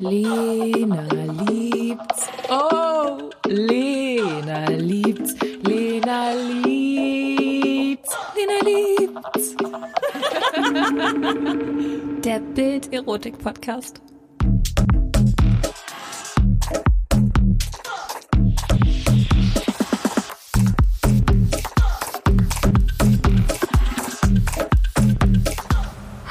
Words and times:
Lena 0.00 1.06
liebt's. 1.46 2.28
Oh, 2.50 3.30
Lena 3.46 4.68
liebt's. 4.70 5.34
Lena 5.62 6.32
liebt's. 6.34 8.16
Lena 8.34 8.58
liebt's. 8.64 9.54
Der 12.24 12.40
Bild-Erotik-Podcast. 12.40 14.00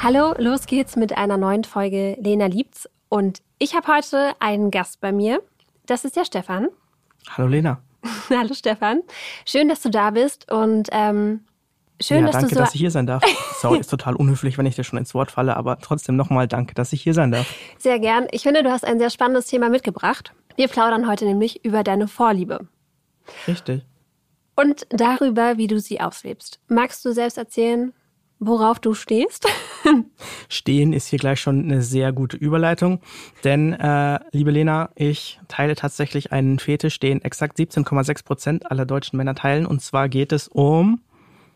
Hallo, 0.02 0.34
los 0.36 0.66
geht's 0.66 0.96
mit 0.96 1.16
einer 1.16 1.38
neuen 1.38 1.64
Folge 1.64 2.18
Lena 2.20 2.44
liebt's. 2.44 2.90
Und 3.14 3.42
ich 3.60 3.76
habe 3.76 3.86
heute 3.86 4.32
einen 4.40 4.72
Gast 4.72 5.00
bei 5.00 5.12
mir. 5.12 5.40
Das 5.86 6.04
ist 6.04 6.16
der 6.16 6.24
Stefan. 6.24 6.66
Hallo 7.30 7.46
Lena. 7.46 7.80
Hallo 8.28 8.54
Stefan. 8.54 9.02
Schön, 9.46 9.68
dass 9.68 9.82
du 9.82 9.88
da 9.88 10.10
bist 10.10 10.50
und 10.50 10.88
ähm, 10.90 11.44
schön, 12.02 12.22
ja, 12.22 12.26
dass 12.26 12.32
danke, 12.32 12.48
du 12.48 12.54
so. 12.56 12.60
dass 12.62 12.74
ich 12.74 12.80
hier 12.80 12.90
sein 12.90 13.06
darf. 13.06 13.22
Sorry, 13.60 13.78
ist 13.78 13.88
total 13.88 14.16
unhöflich, 14.16 14.58
wenn 14.58 14.66
ich 14.66 14.74
dir 14.74 14.82
schon 14.82 14.98
ins 14.98 15.14
Wort 15.14 15.30
falle, 15.30 15.56
aber 15.56 15.78
trotzdem 15.78 16.16
nochmal 16.16 16.48
danke, 16.48 16.74
dass 16.74 16.92
ich 16.92 17.02
hier 17.02 17.14
sein 17.14 17.30
darf. 17.30 17.46
Sehr 17.78 18.00
gern. 18.00 18.26
Ich 18.32 18.42
finde, 18.42 18.64
du 18.64 18.72
hast 18.72 18.84
ein 18.84 18.98
sehr 18.98 19.10
spannendes 19.10 19.46
Thema 19.46 19.68
mitgebracht. 19.68 20.32
Wir 20.56 20.66
plaudern 20.66 21.08
heute 21.08 21.24
nämlich 21.24 21.64
über 21.64 21.84
deine 21.84 22.08
Vorliebe 22.08 22.66
Richtig. 23.46 23.86
und 24.56 24.88
darüber, 24.90 25.56
wie 25.56 25.68
du 25.68 25.78
sie 25.78 26.00
auslebst. 26.00 26.58
Magst 26.66 27.04
du 27.04 27.12
selbst 27.12 27.38
erzählen, 27.38 27.92
worauf 28.46 28.78
du 28.78 28.94
stehst? 28.94 29.46
Stehen 30.48 30.92
ist 30.92 31.08
hier 31.08 31.18
gleich 31.18 31.40
schon 31.40 31.64
eine 31.64 31.82
sehr 31.82 32.12
gute 32.12 32.36
Überleitung, 32.36 33.00
denn, 33.44 33.72
äh, 33.72 34.20
liebe 34.32 34.50
Lena, 34.50 34.90
ich 34.94 35.40
teile 35.48 35.74
tatsächlich 35.74 36.32
einen 36.32 36.58
Fetisch, 36.58 36.98
den 37.00 37.22
exakt 37.22 37.58
17,6 37.58 38.24
Prozent 38.24 38.70
aller 38.70 38.86
deutschen 38.86 39.16
Männer 39.16 39.34
teilen, 39.34 39.66
und 39.66 39.80
zwar 39.82 40.08
geht 40.08 40.32
es 40.32 40.48
um... 40.48 41.00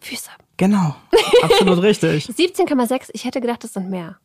Füße. 0.00 0.30
Genau, 0.56 0.94
absolut 1.42 1.82
richtig. 1.82 2.26
17,6. 2.26 3.10
Ich 3.12 3.24
hätte 3.24 3.40
gedacht, 3.40 3.64
das 3.64 3.72
sind 3.72 3.90
mehr. 3.90 4.18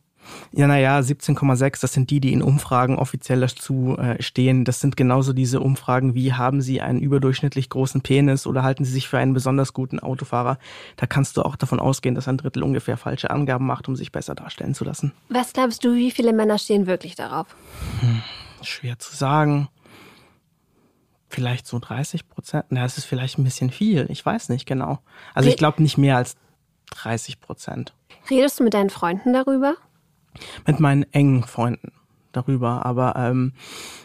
Ja, 0.52 0.66
naja, 0.66 0.98
17,6, 0.98 1.80
das 1.80 1.92
sind 1.92 2.10
die, 2.10 2.20
die 2.20 2.32
in 2.32 2.42
Umfragen 2.42 2.96
offiziell 2.96 3.40
dazu 3.40 3.96
äh, 3.98 4.22
stehen. 4.22 4.64
Das 4.64 4.80
sind 4.80 4.96
genauso 4.96 5.32
diese 5.32 5.60
Umfragen 5.60 6.14
wie, 6.14 6.32
haben 6.32 6.60
Sie 6.60 6.80
einen 6.80 7.00
überdurchschnittlich 7.00 7.68
großen 7.68 8.00
Penis 8.00 8.46
oder 8.46 8.62
halten 8.62 8.84
Sie 8.84 8.92
sich 8.92 9.08
für 9.08 9.18
einen 9.18 9.34
besonders 9.34 9.72
guten 9.72 9.98
Autofahrer? 10.00 10.58
Da 10.96 11.06
kannst 11.06 11.36
du 11.36 11.42
auch 11.42 11.56
davon 11.56 11.80
ausgehen, 11.80 12.14
dass 12.14 12.28
ein 12.28 12.36
Drittel 12.36 12.62
ungefähr 12.62 12.96
falsche 12.96 13.30
Angaben 13.30 13.66
macht, 13.66 13.88
um 13.88 13.96
sich 13.96 14.12
besser 14.12 14.34
darstellen 14.34 14.74
zu 14.74 14.84
lassen. 14.84 15.12
Was 15.28 15.52
glaubst 15.52 15.84
du, 15.84 15.94
wie 15.94 16.10
viele 16.10 16.32
Männer 16.32 16.58
stehen 16.58 16.86
wirklich 16.86 17.14
darauf? 17.14 17.46
Schwer 18.62 18.98
zu 18.98 19.14
sagen. 19.14 19.68
Vielleicht 21.28 21.66
so 21.66 21.80
30 21.80 22.28
Prozent. 22.28 22.66
Na, 22.68 22.82
das 22.82 22.96
ist 22.96 23.06
vielleicht 23.06 23.38
ein 23.38 23.44
bisschen 23.44 23.70
viel. 23.70 24.06
Ich 24.08 24.24
weiß 24.24 24.50
nicht 24.50 24.66
genau. 24.66 25.00
Also 25.34 25.48
ich 25.48 25.56
glaube 25.56 25.82
nicht 25.82 25.98
mehr 25.98 26.16
als 26.16 26.36
30 26.90 27.40
Prozent. 27.40 27.92
Redest 28.30 28.60
du 28.60 28.64
mit 28.64 28.74
deinen 28.74 28.90
Freunden 28.90 29.32
darüber? 29.32 29.74
Mit 30.66 30.80
meinen 30.80 31.04
engen 31.12 31.42
Freunden 31.42 31.92
darüber. 32.36 32.84
Aber 32.84 33.14
ähm, 33.16 33.52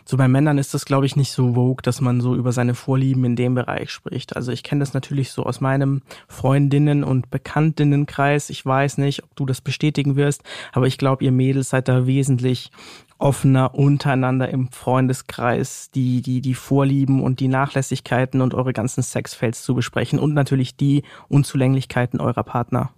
so 0.05 0.17
bei 0.17 0.27
Männern 0.27 0.57
ist 0.57 0.73
das, 0.73 0.85
glaube 0.85 1.05
ich, 1.05 1.15
nicht 1.15 1.31
so 1.31 1.53
vogue, 1.53 1.81
dass 1.81 2.01
man 2.01 2.21
so 2.21 2.35
über 2.35 2.51
seine 2.51 2.75
Vorlieben 2.75 3.25
in 3.25 3.35
dem 3.35 3.55
Bereich 3.55 3.91
spricht. 3.91 4.35
Also 4.35 4.51
ich 4.51 4.63
kenne 4.63 4.79
das 4.79 4.93
natürlich 4.93 5.31
so 5.31 5.43
aus 5.43 5.61
meinem 5.61 6.01
Freundinnen- 6.27 7.03
und 7.03 7.29
Bekanntinnenkreis. 7.29 8.49
Ich 8.49 8.65
weiß 8.65 8.97
nicht, 8.99 9.23
ob 9.23 9.35
du 9.35 9.45
das 9.45 9.61
bestätigen 9.61 10.15
wirst, 10.15 10.43
aber 10.71 10.87
ich 10.87 10.97
glaube, 10.97 11.23
ihr 11.23 11.31
Mädels 11.31 11.69
seid 11.69 11.87
da 11.87 12.07
wesentlich 12.07 12.71
offener 13.17 13.75
untereinander 13.75 14.47
im 14.47 14.71
Freundeskreis, 14.71 15.91
die, 15.91 16.21
die, 16.21 16.39
die 16.39 16.53
Vorlieben 16.53 17.21
und 17.21 17.41
die 17.41 17.49
Nachlässigkeiten 17.49 18.39
und 18.39 18.53
eure 18.53 18.71
ganzen 18.71 19.03
Sexfelds 19.03 19.61
zu 19.63 19.75
besprechen 19.75 20.19
und 20.19 20.33
natürlich 20.33 20.77
die 20.77 21.03
Unzulänglichkeiten 21.27 22.21
eurer 22.21 22.43
Partner. 22.43 22.91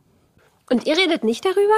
Und 0.69 0.85
ihr 0.85 0.95
redet 0.95 1.23
nicht 1.23 1.44
darüber? 1.44 1.73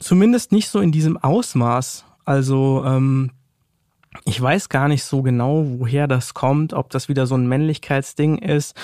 Zumindest 0.00 0.52
nicht 0.52 0.68
so 0.68 0.80
in 0.80 0.92
diesem 0.92 1.16
Ausmaß. 1.16 2.04
Also 2.24 2.82
ähm, 2.86 3.30
ich 4.24 4.40
weiß 4.40 4.68
gar 4.68 4.88
nicht 4.88 5.04
so 5.04 5.22
genau, 5.22 5.64
woher 5.78 6.06
das 6.06 6.34
kommt, 6.34 6.72
ob 6.72 6.90
das 6.90 7.08
wieder 7.08 7.26
so 7.26 7.34
ein 7.34 7.48
Männlichkeitsding 7.48 8.38
ist. 8.38 8.76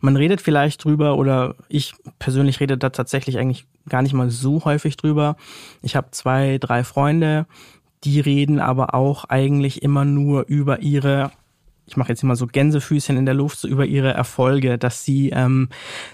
Man 0.00 0.16
redet 0.16 0.40
vielleicht 0.40 0.84
drüber 0.84 1.16
oder 1.18 1.56
ich 1.68 1.94
persönlich 2.18 2.60
rede 2.60 2.78
da 2.78 2.90
tatsächlich 2.90 3.38
eigentlich 3.38 3.66
gar 3.88 4.02
nicht 4.02 4.14
mal 4.14 4.30
so 4.30 4.64
häufig 4.64 4.96
drüber. 4.96 5.36
Ich 5.82 5.96
habe 5.96 6.12
zwei, 6.12 6.58
drei 6.58 6.84
Freunde, 6.84 7.46
die 8.04 8.20
reden 8.20 8.60
aber 8.60 8.94
auch 8.94 9.24
eigentlich 9.24 9.82
immer 9.82 10.04
nur 10.04 10.46
über 10.46 10.80
ihre 10.80 11.32
ich 11.86 11.96
mache 11.96 12.08
jetzt 12.10 12.22
immer 12.22 12.36
so 12.36 12.46
Gänsefüßchen 12.46 13.16
in 13.16 13.26
der 13.26 13.34
Luft, 13.34 13.58
so 13.58 13.68
über 13.68 13.86
ihre 13.86 14.12
Erfolge, 14.12 14.76
dass 14.76 15.04
sie 15.04 15.30
ähm, 15.30 15.68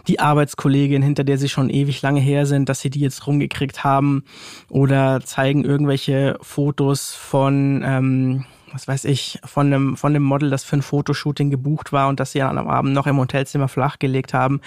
die 0.07 0.21
Arbeitskollegin, 0.21 1.03
hinter 1.03 1.25
der 1.25 1.39
sie 1.39 1.49
schon 1.49 1.71
ewig 1.71 2.03
lange 2.03 2.21
her 2.21 2.47
sind, 2.47 2.69
dass 2.69 2.81
sie 2.81 2.91
die 2.91 3.01
jetzt 3.01 3.27
rumgekriegt 3.27 3.83
haben 3.83 4.25
oder 4.69 5.21
zeigen 5.25 5.65
irgendwelche 5.65 6.39
Fotos 6.43 7.15
von 7.15 7.83
ähm, 7.85 8.45
was 8.73 8.89
weiß 8.89 9.05
ich, 9.05 9.39
von 9.45 9.67
einem, 9.67 9.97
von 9.97 10.13
einem 10.13 10.23
Model, 10.23 10.51
das 10.51 10.65
für 10.65 10.77
ein 10.77 10.83
Fotoshooting 10.83 11.51
gebucht 11.51 11.93
war 11.93 12.09
und 12.09 12.21
das 12.21 12.33
sie 12.33 12.39
dann 12.39 12.59
am 12.59 12.69
Abend 12.69 12.95
noch 12.95 13.07
im 13.07 13.19
Hotelzimmer 13.19 13.69
flachgelegt 13.69 14.35
haben. 14.35 14.61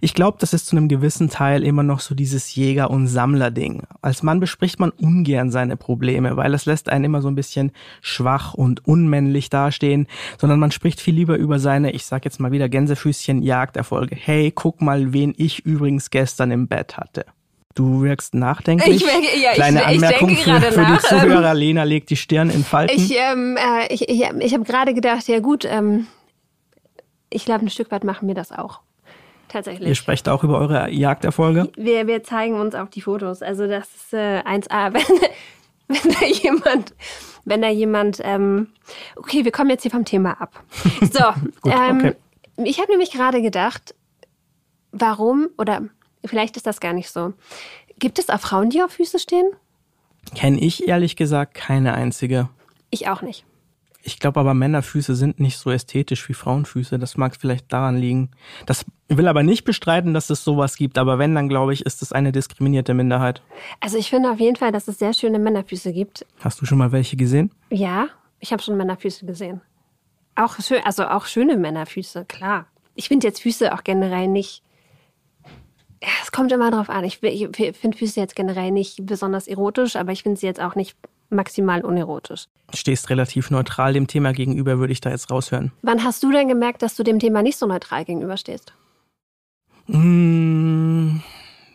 Ich 0.00 0.14
glaube, 0.14 0.38
das 0.40 0.52
ist 0.52 0.66
zu 0.66 0.76
einem 0.76 0.88
gewissen 0.88 1.30
Teil 1.30 1.62
immer 1.62 1.82
noch 1.82 2.00
so 2.00 2.14
dieses 2.14 2.54
Jäger- 2.54 2.90
und 2.90 3.06
Sammler-Ding. 3.06 3.82
Als 4.00 4.22
Mann 4.22 4.40
bespricht 4.40 4.80
man 4.80 4.90
ungern 4.90 5.50
seine 5.50 5.76
Probleme, 5.76 6.36
weil 6.36 6.52
das 6.52 6.66
lässt 6.66 6.88
einen 6.88 7.04
immer 7.04 7.22
so 7.22 7.28
ein 7.28 7.34
bisschen 7.34 7.72
schwach 8.00 8.54
und 8.54 8.86
unmännlich 8.86 9.50
dastehen, 9.50 10.06
sondern 10.38 10.60
man 10.60 10.70
spricht 10.70 11.00
viel 11.00 11.14
lieber 11.14 11.36
über 11.36 11.58
seine, 11.58 11.92
ich 11.92 12.06
sag 12.06 12.24
jetzt 12.24 12.40
mal 12.40 12.52
wieder 12.52 12.68
Gänsefüßchen, 12.68 13.42
Jagderfolge. 13.42 14.16
Hey, 14.16 14.52
guck 14.54 14.80
mal, 14.80 15.12
wen 15.12 15.34
ich 15.36 15.64
übrigens 15.64 16.10
gestern 16.10 16.50
im 16.50 16.68
Bett 16.68 16.96
hatte. 16.96 17.24
Du 17.74 18.02
wirkst 18.02 18.34
nachdenklich. 18.34 18.96
Ich 18.96 19.06
wirke- 19.06 19.38
ja, 19.42 19.50
ich- 19.50 19.54
Kleine 19.56 19.80
ich 19.80 19.86
Anmerkung 19.86 20.28
denke 20.28 20.42
für, 20.42 20.60
für 20.72 20.80
nach. 20.82 21.00
die 21.02 21.06
Zuhörer. 21.08 21.54
Lena 21.54 21.84
legt 21.84 22.10
die 22.10 22.16
Stirn 22.16 22.50
in 22.50 22.64
Falten. 22.64 22.94
Ich, 22.96 23.14
ähm, 23.16 23.56
äh, 23.56 23.92
ich, 23.92 24.08
ich, 24.08 24.20
ich 24.22 24.54
habe 24.54 24.64
gerade 24.64 24.92
gedacht, 24.94 25.26
ja 25.28 25.40
gut, 25.40 25.64
ähm, 25.64 26.06
ich 27.30 27.44
glaube, 27.44 27.64
ein 27.64 27.70
Stück 27.70 27.90
weit 27.90 28.04
machen 28.04 28.28
wir 28.28 28.34
das 28.34 28.52
auch. 28.52 28.80
Tatsächlich. 29.48 29.88
Ihr 29.88 29.94
sprecht 29.94 30.28
auch 30.28 30.44
über 30.44 30.58
eure 30.58 30.90
Jagderfolge. 30.90 31.70
Wir, 31.76 32.06
wir 32.06 32.22
zeigen 32.22 32.54
uns 32.58 32.74
auch 32.74 32.88
die 32.88 33.02
Fotos. 33.02 33.42
Also 33.42 33.66
das 33.66 33.86
ist 33.94 34.14
äh, 34.14 34.40
1A. 34.40 34.92
Wenn, 35.88 35.98
wenn 36.04 36.12
da 36.14 36.24
jemand, 36.26 36.94
wenn 37.44 37.60
da 37.60 37.68
jemand, 37.68 38.20
ähm, 38.22 38.68
okay, 39.16 39.44
wir 39.44 39.52
kommen 39.52 39.68
jetzt 39.68 39.82
hier 39.82 39.90
vom 39.90 40.06
Thema 40.06 40.40
ab. 40.40 40.62
So, 41.00 41.24
Gut, 41.60 41.72
ähm, 41.74 41.98
okay. 41.98 42.14
ich 42.64 42.78
habe 42.80 42.90
nämlich 42.92 43.10
gerade 43.10 43.42
gedacht, 43.42 43.94
warum, 44.92 45.48
oder 45.58 45.82
vielleicht 46.24 46.56
ist 46.56 46.66
das 46.66 46.80
gar 46.80 46.92
nicht 46.92 47.10
so. 47.10 47.32
Gibt 47.98 48.18
es 48.18 48.28
auch 48.28 48.40
Frauen, 48.40 48.70
die 48.70 48.82
auf 48.82 48.92
Füße 48.92 49.18
stehen? 49.18 49.50
Kenne 50.34 50.60
ich 50.60 50.88
ehrlich 50.88 51.16
gesagt 51.16 51.54
keine 51.54 51.94
einzige. 51.94 52.48
Ich 52.90 53.08
auch 53.08 53.22
nicht. 53.22 53.44
Ich 54.04 54.18
glaube 54.18 54.40
aber, 54.40 54.52
Männerfüße 54.54 55.14
sind 55.14 55.38
nicht 55.38 55.58
so 55.58 55.70
ästhetisch 55.70 56.28
wie 56.28 56.34
Frauenfüße. 56.34 56.98
Das 56.98 57.16
mag 57.16 57.36
vielleicht 57.36 57.72
daran 57.72 57.96
liegen. 57.96 58.30
Das 58.66 58.84
will 59.08 59.28
aber 59.28 59.44
nicht 59.44 59.62
bestreiten, 59.64 60.12
dass 60.12 60.28
es 60.28 60.42
sowas 60.42 60.76
gibt. 60.76 60.98
Aber 60.98 61.18
wenn, 61.18 61.34
dann 61.34 61.48
glaube 61.48 61.72
ich, 61.72 61.86
ist 61.86 62.02
es 62.02 62.12
eine 62.12 62.32
diskriminierte 62.32 62.94
Minderheit. 62.94 63.42
Also 63.78 63.98
ich 63.98 64.10
finde 64.10 64.32
auf 64.32 64.40
jeden 64.40 64.56
Fall, 64.56 64.72
dass 64.72 64.88
es 64.88 64.98
sehr 64.98 65.14
schöne 65.14 65.38
Männerfüße 65.38 65.92
gibt. 65.92 66.26
Hast 66.40 66.60
du 66.60 66.66
schon 66.66 66.78
mal 66.78 66.90
welche 66.90 67.16
gesehen? 67.16 67.52
Ja, 67.70 68.08
ich 68.40 68.52
habe 68.52 68.62
schon 68.62 68.76
Männerfüße 68.76 69.24
gesehen. 69.24 69.60
Auch 70.34 70.56
schön, 70.60 70.80
also 70.84 71.06
auch 71.06 71.26
schöne 71.26 71.56
Männerfüße, 71.56 72.24
klar. 72.24 72.66
Ich 72.94 73.08
finde 73.08 73.28
jetzt 73.28 73.42
Füße 73.42 73.72
auch 73.72 73.84
generell 73.84 74.26
nicht. 74.26 74.62
Es 76.22 76.32
kommt 76.32 76.52
immer 76.52 76.70
drauf 76.70 76.90
an. 76.90 77.04
Ich, 77.04 77.22
ich 77.22 77.48
finde 77.76 77.96
Füße 77.96 78.18
jetzt 78.18 78.34
generell 78.34 78.70
nicht 78.70 79.06
besonders 79.06 79.46
erotisch, 79.46 79.96
aber 79.96 80.12
ich 80.12 80.22
finde 80.22 80.38
sie 80.38 80.46
jetzt 80.46 80.60
auch 80.60 80.74
nicht 80.74 80.96
maximal 81.30 81.84
unerotisch. 81.84 82.46
Stehst 82.74 83.10
relativ 83.10 83.50
neutral 83.50 83.92
dem 83.92 84.06
Thema 84.06 84.32
gegenüber, 84.32 84.78
würde 84.78 84.92
ich 84.92 85.00
da 85.00 85.10
jetzt 85.10 85.30
raushören. 85.30 85.72
Wann 85.82 86.04
hast 86.04 86.22
du 86.22 86.30
denn 86.30 86.48
gemerkt, 86.48 86.82
dass 86.82 86.96
du 86.96 87.02
dem 87.02 87.18
Thema 87.18 87.42
nicht 87.42 87.56
so 87.56 87.66
neutral 87.66 88.04
gegenüberstehst? 88.04 88.72
Mm, 89.86 91.20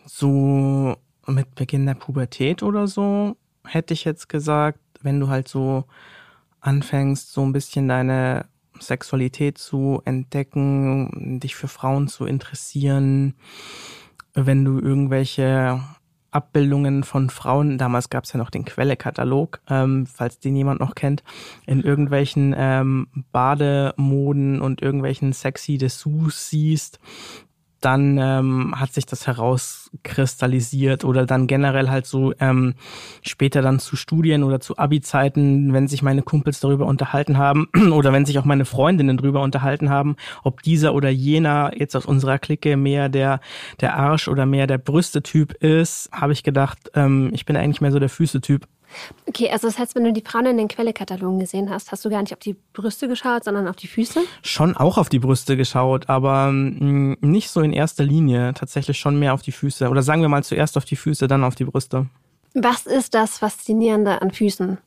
So 0.06 0.96
mit 1.26 1.54
Beginn 1.54 1.86
der 1.86 1.94
Pubertät 1.94 2.62
oder 2.62 2.86
so, 2.86 3.36
hätte 3.66 3.94
ich 3.94 4.04
jetzt 4.04 4.28
gesagt, 4.28 4.80
wenn 5.02 5.20
du 5.20 5.28
halt 5.28 5.48
so 5.48 5.84
anfängst, 6.60 7.32
so 7.32 7.42
ein 7.42 7.52
bisschen 7.52 7.88
deine 7.88 8.46
Sexualität 8.80 9.58
zu 9.58 10.00
entdecken, 10.04 11.38
dich 11.40 11.54
für 11.54 11.68
Frauen 11.68 12.08
zu 12.08 12.24
interessieren, 12.24 13.34
wenn 14.46 14.64
du 14.64 14.78
irgendwelche 14.78 15.80
Abbildungen 16.30 17.04
von 17.04 17.30
Frauen, 17.30 17.78
damals 17.78 18.10
gab 18.10 18.24
es 18.24 18.32
ja 18.32 18.38
noch 18.38 18.50
den 18.50 18.64
Quelle-Katalog, 18.64 19.60
ähm, 19.68 20.06
falls 20.06 20.38
den 20.38 20.56
jemand 20.56 20.80
noch 20.80 20.94
kennt, 20.94 21.22
in 21.66 21.82
irgendwelchen 21.82 22.54
ähm, 22.56 23.08
Bademoden 23.32 24.60
und 24.60 24.82
irgendwelchen 24.82 25.32
sexy 25.32 25.78
Dessous 25.78 26.50
siehst, 26.50 27.00
dann 27.80 28.18
ähm, 28.18 28.74
hat 28.78 28.92
sich 28.92 29.06
das 29.06 29.26
herauskristallisiert 29.26 31.04
oder 31.04 31.26
dann 31.26 31.46
generell 31.46 31.88
halt 31.88 32.06
so 32.06 32.32
ähm, 32.40 32.74
später 33.22 33.62
dann 33.62 33.78
zu 33.78 33.96
Studien 33.96 34.42
oder 34.42 34.60
zu 34.60 34.76
Abi-Zeiten, 34.78 35.72
wenn 35.72 35.88
sich 35.88 36.02
meine 36.02 36.22
Kumpels 36.22 36.60
darüber 36.60 36.86
unterhalten 36.86 37.38
haben 37.38 37.68
oder 37.92 38.12
wenn 38.12 38.26
sich 38.26 38.38
auch 38.38 38.44
meine 38.44 38.64
Freundinnen 38.64 39.16
darüber 39.16 39.42
unterhalten 39.42 39.90
haben, 39.90 40.16
ob 40.42 40.62
dieser 40.62 40.94
oder 40.94 41.10
jener 41.10 41.72
jetzt 41.76 41.94
aus 41.96 42.06
unserer 42.06 42.38
Clique 42.38 42.76
mehr 42.76 43.08
der 43.08 43.40
der 43.80 43.96
Arsch 43.96 44.28
oder 44.28 44.46
mehr 44.46 44.66
der 44.66 44.78
Brüste-Typ 44.78 45.52
ist, 45.62 46.10
habe 46.12 46.32
ich 46.32 46.42
gedacht, 46.42 46.78
ähm, 46.94 47.30
ich 47.32 47.46
bin 47.46 47.56
eigentlich 47.56 47.80
mehr 47.80 47.92
so 47.92 47.98
der 47.98 48.08
Füße-Typ. 48.08 48.66
Okay, 49.26 49.50
also 49.50 49.66
das 49.66 49.78
heißt, 49.78 49.94
wenn 49.94 50.04
du 50.04 50.12
die 50.12 50.22
Frauen 50.22 50.46
in 50.46 50.56
den 50.56 50.68
Quellekatalogen 50.68 51.38
gesehen 51.38 51.70
hast, 51.70 51.92
hast 51.92 52.04
du 52.04 52.10
gar 52.10 52.22
nicht 52.22 52.32
auf 52.32 52.38
die 52.38 52.56
Brüste 52.72 53.08
geschaut, 53.08 53.44
sondern 53.44 53.68
auf 53.68 53.76
die 53.76 53.86
Füße? 53.86 54.20
Schon 54.42 54.76
auch 54.76 54.98
auf 54.98 55.08
die 55.08 55.18
Brüste 55.18 55.56
geschaut, 55.56 56.08
aber 56.08 56.50
mm, 56.50 57.18
nicht 57.20 57.50
so 57.50 57.60
in 57.60 57.72
erster 57.72 58.04
Linie. 58.04 58.54
Tatsächlich 58.54 58.98
schon 58.98 59.18
mehr 59.18 59.34
auf 59.34 59.42
die 59.42 59.52
Füße. 59.52 59.88
Oder 59.88 60.02
sagen 60.02 60.22
wir 60.22 60.28
mal 60.28 60.44
zuerst 60.44 60.76
auf 60.76 60.84
die 60.84 60.96
Füße, 60.96 61.28
dann 61.28 61.44
auf 61.44 61.54
die 61.54 61.64
Brüste. 61.64 62.06
Was 62.54 62.86
ist 62.86 63.14
das 63.14 63.38
Faszinierende 63.38 64.22
an 64.22 64.30
Füßen? 64.30 64.78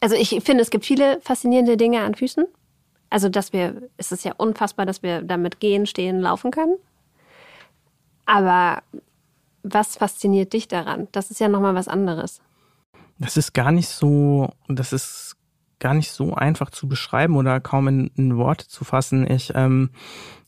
Also 0.00 0.16
ich 0.16 0.40
finde, 0.44 0.62
es 0.62 0.70
gibt 0.70 0.84
viele 0.84 1.20
faszinierende 1.20 1.76
Dinge 1.76 2.00
an 2.00 2.14
Füßen. 2.14 2.46
Also 3.10 3.28
dass 3.28 3.52
wir, 3.52 3.82
es 3.96 4.12
ist 4.12 4.24
ja 4.24 4.32
unfassbar, 4.36 4.86
dass 4.86 5.02
wir 5.02 5.22
damit 5.22 5.60
gehen, 5.60 5.86
stehen, 5.86 6.20
laufen 6.20 6.50
können. 6.50 6.76
Aber 8.24 8.82
was 9.62 9.96
fasziniert 9.96 10.52
dich 10.52 10.68
daran? 10.68 11.08
Das 11.12 11.30
ist 11.30 11.40
ja 11.40 11.48
nochmal 11.48 11.74
was 11.74 11.88
anderes. 11.88 12.40
Das 13.20 13.36
ist 13.36 13.52
gar 13.52 13.70
nicht 13.70 13.88
so, 13.88 14.50
das 14.66 14.92
ist 14.92 15.36
gar 15.78 15.94
nicht 15.94 16.10
so 16.10 16.34
einfach 16.34 16.70
zu 16.70 16.88
beschreiben 16.88 17.36
oder 17.36 17.60
kaum 17.60 17.86
in, 17.86 18.10
in 18.16 18.36
Worte 18.36 18.66
zu 18.66 18.84
fassen. 18.84 19.30
Ich 19.30 19.52
ähm, 19.54 19.90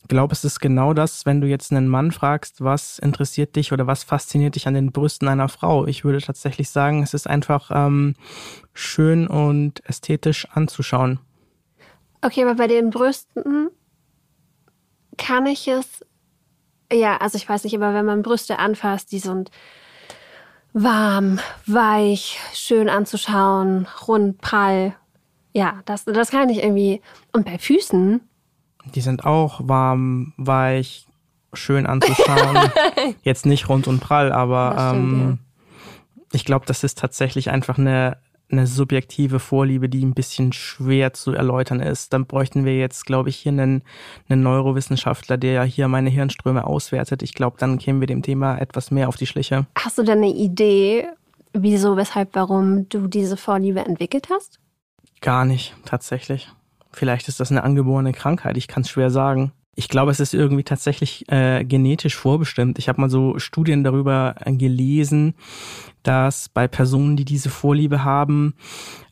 glaube, 0.07 0.33
es 0.33 0.43
ist 0.43 0.59
genau 0.59 0.93
das, 0.93 1.25
wenn 1.25 1.39
du 1.39 1.47
jetzt 1.47 1.71
einen 1.71 1.87
Mann 1.87 2.11
fragst, 2.11 2.63
was 2.63 2.99
interessiert 2.99 3.55
dich 3.55 3.71
oder 3.71 3.87
was 3.87 4.03
fasziniert 4.03 4.55
dich 4.55 4.67
an 4.67 4.73
den 4.73 4.91
Brüsten 4.91 5.27
einer 5.27 5.49
Frau. 5.49 5.85
Ich 5.85 6.03
würde 6.03 6.19
tatsächlich 6.19 6.69
sagen, 6.69 7.03
es 7.03 7.13
ist 7.13 7.27
einfach 7.27 7.69
ähm, 7.73 8.15
schön 8.73 9.27
und 9.27 9.87
ästhetisch 9.87 10.47
anzuschauen. 10.51 11.19
Okay, 12.21 12.43
aber 12.43 12.55
bei 12.55 12.67
den 12.67 12.89
Brüsten 12.89 13.69
kann 15.17 15.45
ich 15.45 15.67
es, 15.67 16.05
ja, 16.91 17.17
also 17.17 17.37
ich 17.37 17.47
weiß 17.47 17.65
nicht, 17.65 17.75
aber 17.75 17.93
wenn 17.93 18.05
man 18.05 18.23
Brüste 18.23 18.57
anfasst, 18.57 19.11
die 19.11 19.19
sind 19.19 19.51
warm, 20.73 21.39
weich, 21.65 22.39
schön 22.53 22.89
anzuschauen, 22.89 23.87
rund, 24.07 24.41
prall. 24.41 24.95
Ja, 25.53 25.81
das, 25.85 26.05
das 26.05 26.31
kann 26.31 26.49
ich 26.49 26.63
irgendwie. 26.63 27.01
Und 27.31 27.45
bei 27.45 27.57
Füßen? 27.57 28.21
Die 28.95 29.01
sind 29.01 29.25
auch 29.25 29.61
warm, 29.63 30.33
weich, 30.37 31.05
schön 31.53 31.85
anzuschauen. 31.85 32.71
Jetzt 33.23 33.45
nicht 33.45 33.69
rund 33.69 33.87
und 33.87 33.99
prall, 33.99 34.31
aber 34.31 34.89
stimmt, 34.89 35.13
ähm, 35.13 35.39
ja. 36.17 36.23
ich 36.33 36.45
glaube, 36.45 36.65
das 36.65 36.83
ist 36.83 36.97
tatsächlich 36.97 37.49
einfach 37.49 37.77
eine 37.77 38.17
eine 38.53 38.67
subjektive 38.67 39.39
Vorliebe, 39.39 39.89
die 39.89 40.05
ein 40.05 40.13
bisschen 40.13 40.53
schwer 40.53 41.13
zu 41.13 41.33
erläutern 41.33 41.79
ist. 41.79 42.13
Dann 42.13 42.25
bräuchten 42.25 42.65
wir 42.65 42.77
jetzt, 42.77 43.05
glaube 43.05 43.29
ich, 43.29 43.35
hier 43.35 43.51
einen, 43.51 43.83
einen 44.29 44.43
Neurowissenschaftler, 44.43 45.37
der 45.37 45.53
ja 45.53 45.63
hier 45.63 45.87
meine 45.87 46.09
Hirnströme 46.09 46.65
auswertet. 46.65 47.21
Ich 47.21 47.33
glaube, 47.33 47.57
dann 47.59 47.77
kämen 47.77 47.99
wir 47.99 48.07
dem 48.07 48.21
Thema 48.21 48.57
etwas 48.57 48.91
mehr 48.91 49.09
auf 49.09 49.17
die 49.17 49.27
Schliche. 49.27 49.65
Hast 49.77 49.97
du 49.97 50.03
denn 50.03 50.19
eine 50.19 50.33
Idee, 50.33 51.07
wieso, 51.53 51.97
weshalb, 51.97 52.29
warum 52.33 52.87
du 52.89 53.07
diese 53.07 53.37
Vorliebe 53.37 53.81
entwickelt 53.81 54.27
hast? 54.29 54.59
Gar 55.21 55.45
nicht, 55.45 55.75
tatsächlich. 55.85 56.49
Vielleicht 56.91 57.27
ist 57.27 57.39
das 57.39 57.51
eine 57.51 57.63
angeborene 57.63 58.13
Krankheit, 58.13 58.55
ich 58.57 58.67
kann 58.67 58.83
es 58.83 58.89
schwer 58.89 59.09
sagen. 59.09 59.51
Ich 59.75 59.89
glaube, 59.89 60.11
es 60.11 60.19
ist 60.19 60.33
irgendwie 60.33 60.63
tatsächlich 60.63 61.29
äh, 61.31 61.63
genetisch 61.63 62.15
vorbestimmt. 62.15 62.77
Ich 62.77 62.89
habe 62.89 63.01
mal 63.01 63.09
so 63.09 63.39
Studien 63.39 63.83
darüber 63.83 64.35
äh, 64.39 64.53
gelesen, 64.53 65.33
dass 66.03 66.49
bei 66.49 66.67
Personen, 66.67 67.17
die 67.17 67.25
diese 67.25 67.49
Vorliebe 67.49 68.03
haben, 68.03 68.53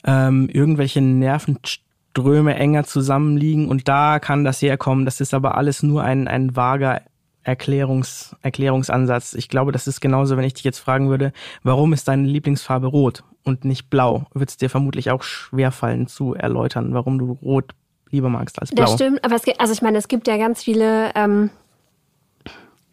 ähm, 0.04 0.50
irgendwelche 0.50 1.02
Nervenströme 1.02 2.56
enger 2.56 2.84
zusammenliegen 2.84 3.69
und 3.69 3.88
da 3.88 4.19
kann 4.19 4.44
das 4.44 4.62
herkommen. 4.62 5.06
Das 5.06 5.19
ist 5.19 5.34
aber 5.34 5.56
alles 5.56 5.81
nur 5.81 6.04
ein, 6.04 6.28
ein 6.28 6.56
vager 6.56 7.02
Erklärungs, 7.44 8.36
Erklärungsansatz. 8.44 9.34
Ich 9.34 9.50
glaube, 9.50 9.72
das 9.72 9.88
ist 9.88 10.00
genauso, 10.00 10.38
wenn 10.38 10.46
ich 10.46 10.54
dich 10.54 10.63
jetzt 10.63 10.78
fragen 10.78 11.10
würde, 11.10 11.34
warum 11.63 11.92
ist 11.92 12.08
deine 12.08 12.28
Lieblingsfarbe 12.28 12.86
rot 12.86 13.24
und 13.44 13.66
nicht 13.66 13.90
blau? 13.90 14.28
Wird 14.36 14.52
es 14.52 14.58
dir 14.58 14.69
vermutlich 14.69 15.10
auch 15.10 15.24
schwerfallen 15.24 16.06
zu 16.06 16.36
erläutern, 16.36 16.94
warum 16.94 17.18
du 17.18 17.31
rot 17.42 17.74
lieber 18.12 18.30
magst 18.30 18.60
als 18.60 18.72
blau. 18.72 18.86
Das 18.86 18.94
stimmt, 18.94 19.24
aber 19.24 19.36
es 19.36 19.44
gibt, 19.44 19.60
also 19.60 19.74
ich 19.74 19.81
meine, 19.81 19.98
es 19.98 20.08
gibt 20.08 20.28
ja 20.28 20.38
ganz 20.38 20.63
viele 20.63 21.12
ähm, 21.16 21.50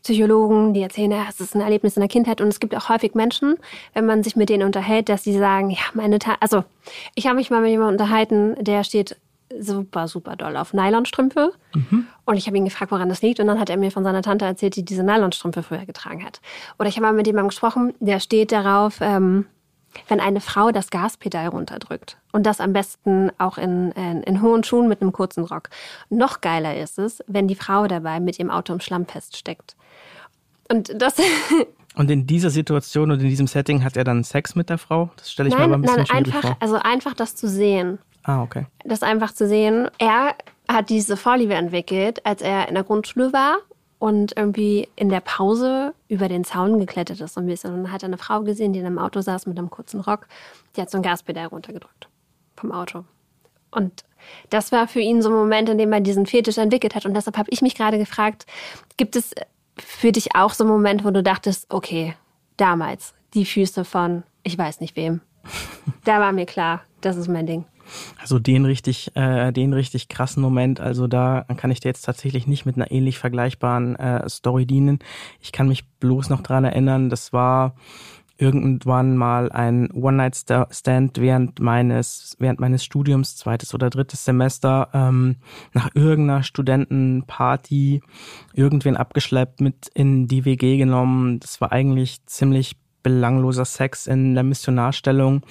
Psychologen, 0.02 0.72
die 0.72 0.80
erzählen, 0.80 1.10
ja, 1.10 1.26
es 1.28 1.40
ist 1.40 1.54
ein 1.54 1.60
Erlebnis 1.60 1.96
in 1.96 2.00
der 2.00 2.08
Kindheit 2.08 2.40
und 2.40 2.48
es 2.48 2.60
gibt 2.60 2.74
auch 2.74 2.88
häufig 2.88 3.14
Menschen, 3.14 3.56
wenn 3.94 4.06
man 4.06 4.22
sich 4.22 4.36
mit 4.36 4.48
denen 4.48 4.62
unterhält, 4.62 5.08
dass 5.08 5.24
sie 5.24 5.36
sagen, 5.36 5.70
ja, 5.70 5.82
meine 5.94 6.18
Ta 6.18 6.36
also 6.40 6.64
ich 7.14 7.26
habe 7.26 7.36
mich 7.36 7.50
mal 7.50 7.60
mit 7.60 7.70
jemandem 7.70 7.94
unterhalten, 7.94 8.56
der 8.62 8.84
steht 8.84 9.16
super, 9.58 10.08
super 10.08 10.36
doll 10.36 10.56
auf 10.56 10.72
Nylonstrümpfe. 10.72 11.52
Mhm. 11.74 12.06
Und 12.24 12.36
ich 12.36 12.46
habe 12.46 12.56
ihn 12.56 12.64
gefragt, 12.64 12.92
woran 12.92 13.08
das 13.08 13.22
liegt. 13.22 13.40
Und 13.40 13.46
dann 13.46 13.58
hat 13.58 13.70
er 13.70 13.76
mir 13.76 13.90
von 13.90 14.04
seiner 14.04 14.22
Tante 14.22 14.44
erzählt, 14.44 14.76
die 14.76 14.84
diese 14.84 15.02
Nylonstrümpfe 15.02 15.62
früher 15.62 15.86
getragen 15.86 16.24
hat. 16.24 16.40
Oder 16.78 16.88
ich 16.88 16.96
habe 16.96 17.06
mal 17.06 17.12
mit 17.12 17.26
jemandem 17.26 17.48
gesprochen, 17.48 17.94
der 18.00 18.20
steht 18.20 18.52
darauf, 18.52 18.98
ähm, 19.00 19.46
wenn 20.08 20.20
eine 20.20 20.40
Frau 20.40 20.70
das 20.70 20.90
Gaspedal 20.90 21.48
runterdrückt 21.48 22.18
und 22.32 22.44
das 22.44 22.60
am 22.60 22.72
besten 22.72 23.30
auch 23.38 23.58
in, 23.58 23.92
in, 23.92 24.22
in, 24.22 24.42
hohen 24.42 24.64
Schuhen 24.64 24.88
mit 24.88 25.02
einem 25.02 25.12
kurzen 25.12 25.44
Rock. 25.44 25.70
Noch 26.10 26.40
geiler 26.40 26.76
ist 26.76 26.98
es, 26.98 27.22
wenn 27.26 27.48
die 27.48 27.54
Frau 27.54 27.86
dabei 27.86 28.20
mit 28.20 28.38
ihrem 28.38 28.50
Auto 28.50 28.72
im 28.72 28.80
Schlamm 28.80 29.06
feststeckt. 29.06 29.76
Und 30.70 31.00
das. 31.00 31.16
Und 31.94 32.10
in 32.12 32.28
dieser 32.28 32.50
Situation 32.50 33.10
und 33.10 33.20
in 33.20 33.28
diesem 33.28 33.48
Setting 33.48 33.82
hat 33.82 33.96
er 33.96 34.04
dann 34.04 34.22
Sex 34.22 34.54
mit 34.54 34.70
der 34.70 34.78
Frau? 34.78 35.10
Das 35.16 35.32
stelle 35.32 35.48
ich 35.48 35.54
nein, 35.56 35.70
mir 35.70 35.74
aber 35.74 35.78
ein 35.78 35.82
bisschen 35.82 36.06
nein, 36.08 36.26
einfach, 36.26 36.40
vor. 36.42 36.56
Also 36.60 36.76
einfach 36.76 37.12
das 37.12 37.34
zu 37.34 37.48
sehen. 37.48 37.98
Ah, 38.22 38.40
okay. 38.40 38.66
Das 38.84 39.02
einfach 39.02 39.32
zu 39.32 39.48
sehen. 39.48 39.88
Er 39.98 40.36
hat 40.68 40.90
diese 40.90 41.16
Vorliebe 41.16 41.54
entwickelt, 41.54 42.24
als 42.24 42.40
er 42.40 42.68
in 42.68 42.74
der 42.74 42.84
Grundschule 42.84 43.32
war 43.32 43.56
und 43.98 44.36
irgendwie 44.36 44.88
in 44.96 45.08
der 45.08 45.20
Pause 45.20 45.94
über 46.08 46.28
den 46.28 46.44
Zaun 46.44 46.78
geklettert 46.78 47.20
ist 47.20 47.34
so 47.34 47.40
ein 47.40 47.46
bisschen. 47.46 47.74
Und 47.74 47.84
dann 47.84 47.92
hat 47.92 48.02
er 48.02 48.08
eine 48.08 48.18
Frau 48.18 48.42
gesehen, 48.42 48.72
die 48.72 48.78
in 48.78 48.86
einem 48.86 48.98
Auto 48.98 49.20
saß 49.20 49.46
mit 49.46 49.58
einem 49.58 49.70
kurzen 49.70 50.00
Rock. 50.00 50.26
Die 50.76 50.80
hat 50.80 50.90
so 50.90 50.98
ein 50.98 51.02
Gaspedal 51.02 51.46
runtergedrückt 51.46 52.08
vom 52.56 52.72
Auto. 52.72 53.04
Und 53.70 54.04
das 54.50 54.72
war 54.72 54.88
für 54.88 55.00
ihn 55.00 55.20
so 55.20 55.28
ein 55.28 55.34
Moment, 55.34 55.68
in 55.68 55.78
dem 55.78 55.92
er 55.92 56.00
diesen 56.00 56.26
Fetisch 56.26 56.58
entwickelt 56.58 56.94
hat. 56.94 57.06
Und 57.06 57.14
deshalb 57.14 57.36
habe 57.36 57.50
ich 57.50 57.60
mich 57.60 57.74
gerade 57.74 57.98
gefragt, 57.98 58.46
gibt 58.96 59.16
es 59.16 59.34
für 59.76 60.12
dich 60.12 60.34
auch 60.34 60.52
so 60.52 60.64
einen 60.64 60.72
Moment, 60.72 61.04
wo 61.04 61.10
du 61.10 61.22
dachtest, 61.22 61.66
okay, 61.72 62.14
damals 62.56 63.14
die 63.34 63.44
Füße 63.44 63.84
von 63.84 64.22
ich 64.48 64.56
weiß 64.56 64.80
nicht 64.80 64.96
wem. 64.96 65.20
da 66.04 66.20
war 66.20 66.32
mir 66.32 66.46
klar, 66.46 66.82
das 67.00 67.16
ist 67.16 67.28
mein 67.28 67.46
Ding. 67.46 67.64
Also 68.18 68.38
den 68.38 68.64
richtig, 68.64 69.14
äh, 69.16 69.52
den 69.52 69.72
richtig 69.72 70.08
krassen 70.08 70.42
Moment, 70.42 70.80
also 70.80 71.06
da 71.06 71.44
kann 71.56 71.70
ich 71.70 71.80
dir 71.80 71.88
jetzt 71.88 72.02
tatsächlich 72.02 72.46
nicht 72.46 72.66
mit 72.66 72.76
einer 72.76 72.90
ähnlich 72.90 73.18
vergleichbaren 73.18 73.96
äh, 73.96 74.28
Story 74.28 74.66
dienen. 74.66 74.98
Ich 75.40 75.52
kann 75.52 75.68
mich 75.68 75.88
bloß 76.00 76.30
noch 76.30 76.42
dran 76.42 76.64
erinnern, 76.64 77.10
das 77.10 77.32
war 77.32 77.74
irgendwann 78.38 79.16
mal 79.16 79.50
ein 79.50 79.90
One-Night-Stand 79.90 81.18
während 81.18 81.58
meines, 81.58 82.36
während 82.38 82.60
meines 82.60 82.84
Studiums, 82.84 83.36
zweites 83.36 83.74
oder 83.74 83.90
drittes 83.90 84.24
Semester, 84.24 84.88
ähm, 84.94 85.36
nach 85.72 85.90
irgendeiner 85.94 86.44
Studentenparty 86.44 88.00
irgendwen 88.54 88.96
abgeschleppt, 88.96 89.60
mit 89.60 89.88
in 89.92 90.28
die 90.28 90.44
WG 90.44 90.76
genommen. 90.76 91.40
Das 91.40 91.60
war 91.60 91.72
eigentlich 91.72 92.24
ziemlich 92.26 92.76
belangloser 93.08 93.64
Sex 93.64 94.06
in 94.06 94.34
der 94.34 94.44
Missionarstellung, 94.44 95.42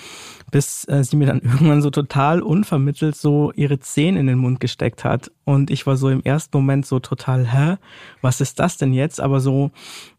bis 0.51 0.87
äh, 0.87 1.03
sie 1.03 1.15
mir 1.15 1.25
dann 1.25 1.39
irgendwann 1.43 1.81
so 1.81 1.89
total 1.89 2.41
unvermittelt 2.41 3.15
so 3.15 3.51
ihre 3.53 3.79
Zehen 3.79 4.15
in 4.15 4.27
den 4.27 4.37
Mund 4.37 4.59
gesteckt 4.59 5.03
hat. 5.03 5.31
Und 5.43 5.71
ich 5.71 5.87
war 5.87 5.97
so 5.97 6.09
im 6.09 6.21
ersten 6.23 6.55
Moment 6.55 6.85
so 6.85 6.99
total, 6.99 7.47
hä, 7.47 7.77
was 8.21 8.41
ist 8.41 8.59
das 8.59 8.77
denn 8.77 8.93
jetzt? 8.93 9.19
Aber 9.19 9.39
so 9.39 9.71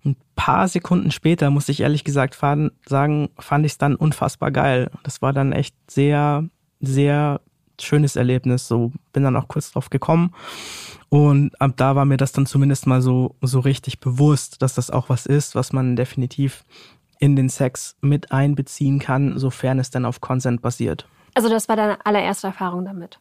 ein 0.05 0.17
paar 0.35 0.67
Sekunden 0.67 1.13
später, 1.13 1.51
muss 1.51 1.69
ich 1.69 1.81
ehrlich 1.81 2.03
gesagt 2.03 2.35
fahren, 2.35 2.73
sagen, 2.87 3.29
fand 3.39 3.65
ich 3.65 3.73
es 3.73 3.79
dann 3.79 3.95
unfassbar 3.95 4.51
geil. 4.51 4.91
Das 5.05 5.23
war 5.23 5.33
dann 5.33 5.53
echt 5.53 5.77
sehr, 5.89 6.45
sehr 6.81 7.41
schönes 7.81 8.17
Erlebnis. 8.17 8.67
So 8.67 8.93
bin 9.13 9.23
dann 9.23 9.37
auch 9.37 9.47
kurz 9.47 9.71
drauf 9.71 9.91
gekommen. 9.91 10.35
Und 11.09 11.59
ab 11.61 11.73
da 11.77 11.97
war 11.97 12.05
mir 12.05 12.19
das 12.19 12.33
dann 12.33 12.47
zumindest 12.47 12.87
mal 12.87 13.01
so, 13.01 13.37
so 13.41 13.61
richtig 13.61 14.01
bewusst, 14.01 14.61
dass 14.61 14.75
das 14.75 14.91
auch 14.91 15.09
was 15.09 15.25
ist, 15.25 15.55
was 15.55 15.73
man 15.73 15.97
definitiv 15.97 16.65
in 17.19 17.37
den 17.37 17.49
Sex 17.49 17.97
mit 18.01 18.33
einbeziehen 18.33 18.99
kann, 18.99 19.39
sofern 19.39 19.79
es 19.79 19.91
dann 19.91 20.05
auf 20.05 20.21
Consent 20.21 20.63
basiert. 20.63 21.09
Also 21.35 21.49
das 21.49 21.69
war 21.69 21.77
deine 21.77 22.05
allererste 22.05 22.49
Erfahrung 22.49 22.85
damit? 22.85 23.21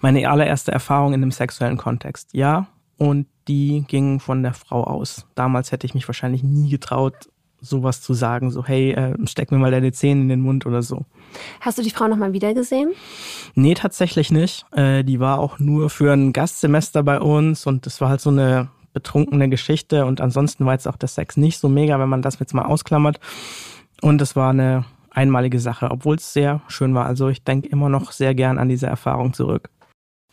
Meine 0.00 0.28
allererste 0.28 0.72
Erfahrung 0.72 1.14
in 1.14 1.22
einem 1.22 1.30
sexuellen 1.30 1.76
Kontext, 1.76 2.30
ja. 2.32 2.68
Und 2.96 3.26
die 3.48 3.84
ging 3.88 4.20
von 4.20 4.42
der 4.42 4.54
Frau 4.54 4.84
aus. 4.84 5.26
Damals 5.34 5.72
hätte 5.72 5.86
ich 5.86 5.94
mich 5.94 6.08
wahrscheinlich 6.08 6.42
nie 6.42 6.70
getraut, 6.70 7.28
sowas 7.60 8.00
zu 8.00 8.14
sagen, 8.14 8.50
so 8.50 8.64
hey, 8.64 8.92
äh, 8.92 9.14
steck 9.26 9.50
mir 9.50 9.58
mal 9.58 9.70
deine 9.70 9.92
Zähne 9.92 10.20
in 10.22 10.28
den 10.28 10.40
Mund 10.40 10.66
oder 10.66 10.82
so. 10.82 11.04
Hast 11.60 11.78
du 11.78 11.82
die 11.82 11.90
Frau 11.90 12.06
nochmal 12.08 12.32
wieder 12.32 12.54
gesehen? 12.54 12.92
Nee, 13.54 13.74
tatsächlich 13.74 14.30
nicht. 14.30 14.66
Äh, 14.72 15.02
die 15.02 15.18
war 15.18 15.38
auch 15.38 15.58
nur 15.58 15.90
für 15.90 16.12
ein 16.12 16.32
Gastsemester 16.32 17.02
bei 17.02 17.20
uns 17.20 17.66
und 17.66 17.86
das 17.86 18.00
war 18.00 18.10
halt 18.10 18.20
so 18.20 18.30
eine 18.30 18.68
betrunkene 18.94 19.50
Geschichte 19.50 20.06
und 20.06 20.22
ansonsten 20.22 20.64
war 20.64 20.72
jetzt 20.72 20.88
auch 20.88 20.96
der 20.96 21.08
Sex 21.08 21.36
nicht 21.36 21.58
so 21.58 21.68
mega, 21.68 21.98
wenn 22.00 22.08
man 22.08 22.22
das 22.22 22.38
jetzt 22.38 22.54
mal 22.54 22.64
ausklammert. 22.64 23.20
Und 24.00 24.22
es 24.22 24.34
war 24.36 24.50
eine 24.50 24.86
einmalige 25.10 25.60
Sache, 25.60 25.90
obwohl 25.90 26.16
es 26.16 26.32
sehr 26.32 26.62
schön 26.68 26.94
war. 26.94 27.06
Also 27.06 27.28
ich 27.28 27.44
denke 27.44 27.68
immer 27.68 27.88
noch 27.88 28.12
sehr 28.12 28.34
gern 28.34 28.58
an 28.58 28.68
diese 28.68 28.86
Erfahrung 28.86 29.34
zurück. 29.34 29.68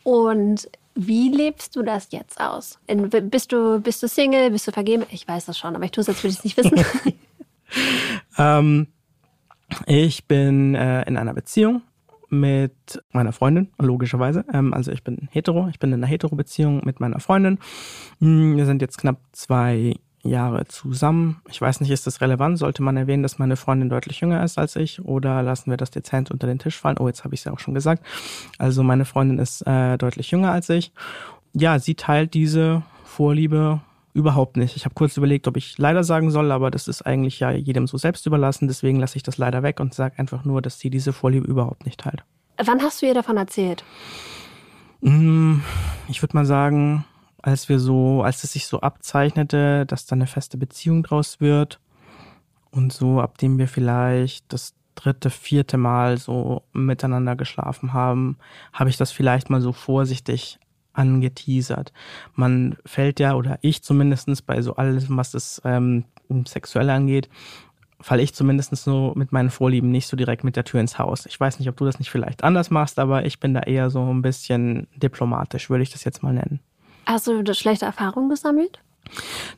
Und 0.04 0.68
wie 0.94 1.28
lebst 1.28 1.76
du 1.76 1.82
das 1.82 2.08
jetzt 2.10 2.40
aus? 2.40 2.78
In, 2.86 3.08
bist, 3.08 3.52
du, 3.52 3.80
bist 3.80 4.02
du 4.02 4.08
Single? 4.08 4.50
Bist 4.50 4.66
du 4.66 4.72
vergeben? 4.72 5.04
Ich 5.10 5.26
weiß 5.26 5.46
das 5.46 5.58
schon, 5.58 5.74
aber 5.74 5.84
ich 5.84 5.90
tue 5.90 6.02
es 6.02 6.08
jetzt, 6.08 6.22
würde 6.22 6.32
ich 6.32 6.38
es 6.38 6.44
nicht 6.44 6.56
wissen. 6.56 7.14
ähm, 8.38 8.88
ich 9.86 10.26
bin 10.26 10.74
äh, 10.74 11.02
in 11.08 11.16
einer 11.16 11.34
Beziehung 11.34 11.82
mit 12.32 13.02
meiner 13.12 13.32
Freundin, 13.32 13.68
logischerweise. 13.78 14.44
Ähm, 14.52 14.72
also 14.72 14.90
ich 14.90 15.04
bin 15.04 15.28
hetero, 15.30 15.68
ich 15.68 15.78
bin 15.78 15.90
in 15.90 16.00
einer 16.00 16.06
hetero-Beziehung 16.06 16.80
mit 16.84 16.98
meiner 16.98 17.20
Freundin. 17.20 17.58
Hm, 18.20 18.56
wir 18.56 18.64
sind 18.64 18.80
jetzt 18.80 18.98
knapp 18.98 19.18
zwei 19.32 19.96
Jahre 20.22 20.66
zusammen. 20.66 21.42
Ich 21.50 21.60
weiß 21.60 21.80
nicht, 21.80 21.90
ist 21.90 22.06
das 22.06 22.20
relevant? 22.20 22.58
Sollte 22.58 22.82
man 22.82 22.96
erwähnen, 22.96 23.22
dass 23.22 23.38
meine 23.38 23.56
Freundin 23.56 23.90
deutlich 23.90 24.20
jünger 24.20 24.42
ist 24.42 24.56
als 24.56 24.76
ich 24.76 25.04
oder 25.04 25.42
lassen 25.42 25.70
wir 25.70 25.76
das 25.76 25.90
dezent 25.90 26.30
unter 26.30 26.46
den 26.46 26.58
Tisch 26.58 26.78
fallen? 26.78 26.96
Oh, 26.98 27.06
jetzt 27.06 27.24
habe 27.24 27.34
ich 27.34 27.40
es 27.40 27.44
ja 27.44 27.52
auch 27.52 27.58
schon 27.58 27.74
gesagt. 27.74 28.04
Also 28.58 28.82
meine 28.82 29.04
Freundin 29.04 29.38
ist 29.38 29.66
äh, 29.66 29.98
deutlich 29.98 30.30
jünger 30.30 30.52
als 30.52 30.70
ich. 30.70 30.92
Ja, 31.52 31.78
sie 31.78 31.96
teilt 31.96 32.32
diese 32.32 32.82
Vorliebe 33.04 33.80
überhaupt 34.14 34.56
nicht. 34.56 34.76
Ich 34.76 34.84
habe 34.84 34.94
kurz 34.94 35.16
überlegt, 35.16 35.48
ob 35.48 35.56
ich 35.56 35.78
leider 35.78 36.04
sagen 36.04 36.30
soll, 36.30 36.52
aber 36.52 36.70
das 36.70 36.88
ist 36.88 37.02
eigentlich 37.02 37.40
ja 37.40 37.50
jedem 37.50 37.86
so 37.86 37.96
selbst 37.96 38.26
überlassen. 38.26 38.68
Deswegen 38.68 39.00
lasse 39.00 39.16
ich 39.16 39.22
das 39.22 39.38
leider 39.38 39.62
weg 39.62 39.80
und 39.80 39.94
sage 39.94 40.18
einfach 40.18 40.44
nur, 40.44 40.60
dass 40.60 40.78
sie 40.78 40.90
diese 40.90 41.12
Vorliebe 41.12 41.46
überhaupt 41.46 41.86
nicht 41.86 42.00
teilt. 42.00 42.22
Wann 42.62 42.82
hast 42.82 43.02
du 43.02 43.06
ihr 43.06 43.14
davon 43.14 43.36
erzählt? 43.36 43.84
Hm, 45.02 45.62
ich 46.08 46.22
würde 46.22 46.36
mal 46.36 46.44
sagen, 46.44 47.04
als 47.40 47.68
wir 47.68 47.78
so, 47.78 48.22
als 48.22 48.44
es 48.44 48.52
sich 48.52 48.66
so 48.66 48.80
abzeichnete, 48.80 49.84
dass 49.86 50.06
da 50.06 50.14
eine 50.14 50.26
feste 50.26 50.58
Beziehung 50.58 51.02
draus 51.02 51.40
wird 51.40 51.80
und 52.70 52.92
so, 52.92 53.20
ab 53.20 53.38
dem 53.38 53.58
wir 53.58 53.66
vielleicht 53.66 54.52
das 54.52 54.74
dritte, 54.94 55.30
vierte 55.30 55.78
Mal 55.78 56.18
so 56.18 56.62
miteinander 56.72 57.34
geschlafen 57.34 57.92
haben, 57.92 58.36
habe 58.72 58.90
ich 58.90 58.96
das 58.96 59.10
vielleicht 59.10 59.50
mal 59.50 59.60
so 59.60 59.72
vorsichtig 59.72 60.58
angeteasert. 60.92 61.92
Man 62.34 62.76
fällt 62.84 63.20
ja, 63.20 63.34
oder 63.34 63.58
ich 63.62 63.82
zumindestens 63.82 64.42
bei 64.42 64.62
so 64.62 64.76
allem, 64.76 65.04
was 65.10 65.30
das 65.30 65.60
ähm, 65.64 66.04
Sexuelle 66.46 66.92
angeht, 66.92 67.28
falle 68.00 68.22
ich 68.22 68.34
zumindest 68.34 68.74
so 68.76 69.12
mit 69.16 69.32
meinen 69.32 69.50
Vorlieben 69.50 69.90
nicht 69.90 70.08
so 70.08 70.16
direkt 70.16 70.44
mit 70.44 70.56
der 70.56 70.64
Tür 70.64 70.80
ins 70.80 70.98
Haus. 70.98 71.26
Ich 71.26 71.38
weiß 71.38 71.58
nicht, 71.58 71.68
ob 71.68 71.76
du 71.76 71.84
das 71.84 71.98
nicht 71.98 72.10
vielleicht 72.10 72.44
anders 72.44 72.70
machst, 72.70 72.98
aber 72.98 73.24
ich 73.24 73.40
bin 73.40 73.54
da 73.54 73.60
eher 73.60 73.90
so 73.90 74.12
ein 74.12 74.22
bisschen 74.22 74.88
diplomatisch, 74.96 75.70
würde 75.70 75.82
ich 75.82 75.90
das 75.90 76.04
jetzt 76.04 76.22
mal 76.22 76.32
nennen. 76.32 76.60
Hast 77.06 77.26
du 77.26 77.54
schlechte 77.54 77.86
Erfahrungen 77.86 78.28
gesammelt? 78.28 78.80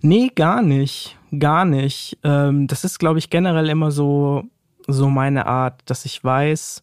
Nee, 0.01 0.31
gar 0.35 0.63
nicht. 0.63 1.17
Gar 1.39 1.65
nicht. 1.65 2.19
Ähm, 2.23 2.67
das 2.67 2.85
ist, 2.85 2.99
glaube 2.99 3.19
ich, 3.19 3.31
generell 3.31 3.69
immer 3.69 3.91
so, 3.91 4.45
so 4.87 5.11
meine 5.11 5.47
Art, 5.47 5.81
dass 5.87 6.05
ich 6.05 6.23
weiß, 6.23 6.83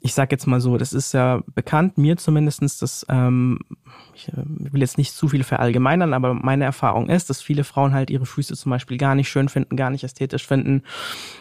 ich 0.00 0.14
sag 0.14 0.32
jetzt 0.32 0.46
mal 0.46 0.60
so, 0.60 0.78
das 0.78 0.92
ist 0.92 1.12
ja 1.12 1.42
bekannt, 1.54 1.98
mir 1.98 2.16
zumindestens, 2.16 2.78
dass 2.78 3.04
ähm, 3.08 3.60
ich 4.14 4.28
äh, 4.28 4.42
will 4.44 4.80
jetzt 4.80 4.98
nicht 4.98 5.14
zu 5.14 5.28
viel 5.28 5.44
verallgemeinern, 5.44 6.14
aber 6.14 6.34
meine 6.34 6.64
Erfahrung 6.64 7.08
ist, 7.08 7.28
dass 7.28 7.42
viele 7.42 7.64
Frauen 7.64 7.92
halt 7.92 8.10
ihre 8.10 8.26
Füße 8.26 8.56
zum 8.56 8.70
Beispiel 8.70 8.96
gar 8.96 9.14
nicht 9.14 9.28
schön 9.28 9.48
finden, 9.48 9.76
gar 9.76 9.90
nicht 9.90 10.04
ästhetisch 10.04 10.46
finden. 10.46 10.82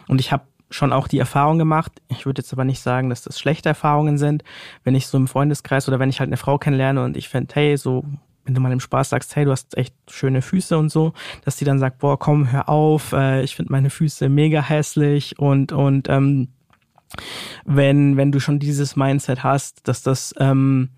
Und 0.07 0.19
ich 0.19 0.31
habe 0.31 0.43
schon 0.69 0.93
auch 0.93 1.07
die 1.07 1.19
Erfahrung 1.19 1.57
gemacht. 1.57 1.91
Ich 2.09 2.25
würde 2.25 2.41
jetzt 2.41 2.53
aber 2.53 2.65
nicht 2.65 2.81
sagen, 2.81 3.09
dass 3.09 3.23
das 3.23 3.39
schlechte 3.39 3.69
Erfahrungen 3.69 4.17
sind, 4.17 4.43
wenn 4.83 4.93
ich 4.93 5.07
so 5.07 5.17
im 5.17 5.27
Freundeskreis 5.27 5.87
oder 5.87 5.99
wenn 5.99 6.09
ich 6.09 6.19
halt 6.19 6.29
eine 6.29 6.37
Frau 6.37 6.57
kennenlerne 6.57 7.03
und 7.03 7.17
ich 7.17 7.29
fände, 7.29 7.55
hey, 7.55 7.77
so 7.77 8.05
wenn 8.45 8.55
du 8.55 8.61
mal 8.61 8.71
im 8.71 8.79
Spaß 8.79 9.09
sagst, 9.09 9.35
hey, 9.35 9.45
du 9.45 9.51
hast 9.51 9.77
echt 9.77 9.93
schöne 10.09 10.41
Füße 10.41 10.77
und 10.77 10.89
so, 10.89 11.13
dass 11.45 11.57
die 11.57 11.65
dann 11.65 11.77
sagt, 11.77 11.99
boah, 11.99 12.17
komm, 12.17 12.51
hör 12.51 12.67
auf, 12.67 13.13
äh, 13.13 13.43
ich 13.43 13.55
finde 13.55 13.71
meine 13.71 13.89
Füße 13.89 14.27
mega 14.27 14.61
hässlich 14.61 15.37
und 15.37 15.71
und 15.71 16.09
ähm, 16.09 16.49
wenn 17.65 18.17
wenn 18.17 18.31
du 18.31 18.39
schon 18.39 18.59
dieses 18.59 18.95
Mindset 18.95 19.43
hast, 19.43 19.87
dass 19.87 20.03
das 20.03 20.33
ähm, 20.39 20.89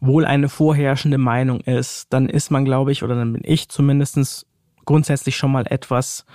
wohl 0.00 0.24
eine 0.24 0.48
vorherrschende 0.48 1.18
Meinung 1.18 1.60
ist, 1.60 2.12
dann 2.12 2.28
ist 2.28 2.50
man, 2.50 2.64
glaube 2.64 2.92
ich, 2.92 3.02
oder 3.02 3.14
dann 3.14 3.32
bin 3.32 3.42
ich 3.44 3.68
zumindestens 3.68 4.46
grundsätzlich 4.84 5.36
schon 5.36 5.52
mal 5.52 5.66
etwas 5.66 6.26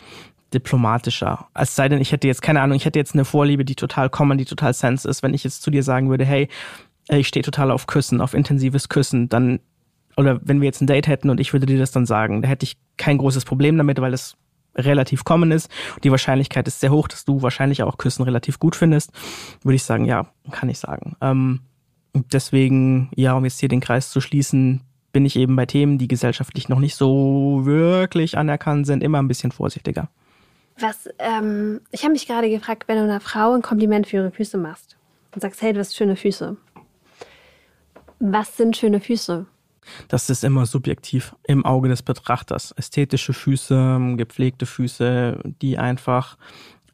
diplomatischer. 0.53 1.47
Es 1.53 1.75
sei 1.75 1.89
denn, 1.89 2.01
ich 2.01 2.11
hätte 2.11 2.27
jetzt, 2.27 2.41
keine 2.41 2.61
Ahnung, 2.61 2.75
ich 2.75 2.85
hätte 2.85 2.97
jetzt 2.97 3.13
eine 3.13 3.25
Vorliebe, 3.25 3.63
die 3.65 3.75
total 3.75 4.09
common, 4.09 4.39
die 4.39 4.45
total 4.45 4.73
sense 4.73 5.07
ist. 5.07 5.21
Wenn 5.21 5.35
ich 5.35 5.43
jetzt 5.43 5.61
zu 5.61 5.69
dir 5.69 5.83
sagen 5.83 6.09
würde, 6.09 6.25
hey, 6.25 6.47
ich 7.07 7.27
stehe 7.27 7.43
total 7.43 7.71
auf 7.71 7.87
Küssen, 7.87 8.21
auf 8.21 8.33
intensives 8.33 8.89
Küssen, 8.89 9.29
dann 9.29 9.59
oder 10.17 10.39
wenn 10.43 10.59
wir 10.59 10.65
jetzt 10.65 10.81
ein 10.81 10.87
Date 10.87 11.07
hätten 11.07 11.29
und 11.29 11.39
ich 11.39 11.53
würde 11.53 11.65
dir 11.65 11.77
das 11.77 11.91
dann 11.91 12.05
sagen, 12.05 12.41
da 12.41 12.49
hätte 12.49 12.65
ich 12.65 12.77
kein 12.97 13.17
großes 13.17 13.45
Problem 13.45 13.77
damit, 13.77 14.01
weil 14.01 14.11
das 14.11 14.35
relativ 14.79 15.23
common 15.23 15.51
ist. 15.51 15.69
Die 16.03 16.11
Wahrscheinlichkeit 16.11 16.67
ist 16.67 16.79
sehr 16.79 16.91
hoch, 16.91 17.07
dass 17.07 17.25
du 17.25 17.41
wahrscheinlich 17.41 17.83
auch 17.83 17.97
Küssen 17.97 18.23
relativ 18.23 18.59
gut 18.59 18.75
findest. 18.75 19.11
Würde 19.63 19.75
ich 19.75 19.83
sagen, 19.83 20.05
ja, 20.05 20.27
kann 20.51 20.69
ich 20.69 20.79
sagen. 20.79 21.15
Ähm, 21.21 21.61
deswegen, 22.13 23.09
ja, 23.15 23.33
um 23.33 23.45
jetzt 23.45 23.59
hier 23.59 23.69
den 23.69 23.81
Kreis 23.81 24.09
zu 24.09 24.21
schließen, 24.21 24.81
bin 25.11 25.25
ich 25.25 25.35
eben 25.35 25.55
bei 25.55 25.65
Themen, 25.65 25.97
die 25.97 26.07
gesellschaftlich 26.07 26.69
noch 26.69 26.79
nicht 26.79 26.95
so 26.95 27.61
wirklich 27.63 28.37
anerkannt 28.37 28.85
sind, 28.85 29.03
immer 29.03 29.19
ein 29.19 29.27
bisschen 29.27 29.51
vorsichtiger. 29.51 30.09
Was, 30.79 31.09
ähm, 31.19 31.81
ich 31.91 32.03
habe 32.03 32.13
mich 32.13 32.27
gerade 32.27 32.49
gefragt, 32.49 32.85
wenn 32.87 32.97
du 32.97 33.03
einer 33.03 33.19
Frau 33.19 33.53
ein 33.53 33.61
Kompliment 33.61 34.07
für 34.07 34.17
ihre 34.17 34.31
Füße 34.31 34.57
machst 34.57 34.97
und 35.33 35.41
sagst, 35.41 35.61
hey, 35.61 35.73
du 35.73 35.79
hast 35.79 35.95
schöne 35.95 36.15
Füße. 36.15 36.55
Was 38.19 38.57
sind 38.57 38.77
schöne 38.77 38.99
Füße? 38.99 39.45
Das 40.07 40.29
ist 40.29 40.43
immer 40.43 40.65
subjektiv 40.65 41.35
im 41.43 41.65
Auge 41.65 41.89
des 41.89 42.01
Betrachters. 42.01 42.71
Ästhetische 42.71 43.33
Füße, 43.33 44.15
gepflegte 44.17 44.65
Füße, 44.65 45.39
die 45.61 45.77
einfach 45.77 46.37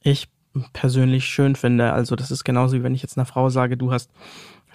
ich 0.02 0.30
persönlich 0.74 1.26
schön 1.26 1.56
finde. 1.56 1.94
Also 1.94 2.16
das 2.16 2.32
ist 2.32 2.44
genauso 2.44 2.78
wie 2.78 2.84
wenn 2.84 2.96
ich 2.96 3.02
jetzt 3.02 3.18
einer 3.18 3.26
Frau 3.26 3.50
sage, 3.50 3.78
du 3.78 3.92
hast 3.92 4.12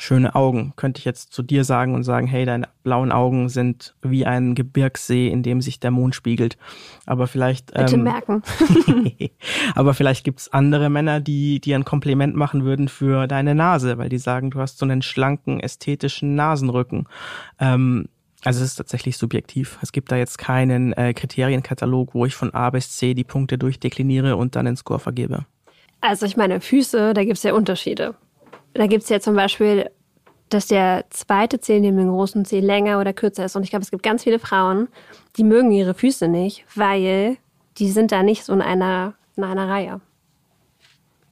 schöne 0.01 0.35
Augen. 0.35 0.73
Könnte 0.77 0.99
ich 0.99 1.05
jetzt 1.05 1.33
zu 1.33 1.43
dir 1.43 1.65
sagen 1.65 1.95
und 1.95 2.03
sagen, 2.03 2.27
hey, 2.27 2.45
deine 2.45 2.69
blauen 2.83 3.13
Augen 3.13 3.49
sind 3.49 3.95
wie 4.03 4.27
ein 4.27 4.55
Gebirgssee, 4.55 5.29
in 5.29 5.43
dem 5.43 5.61
sich 5.61 5.81
der 5.81 5.91
Mond 5.91 6.15
spiegelt. 6.15 6.57
Aber 7.07 7.27
vielleicht. 7.27 7.73
Bitte 7.73 7.95
ähm, 7.95 8.03
merken. 8.05 8.43
aber 9.75 9.95
vielleicht 9.95 10.25
gibt's 10.25 10.53
andere 10.53 10.91
Männer, 10.91 11.21
die 11.21 11.61
dir 11.61 11.77
ein 11.77 11.85
Kompliment 11.85 12.35
machen 12.35 12.65
würden 12.65 12.89
für 12.89 13.27
deine 13.27 13.55
Nase, 13.55 13.99
weil 13.99 14.09
die 14.09 14.19
sagen, 14.19 14.51
du 14.51 14.61
hast 14.61 14.79
so 14.79 14.87
einen 14.87 15.03
schlanken, 15.03 15.61
ästhetischen 15.61 16.35
Nasenrücken. 16.35 17.07
Ähm, 17.59 18.09
also 18.43 18.63
es 18.63 18.71
ist 18.71 18.77
tatsächlich 18.77 19.19
subjektiv. 19.19 19.79
Es 19.83 19.93
gibt 19.93 20.11
da 20.11 20.17
jetzt 20.17 20.39
keinen 20.39 20.95
äh, 20.95 21.13
Kriterienkatalog, 21.13 22.15
wo 22.15 22.25
ich 22.25 22.35
von 22.35 22.55
A 22.55 22.71
bis 22.71 22.97
C 22.97 23.13
die 23.13 23.25
Punkte 23.25 23.59
durchdekliniere 23.59 24.37
und 24.37 24.57
dann 24.57 24.65
den 24.65 24.77
Score 24.77 24.99
vergebe. 24.99 25.45
Also 26.01 26.25
ich 26.25 26.39
meine, 26.39 26.63
Füße, 26.63 27.13
da 27.13 27.25
gibt's 27.25 27.43
ja 27.43 27.53
Unterschiede 27.53 28.15
da 28.75 28.87
gibt 28.87 29.05
es 29.05 29.09
ja 29.09 29.21
zum 29.21 29.35
Beispiel, 29.35 29.91
dass 30.49 30.67
der 30.67 31.05
zweite 31.11 31.61
Zeh 31.61 31.81
neben 31.81 31.97
dem 31.97 32.11
großen 32.11 32.45
Zeh 32.45 32.61
länger 32.61 33.01
oder 33.01 33.13
kürzer 33.13 33.45
ist. 33.45 33.57
Und 33.57 33.63
ich 33.63 33.71
glaube, 33.71 33.85
es 33.85 33.91
gibt 33.91 34.03
ganz 34.03 34.25
viele 34.25 34.39
Frauen, 34.39 34.89
die 35.37 35.45
mögen 35.45 35.71
ihre 35.71 35.95
Füße 35.95 36.29
nicht, 36.29 36.65
weil 36.75 37.37
die 37.79 37.91
sind 37.91 38.13
da 38.13 38.23
nicht 38.23 38.45
so 38.45 38.53
in 38.53 38.63
einer, 38.63 39.15
in 39.37 39.45
einer 39.45 39.69
Reihe. 39.69 40.01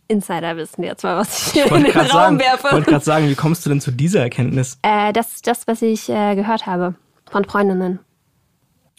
Insider 0.07 0.57
wissen 0.57 0.83
jetzt 0.85 1.03
mal, 1.03 1.19
was 1.19 1.49
ich 1.49 1.53
hier 1.53 1.67
ich 1.67 1.73
in 1.73 1.85
den 1.85 1.93
Raum 1.93 2.07
sagen, 2.07 2.39
werfe. 2.39 2.69
Ich 2.69 2.73
wollte 2.73 2.91
gerade 2.91 3.05
sagen, 3.05 3.29
wie 3.29 3.35
kommst 3.35 3.67
du 3.67 3.71
denn 3.71 3.81
zu 3.81 3.91
dieser 3.91 4.21
Erkenntnis? 4.21 4.79
Äh, 4.83 5.13
das 5.13 5.35
ist 5.35 5.47
das, 5.47 5.67
was 5.67 5.83
ich 5.83 6.09
äh, 6.09 6.35
gehört 6.35 6.65
habe 6.67 6.95
von 7.31 7.45
Freundinnen. 7.45 7.99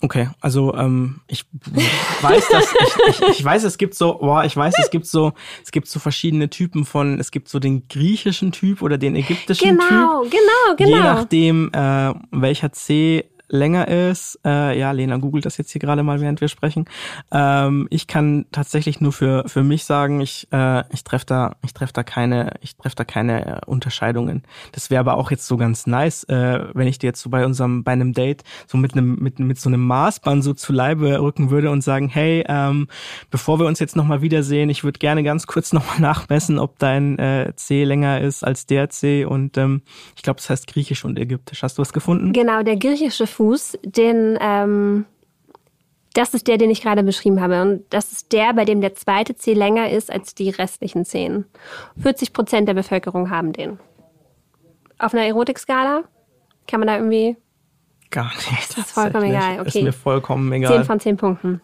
Okay, 0.02 0.30
also 0.40 0.74
ähm, 0.76 1.20
ich 1.28 1.46
weiß, 2.22 2.48
dass 2.50 2.74
ich, 2.74 3.20
ich, 3.20 3.40
ich 3.40 3.44
weiß, 3.44 3.64
es 3.64 3.78
gibt 3.78 3.96
so, 3.96 4.18
boah, 4.18 4.46
ich 4.46 4.56
weiß, 4.56 4.74
es 4.80 4.92
gibt 4.92 5.06
so, 5.06 5.34
es 5.62 5.72
gibt 5.72 5.88
so 5.88 6.00
verschiedene 6.00 6.50
Typen 6.50 6.86
von, 6.86 7.20
es 7.20 7.32
gibt 7.32 7.50
so 7.50 7.60
den 7.60 7.88
griechischen 7.90 8.54
Typ 8.54 8.82
oder 8.82 8.98
den 8.98 9.16
ägyptischen 9.16 9.78
genau, 9.78 10.24
Typ. 10.24 10.32
Genau, 10.32 10.76
genau, 10.76 10.76
genau. 10.78 10.98
Je 10.98 11.04
nachdem, 11.04 11.72
äh, 11.74 12.14
welcher 12.32 12.72
C 12.72 13.30
länger 13.50 13.88
ist. 13.88 14.40
Äh, 14.46 14.78
ja, 14.80 14.92
Lena 14.92 15.18
googelt 15.18 15.46
das 15.46 15.58
jetzt 15.58 15.72
hier 15.72 15.80
gerade 15.80 16.04
mal, 16.04 16.22
während 16.22 16.42
wir 16.42 16.48
sprechen. 16.48 16.86
Ähm, 17.32 17.88
ich 17.90 18.08
kann 18.08 18.46
tatsächlich 18.52 19.02
nur 19.02 19.12
für 19.12 19.44
für 19.48 19.64
mich 19.64 19.84
sagen, 19.86 20.22
ich 20.22 20.48
äh, 20.52 20.84
ich 20.94 21.04
treffe 21.04 21.26
da 21.26 21.56
ich 21.64 21.74
treffe 21.74 21.94
da 21.94 22.04
keine 22.04 22.54
ich 22.62 22.76
treffe 22.76 22.96
da 22.96 23.04
keine 23.04 23.46
äh, 23.46 23.66
Unterscheidungen. 23.66 24.44
Das 24.72 24.90
wäre 24.90 25.00
aber 25.00 25.18
auch 25.18 25.32
jetzt 25.32 25.48
so 25.48 25.58
ganz 25.58 25.88
nice, 25.88 26.24
äh, 26.26 26.66
wenn 26.74 26.88
ich 26.88 27.00
dir 27.00 27.08
jetzt 27.08 27.22
so 27.22 27.30
bei 27.30 27.46
unserem 27.46 27.84
bei 27.84 27.92
einem 27.92 28.14
Date 28.14 28.44
so 28.68 28.78
mit 28.78 28.94
einem 28.94 29.16
mit 29.16 29.40
mit 29.40 29.60
so 29.60 29.70
einem 29.70 29.86
Maßband 29.86 30.44
so 30.44 30.54
zu 30.54 30.72
Leibe 30.74 31.20
rücken 31.20 31.50
würde 31.50 31.72
und 31.72 31.84
sagen, 31.84 32.08
hey, 32.10 32.44
ähm, 32.48 32.88
bevor 33.32 33.60
wir 33.60 33.66
uns 33.66 33.80
jetzt 33.80 33.96
noch 33.96 34.06
mal 34.06 34.22
wiedersehen, 34.22 34.70
ich 34.70 34.84
würde 34.84 35.00
gerne 35.00 35.24
ganz 35.24 35.48
kurz 35.48 35.74
noch 35.74 35.86
mal 35.88 36.00
nachmessen, 36.00 36.60
ob 36.60 36.80
dein 36.80 37.18
äh, 37.18 37.54
C 37.56 37.84
länger 37.84 38.22
ist 38.22 38.44
als 38.44 38.66
der 38.66 38.90
C 38.90 39.26
und 39.26 39.58
ähm, 39.58 39.82
ich 40.16 40.24
glaube, 40.24 40.38
das 40.38 40.50
heißt 40.50 40.68
Griechisch 40.68 41.06
und 41.06 41.18
Ägyptisch. 41.18 41.64
Hast 41.64 41.78
du 41.78 41.82
was 41.82 41.94
gefunden? 41.94 42.34
Genau, 42.34 42.64
der 42.64 42.78
griechische 42.78 43.28
Fuß, 43.40 43.80
den, 43.84 44.38
ähm, 44.42 45.06
das 46.14 46.34
ist 46.34 46.48
der, 46.48 46.58
den 46.58 46.70
ich 46.70 46.82
gerade 46.82 47.04
beschrieben 47.04 47.40
habe. 47.40 47.62
Und 47.62 47.86
das 47.90 48.12
ist 48.12 48.34
der, 48.34 48.54
bei 48.54 48.66
dem 48.66 48.82
der 48.82 48.96
zweite 48.96 49.34
Zeh 49.36 49.54
länger 49.54 49.90
ist 49.90 50.12
als 50.12 50.36
die 50.36 50.50
restlichen 50.50 51.06
Zehen. 51.06 51.46
40 52.02 52.34
Prozent 52.34 52.68
der 52.68 52.74
Bevölkerung 52.74 53.30
haben 53.30 53.54
den. 53.54 53.80
Auf 54.98 55.14
einer 55.14 55.24
Erotikskala 55.24 56.04
kann 56.68 56.82
man 56.82 56.88
da 56.88 56.98
irgendwie 56.98 57.38
Gar 58.12 58.26
nicht. 58.26 58.78
Das 58.78 58.88
ist 58.88 58.92
vollkommen 58.92 59.30
egal. 59.30 59.60
Okay. 59.62 59.68
Ist 59.68 59.84
mir 59.84 59.94
vollkommen 59.94 60.52
egal. 60.52 60.74
10 60.78 60.84
von 60.84 61.00
10 61.00 61.18
Punkten. 61.18 61.62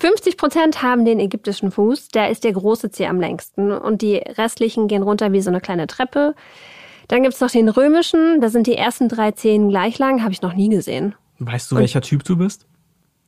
50 0.00 0.36
Prozent 0.36 0.82
haben 0.82 1.04
den 1.04 1.20
ägyptischen 1.20 1.70
Fuß, 1.70 2.08
da 2.08 2.26
ist 2.26 2.44
der 2.44 2.52
große 2.52 2.90
Zeh 2.90 3.06
am 3.06 3.20
längsten. 3.20 3.70
Und 3.70 4.02
die 4.02 4.16
restlichen 4.16 4.88
gehen 4.88 5.04
runter 5.04 5.32
wie 5.32 5.40
so 5.40 5.50
eine 5.50 5.60
kleine 5.60 5.86
Treppe. 5.86 6.34
Dann 7.08 7.22
gibt's 7.22 7.40
noch 7.40 7.50
den 7.50 7.68
römischen, 7.68 8.40
da 8.40 8.48
sind 8.48 8.66
die 8.66 8.76
ersten 8.76 9.08
drei 9.08 9.32
Zehen 9.32 9.68
gleich 9.68 9.98
lang, 9.98 10.22
habe 10.22 10.32
ich 10.32 10.42
noch 10.42 10.54
nie 10.54 10.68
gesehen. 10.68 11.14
Weißt 11.38 11.70
du, 11.70 11.76
welcher 11.76 12.00
Typ 12.00 12.24
du 12.24 12.36
bist? 12.36 12.66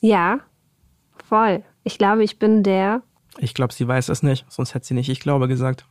Ja, 0.00 0.40
voll. 1.28 1.62
Ich 1.84 1.98
glaube, 1.98 2.24
ich 2.24 2.38
bin 2.38 2.62
der. 2.62 3.02
Ich 3.38 3.54
glaube, 3.54 3.72
sie 3.72 3.86
weiß 3.86 4.08
es 4.08 4.22
nicht, 4.22 4.46
sonst 4.48 4.74
hätte 4.74 4.86
sie 4.86 4.94
nicht 4.94 5.08
ich 5.08 5.20
glaube 5.20 5.48
gesagt. 5.48 5.86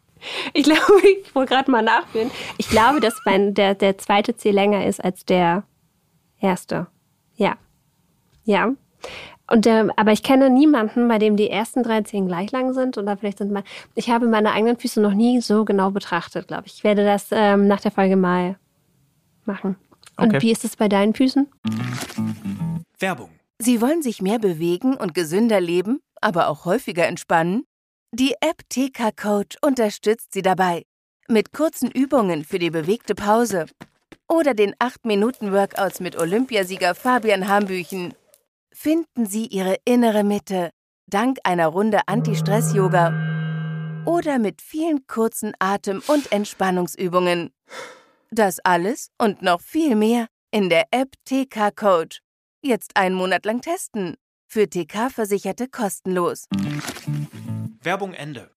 Ich 0.53 0.63
glaube, 0.63 0.81
ich 1.23 1.35
wollte 1.35 1.53
gerade 1.53 1.71
mal 1.71 1.81
nachführen. 1.81 2.31
Ich 2.57 2.69
glaube, 2.69 2.99
dass 2.99 3.15
mein, 3.25 3.53
der, 3.53 3.75
der 3.75 3.97
zweite 3.97 4.35
Zeh 4.35 4.51
länger 4.51 4.85
ist 4.85 5.03
als 5.03 5.25
der 5.25 5.63
erste. 6.39 6.87
Ja. 7.35 7.57
Ja. 8.43 8.71
Und 9.47 9.65
der, 9.65 9.89
aber 9.95 10.11
ich 10.11 10.23
kenne 10.23 10.49
niemanden, 10.49 11.07
bei 11.07 11.19
dem 11.19 11.35
die 11.37 11.49
ersten 11.49 11.83
drei 11.83 12.01
Zehen 12.01 12.27
gleich 12.27 12.51
lang 12.51 12.73
sind. 12.73 12.97
Oder 12.97 13.15
vielleicht 13.15 13.37
sind 13.37 13.51
mal. 13.51 13.63
Ich 13.93 14.09
habe 14.09 14.27
meine 14.27 14.51
eigenen 14.51 14.77
Füße 14.77 14.99
noch 15.01 15.13
nie 15.13 15.39
so 15.41 15.65
genau 15.65 15.91
betrachtet, 15.91 16.47
glaube 16.47 16.63
ich. 16.65 16.75
Ich 16.75 16.83
werde 16.83 17.05
das 17.05 17.27
ähm, 17.31 17.67
nach 17.67 17.79
der 17.81 17.91
Folge 17.91 18.15
mal 18.15 18.57
machen. 19.45 19.75
Und 20.17 20.29
Okay. 20.29 20.41
wie 20.41 20.51
ist 20.51 20.63
es 20.65 20.75
bei 20.75 20.87
deinen 20.87 21.13
Füßen? 21.13 21.47
Werbung. 22.99 23.29
Sie 23.59 23.81
wollen 23.81 24.01
sich 24.01 24.21
mehr 24.21 24.39
bewegen 24.39 24.95
und 24.95 25.13
gesünder 25.13 25.61
leben, 25.61 25.99
aber 26.21 26.47
auch 26.49 26.65
häufiger 26.65 27.05
entspannen? 27.07 27.65
Die 28.11 28.33
App 28.41 28.67
TK 28.69 29.11
Coach 29.15 29.57
unterstützt 29.61 30.33
Sie 30.33 30.41
dabei. 30.41 30.83
Mit 31.27 31.51
kurzen 31.53 31.91
Übungen 31.91 32.43
für 32.45 32.59
die 32.59 32.69
bewegte 32.69 33.13
Pause. 33.15 33.65
Oder 34.27 34.53
den 34.53 34.73
8-Minuten-Workouts 34.75 35.99
mit 35.99 36.17
Olympiasieger 36.17 36.95
Fabian 36.95 37.47
Hambüchen. 37.47 38.13
Finden 38.85 39.25
Sie 39.25 39.47
Ihre 39.47 39.77
innere 39.85 40.25
Mitte 40.25 40.69
dank 41.07 41.37
einer 41.45 41.67
Runde 41.67 42.01
Anti-Stress-Yoga. 42.07 44.03
Oder 44.05 44.37
mit 44.37 44.61
vielen 44.61 45.07
kurzen 45.07 45.53
Atem- 45.59 46.03
und 46.07 46.29
Entspannungsübungen. 46.33 47.51
Das 48.31 48.59
alles 48.59 49.11
und 49.17 49.41
noch 49.41 49.61
viel 49.61 49.95
mehr 49.95 50.27
in 50.51 50.69
der 50.69 50.87
App 50.91 51.13
TK 51.23 51.71
Coach. 51.73 52.19
Jetzt 52.61 52.97
einen 52.97 53.15
Monat 53.15 53.45
lang 53.45 53.61
testen. 53.61 54.17
Für 54.45 54.69
TK-Versicherte 54.69 55.69
kostenlos. 55.69 56.47
Werbung 57.81 58.13
Ende. 58.13 58.51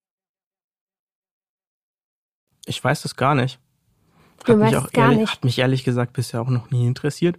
Ich 2.66 2.82
weiß 2.82 3.02
das 3.02 3.14
gar 3.14 3.37
nicht. 3.37 3.60
Du 4.44 4.54
Hat 4.54 4.58
mich, 4.58 4.66
weißt 4.66 4.76
auch 4.78 4.87
es 4.87 4.92
gar 4.92 5.04
ehrlich, 5.04 5.18
nicht. 5.20 5.32
hat 5.32 5.44
mich 5.44 5.58
ehrlich 5.60 5.84
gesagt 5.84 6.12
bisher 6.12 6.42
auch 6.42 6.48
noch 6.48 6.72
nie 6.72 6.88
interessiert. 6.88 7.38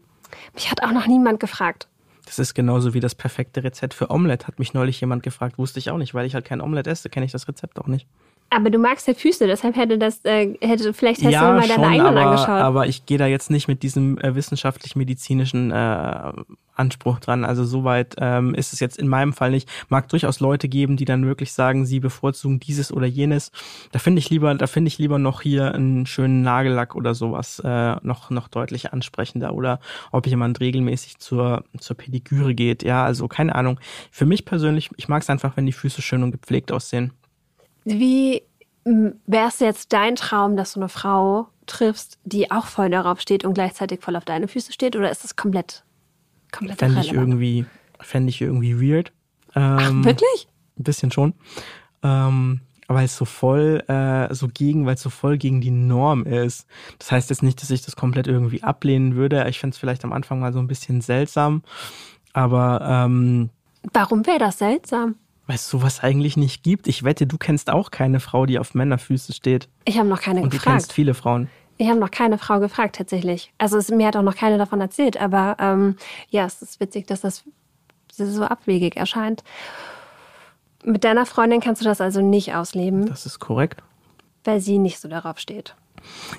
Mich 0.53 0.71
hat 0.71 0.81
auch 0.81 0.93
noch 0.93 1.07
niemand 1.07 1.41
gefragt. 1.41 1.89
Das 2.29 2.37
ist 2.37 2.53
genauso 2.53 2.93
wie 2.93 2.99
das 2.99 3.15
perfekte 3.15 3.63
Rezept 3.63 3.95
für 3.95 4.11
Omelette. 4.11 4.45
Hat 4.45 4.59
mich 4.59 4.75
neulich 4.75 5.01
jemand 5.01 5.23
gefragt, 5.23 5.57
wusste 5.57 5.79
ich 5.79 5.89
auch 5.89 5.97
nicht, 5.97 6.13
weil 6.13 6.27
ich 6.27 6.35
halt 6.35 6.45
kein 6.45 6.61
Omelette 6.61 6.91
esse, 6.91 7.09
kenne 7.09 7.25
ich 7.25 7.31
das 7.31 7.47
Rezept 7.47 7.79
auch 7.79 7.87
nicht. 7.87 8.07
Aber 8.51 8.69
du 8.69 8.79
magst 8.79 9.07
ja 9.07 9.13
Füße, 9.13 9.45
deshalb 9.45 9.75
hätte 9.75 9.97
das, 9.97 10.25
äh, 10.25 10.55
hätte, 10.61 10.93
vielleicht 10.93 11.21
hast 11.21 11.27
du 11.27 11.31
ja, 11.31 11.53
mal 11.53 11.61
deine 11.61 11.73
schon, 11.73 11.83
eigenen 11.83 12.17
aber, 12.17 12.21
angeschaut. 12.21 12.49
aber 12.49 12.87
ich 12.87 13.05
gehe 13.05 13.17
da 13.17 13.27
jetzt 13.27 13.51
nicht 13.51 13.67
mit 13.67 13.83
diesem 13.83 14.17
äh, 14.19 14.33
wissenschaftlich-medizinischen 14.33 15.71
äh, 15.71 16.31
Anspruch 16.79 17.19
dran. 17.19 17.45
Also 17.45 17.63
soweit 17.65 18.15
ähm, 18.19 18.55
ist 18.55 18.73
es 18.73 18.79
jetzt 18.79 18.97
in 18.97 19.07
meinem 19.07 19.33
Fall 19.33 19.51
nicht. 19.51 19.69
Mag 19.89 20.07
durchaus 20.09 20.39
Leute 20.39 20.67
geben, 20.67 20.97
die 20.97 21.05
dann 21.05 21.25
wirklich 21.25 21.53
sagen, 21.53 21.85
sie 21.85 21.99
bevorzugen 21.99 22.59
dieses 22.59 22.91
oder 22.91 23.05
jenes. 23.05 23.51
Da 23.91 23.99
finde 23.99 24.19
ich 24.19 24.29
lieber, 24.29 24.55
da 24.55 24.65
finde 24.65 24.87
ich 24.87 24.97
lieber 24.97 25.19
noch 25.19 25.41
hier 25.41 25.73
einen 25.73 26.05
schönen 26.05 26.41
Nagellack 26.41 26.95
oder 26.95 27.13
sowas 27.13 27.61
äh, 27.63 27.95
noch 28.01 28.29
noch 28.29 28.47
deutlich 28.47 28.93
ansprechender 28.93 29.53
oder 29.53 29.79
ob 30.11 30.25
jemand 30.25 30.59
regelmäßig 30.59 31.19
zur 31.19 31.65
zur 31.77 31.97
Pediküre 31.97 32.55
geht. 32.55 32.81
Ja, 32.81 33.03
also 33.03 33.27
keine 33.27 33.53
Ahnung. 33.53 33.79
Für 34.09 34.25
mich 34.25 34.45
persönlich, 34.45 34.89
ich 34.97 35.09
mag 35.09 35.21
es 35.21 35.29
einfach, 35.29 35.57
wenn 35.57 35.65
die 35.65 35.73
Füße 35.73 36.01
schön 36.01 36.23
und 36.23 36.31
gepflegt 36.31 36.71
aussehen. 36.71 37.11
Wie 37.85 38.43
wäre 38.83 39.47
es 39.47 39.59
jetzt 39.59 39.93
dein 39.93 40.15
Traum, 40.15 40.55
dass 40.55 40.73
du 40.73 40.79
eine 40.79 40.89
Frau 40.89 41.47
triffst, 41.65 42.17
die 42.23 42.51
auch 42.51 42.65
voll 42.65 42.89
darauf 42.89 43.21
steht 43.21 43.45
und 43.45 43.53
gleichzeitig 43.53 44.01
voll 44.01 44.15
auf 44.15 44.25
deine 44.25 44.47
Füße 44.47 44.73
steht? 44.73 44.95
Oder 44.95 45.11
ist 45.11 45.23
das 45.23 45.35
komplett, 45.35 45.83
komplett 46.51 46.79
Fände 46.79 47.01
ich 47.01 47.13
irgendwie, 47.13 47.65
fände 47.99 48.29
ich 48.29 48.41
irgendwie 48.41 48.81
weird. 48.81 49.11
Ähm, 49.55 50.03
Wirklich? 50.03 50.47
Ein 50.77 50.83
bisschen 50.83 51.11
schon. 51.11 51.33
Ähm, 52.03 52.61
weil 52.87 53.05
es 53.05 53.15
so 53.15 53.25
voll, 53.25 53.83
äh, 53.87 54.33
so 54.33 54.47
gegen, 54.47 54.87
weil 54.87 54.95
es 54.95 55.01
so 55.01 55.11
voll 55.11 55.37
gegen 55.37 55.61
die 55.61 55.69
Norm 55.69 56.23
ist. 56.23 56.65
Das 56.97 57.11
heißt 57.11 57.29
jetzt 57.29 57.43
nicht, 57.43 57.61
dass 57.61 57.69
ich 57.69 57.83
das 57.83 57.95
komplett 57.95 58.25
irgendwie 58.25 58.63
ablehnen 58.63 59.15
würde. 59.15 59.45
Ich 59.47 59.59
fände 59.59 59.75
es 59.75 59.77
vielleicht 59.77 60.03
am 60.03 60.11
Anfang 60.11 60.39
mal 60.39 60.53
so 60.53 60.59
ein 60.59 60.67
bisschen 60.67 61.01
seltsam. 61.01 61.61
Aber 62.33 62.81
ähm, 62.83 63.49
Warum 63.93 64.25
wäre 64.25 64.39
das 64.39 64.57
seltsam? 64.57 65.15
Weil 65.49 65.55
es 65.55 65.67
sowas 65.67 66.01
eigentlich 66.03 66.37
nicht 66.37 66.61
gibt. 66.61 66.87
Ich 66.87 67.01
wette, 67.03 67.25
du 67.25 67.39
kennst 67.39 67.71
auch 67.71 67.89
keine 67.89 68.19
Frau, 68.19 68.45
die 68.45 68.59
auf 68.59 68.75
Männerfüße 68.75 69.33
steht. 69.33 69.67
Ich 69.83 69.97
habe 69.97 70.07
noch 70.07 70.21
keine 70.21 70.41
Und 70.41 70.53
du 70.53 70.57
kennst 70.59 70.65
gefragt. 70.89 70.93
viele 70.93 71.15
Frauen. 71.15 71.49
Ich 71.77 71.87
habe 71.89 71.99
noch 71.99 72.11
keine 72.11 72.37
Frau 72.37 72.59
gefragt, 72.59 72.97
tatsächlich. 72.97 73.51
Also 73.57 73.77
es, 73.79 73.89
mir 73.89 74.05
hat 74.05 74.15
auch 74.15 74.21
noch 74.21 74.35
keine 74.35 74.59
davon 74.59 74.79
erzählt. 74.79 75.19
Aber 75.19 75.57
ähm, 75.59 75.95
ja, 76.29 76.45
es 76.45 76.61
ist 76.61 76.79
witzig, 76.79 77.07
dass 77.07 77.21
das 77.21 77.43
so 78.15 78.43
abwegig 78.43 78.95
erscheint. 78.95 79.43
Mit 80.85 81.03
deiner 81.03 81.25
Freundin 81.25 81.61
kannst 81.61 81.81
du 81.81 81.85
das 81.85 81.99
also 81.99 82.21
nicht 82.21 82.53
ausleben, 82.53 83.07
Das 83.07 83.25
ist 83.25 83.39
korrekt. 83.39 83.81
weil 84.43 84.59
sie 84.61 84.77
nicht 84.77 84.99
so 84.99 85.07
darauf 85.07 85.39
steht. 85.39 85.75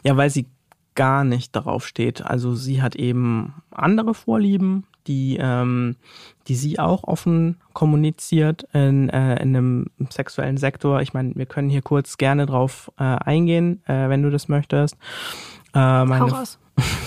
Ja, 0.04 0.16
weil 0.16 0.30
sie 0.30 0.46
gar 0.94 1.24
nicht 1.24 1.56
darauf 1.56 1.84
steht. 1.84 2.22
Also 2.22 2.54
sie 2.54 2.80
hat 2.80 2.94
eben 2.94 3.54
andere 3.72 4.14
Vorlieben, 4.14 4.86
die, 5.06 5.38
ähm, 5.40 5.96
die 6.48 6.54
sie 6.54 6.78
auch 6.78 7.04
offen 7.04 7.56
kommuniziert 7.72 8.66
in, 8.72 9.08
äh, 9.08 9.42
in 9.42 9.56
einem 9.56 9.86
sexuellen 10.10 10.56
Sektor. 10.56 11.00
Ich 11.00 11.12
meine, 11.12 11.34
wir 11.36 11.46
können 11.46 11.70
hier 11.70 11.82
kurz 11.82 12.18
gerne 12.18 12.46
drauf 12.46 12.90
äh, 12.98 13.04
eingehen, 13.04 13.82
äh, 13.86 14.08
wenn 14.08 14.22
du 14.22 14.30
das 14.30 14.48
möchtest. 14.48 14.96
Äh, 15.74 16.04
meine, 16.04 16.44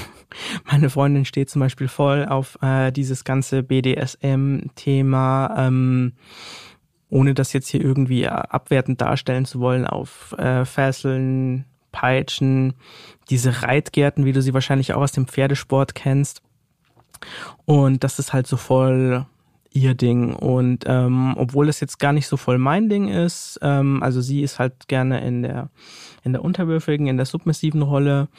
meine 0.71 0.89
Freundin 0.89 1.25
steht 1.25 1.49
zum 1.49 1.59
Beispiel 1.59 1.87
voll 1.87 2.25
auf 2.25 2.57
äh, 2.61 2.91
dieses 2.91 3.23
ganze 3.23 3.63
BDSM-Thema, 3.63 5.55
ähm, 5.57 6.13
ohne 7.09 7.33
das 7.33 7.53
jetzt 7.53 7.69
hier 7.69 7.81
irgendwie 7.81 8.23
äh, 8.23 8.27
abwertend 8.27 9.01
darstellen 9.01 9.45
zu 9.45 9.59
wollen, 9.59 9.85
auf 9.85 10.33
äh, 10.37 10.65
Fesseln, 10.65 11.65
Peitschen, 11.93 12.73
diese 13.29 13.63
Reitgärten, 13.63 14.25
wie 14.25 14.33
du 14.33 14.41
sie 14.41 14.53
wahrscheinlich 14.53 14.93
auch 14.93 15.01
aus 15.01 15.13
dem 15.13 15.27
Pferdesport 15.27 15.95
kennst. 15.95 16.41
Und 17.65 18.03
das 18.03 18.19
ist 18.19 18.33
halt 18.33 18.47
so 18.47 18.57
voll 18.57 19.25
ihr 19.73 19.95
Ding. 19.95 20.33
Und 20.33 20.83
ähm, 20.87 21.35
obwohl 21.37 21.67
das 21.67 21.79
jetzt 21.79 21.99
gar 21.99 22.13
nicht 22.13 22.27
so 22.27 22.37
voll 22.37 22.57
mein 22.57 22.89
Ding 22.89 23.07
ist, 23.07 23.59
ähm, 23.61 24.01
also 24.03 24.21
sie 24.21 24.41
ist 24.41 24.59
halt 24.59 24.87
gerne 24.87 25.25
in 25.25 25.41
der 25.41 25.69
in 26.23 26.31
der 26.31 26.43
unterwürfigen, 26.43 27.07
in 27.07 27.17
der 27.17 27.25
submissiven 27.25 27.81
Rolle, 27.81 28.29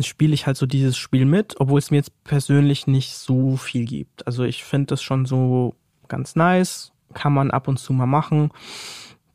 spiele 0.00 0.34
ich 0.34 0.46
halt 0.46 0.56
so 0.56 0.66
dieses 0.66 0.96
Spiel 0.96 1.24
mit, 1.24 1.56
obwohl 1.58 1.78
es 1.78 1.90
mir 1.90 1.96
jetzt 1.96 2.12
persönlich 2.24 2.86
nicht 2.86 3.14
so 3.14 3.56
viel 3.56 3.84
gibt. 3.84 4.26
Also 4.26 4.44
ich 4.44 4.64
finde 4.64 4.86
das 4.86 5.02
schon 5.02 5.26
so 5.26 5.74
ganz 6.08 6.36
nice, 6.36 6.92
kann 7.14 7.32
man 7.32 7.50
ab 7.50 7.66
und 7.66 7.78
zu 7.78 7.92
mal 7.92 8.06
machen. 8.06 8.50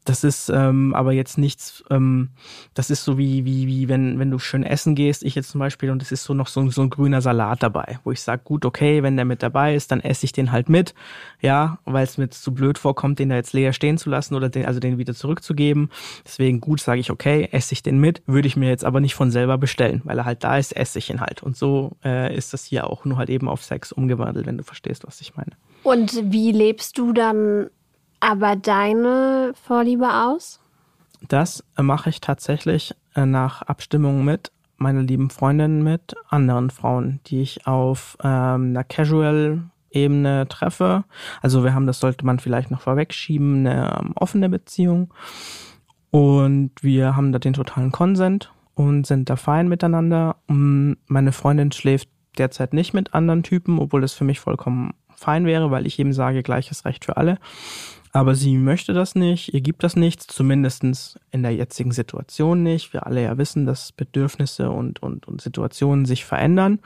Das 0.04 0.24
ist 0.24 0.50
ähm, 0.50 0.96
aber 0.96 1.12
jetzt 1.12 1.38
nichts, 1.38 1.84
ähm, 1.92 2.30
das 2.74 2.90
ist 2.90 3.04
so 3.04 3.20
wie, 3.20 3.46
wie, 3.46 3.68
wie 3.68 3.88
wenn, 3.88 4.18
wenn 4.18 4.32
du 4.32 4.40
schön 4.40 4.64
essen 4.64 4.96
gehst, 4.96 5.24
ich 5.24 5.36
jetzt 5.36 5.52
zum 5.52 5.60
Beispiel, 5.60 5.92
und 5.92 6.02
es 6.02 6.12
ist 6.12 6.24
so 6.24 6.34
noch 6.34 6.48
so, 6.48 6.68
so 6.72 6.82
ein 6.82 6.90
grüner 6.90 7.22
Salat 7.22 7.62
dabei, 7.62 8.00
wo 8.04 8.12
ich 8.12 8.22
sage, 8.22 8.42
gut, 8.44 8.66
okay, 8.66 9.04
wenn 9.04 9.16
der 9.16 9.26
mit 9.26 9.44
dabei 9.44 9.76
ist, 9.76 9.92
dann 9.92 10.00
esse 10.00 10.26
ich 10.26 10.32
den 10.32 10.52
halt 10.52 10.70
mit, 10.70 10.96
ja, 11.40 11.78
weil 11.86 12.04
es 12.04 12.18
mir 12.18 12.30
zu 12.30 12.52
blöd 12.52 12.80
vorkommt, 12.80 13.20
den 13.20 13.30
da 13.30 13.36
jetzt 13.36 13.54
leer 13.54 13.74
stehen 13.74 14.00
zu 14.00 14.10
lassen 14.10 14.34
oder 14.34 14.50
den, 14.50 14.66
also 14.66 14.80
den 14.80 14.98
wieder 14.98 15.14
zurückzugeben. 15.14 15.92
Deswegen 16.26 16.62
gut, 16.62 16.82
sage 16.82 17.00
ich, 17.00 17.12
okay, 17.12 17.50
esse 17.52 17.74
ich 17.74 17.84
den 17.84 18.00
mit, 18.00 18.24
würde 18.26 18.48
ich 18.48 18.58
mir 18.58 18.70
jetzt 18.70 18.86
aber 18.86 19.02
nicht 19.02 19.14
von 19.14 19.30
selber 19.30 19.60
bestellen, 19.60 20.02
weil 20.04 20.18
er 20.18 20.26
halt 20.26 20.44
da 20.44 20.58
ist, 20.58 20.76
esse 20.76 20.98
ich 20.98 21.12
ihn 21.12 21.22
halt. 21.22 21.44
Und 21.44 21.56
so 21.56 21.92
äh, 22.04 22.36
ist 22.36 22.54
das 22.54 22.66
hier 22.66 22.88
auch 22.88 23.06
nur 23.06 23.18
halt 23.18 23.30
eben 23.30 23.48
auf 23.48 23.64
Sex 23.64 23.92
umgewandelt, 23.92 24.48
wenn 24.48 24.58
du 24.58 24.64
verstehst, 24.64 25.06
was 25.06 25.22
ich 25.22 25.36
meine. 25.36 25.52
Und 25.84 26.32
wie 26.32 26.52
lebst 26.52 26.98
du 26.98 27.14
dann 27.14 27.70
aber 28.22 28.56
deine 28.56 29.54
Vorliebe 29.66 30.08
aus? 30.08 30.60
Das 31.28 31.64
mache 31.78 32.10
ich 32.10 32.22
tatsächlich 32.22 32.96
äh, 33.16 33.26
nach 33.26 33.62
Abstimmung 33.64 34.24
mit 34.24 34.52
meiner 34.78 35.04
lieben 35.04 35.30
Freundin, 35.30 35.84
mit 35.84 36.16
anderen 36.30 36.70
Frauen, 36.70 37.20
die 37.28 37.42
ich 37.42 37.68
auf 37.68 38.18
ähm, 38.24 38.70
einer 38.70 38.84
Casual-Ebene 38.84 40.48
treffe. 40.48 41.04
Also 41.42 41.64
wir 41.64 41.74
haben, 41.74 41.86
das 41.86 42.00
sollte 42.00 42.26
man 42.26 42.40
vielleicht 42.40 42.72
noch 42.72 42.82
vorwegschieben, 42.82 43.68
eine 43.68 44.00
ähm, 44.00 44.14
offene 44.16 44.50
Beziehung. 44.50 45.14
Und 46.10 46.72
wir 46.82 47.16
haben 47.16 47.32
da 47.32 47.40
den 47.40 47.54
totalen 47.54 47.92
Konsent 47.92 48.52
und 48.74 49.06
sind 49.06 49.30
da 49.30 49.36
fein 49.36 49.68
miteinander. 49.68 50.38
Und 50.48 50.98
meine 51.08 51.32
Freundin 51.32 51.72
schläft 51.72 52.10
derzeit 52.38 52.74
nicht 52.74 52.94
mit 52.94 53.14
anderen 53.14 53.44
Typen, 53.44 53.80
obwohl 53.80 54.02
das 54.02 54.14
für 54.14 54.24
mich 54.24 54.40
vollkommen 54.40 54.94
fein 55.16 55.46
wäre, 55.46 55.70
weil 55.70 55.86
ich 55.86 56.00
eben 56.00 56.14
sage, 56.14 56.42
gleiches 56.42 56.86
Recht 56.86 57.06
für 57.06 57.18
alle. 57.18 57.38
Aber 58.14 58.36
sie 58.36 58.58
möchte 58.58 58.94
das 58.94 59.16
nicht, 59.16 59.54
ihr 59.54 59.62
gibt 59.62 59.84
das 59.84 59.96
nichts, 59.96 60.28
zumindestens 60.28 61.18
in 61.32 61.44
der 61.44 61.54
jetzigen 61.54 61.92
Situation 61.92 62.62
nicht. 62.62 62.92
Wir 62.94 63.06
alle 63.06 63.24
ja 63.24 63.38
wissen, 63.38 63.66
dass 63.66 63.94
Bedürfnisse 63.94 64.70
und, 64.70 65.02
und, 65.02 65.28
und 65.28 65.42
Situationen 65.42 66.06
sich 66.06 66.26
verändern. 66.26 66.80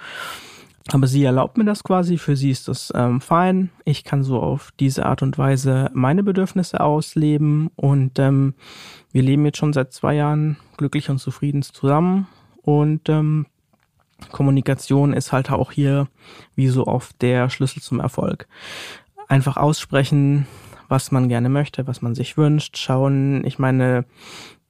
Aber 0.91 1.07
sie 1.07 1.23
erlaubt 1.23 1.57
mir 1.57 1.65
das 1.65 1.83
quasi, 1.83 2.19
für 2.19 2.35
sie 2.35 2.51
ist 2.51 2.67
das 2.67 2.93
ähm, 2.95 3.19
fein. 3.19 3.71
Ich 3.85 4.03
kann 4.03 4.23
so 4.23 4.39
auf 4.39 4.71
diese 4.79 5.07
Art 5.07 5.23
und 5.23 5.37
Weise 5.39 5.89
meine 5.93 6.21
Bedürfnisse 6.21 6.79
ausleben 6.79 7.71
und 7.75 8.19
ähm, 8.19 8.53
wir 9.11 9.23
leben 9.23 9.45
jetzt 9.45 9.57
schon 9.57 9.73
seit 9.73 9.93
zwei 9.93 10.13
Jahren 10.13 10.57
glücklich 10.77 11.09
und 11.09 11.17
zufrieden 11.17 11.63
zusammen 11.63 12.27
und 12.61 13.09
ähm, 13.09 13.47
Kommunikation 14.31 15.13
ist 15.13 15.31
halt 15.31 15.49
auch 15.49 15.71
hier 15.71 16.07
wie 16.55 16.67
so 16.67 16.85
oft 16.85 17.19
der 17.21 17.49
Schlüssel 17.49 17.81
zum 17.81 17.99
Erfolg. 17.99 18.47
Einfach 19.27 19.57
aussprechen, 19.57 20.45
was 20.87 21.11
man 21.11 21.29
gerne 21.29 21.49
möchte, 21.49 21.87
was 21.87 22.01
man 22.01 22.15
sich 22.15 22.37
wünscht, 22.37 22.77
schauen. 22.77 23.45
Ich 23.45 23.59
meine, 23.59 24.05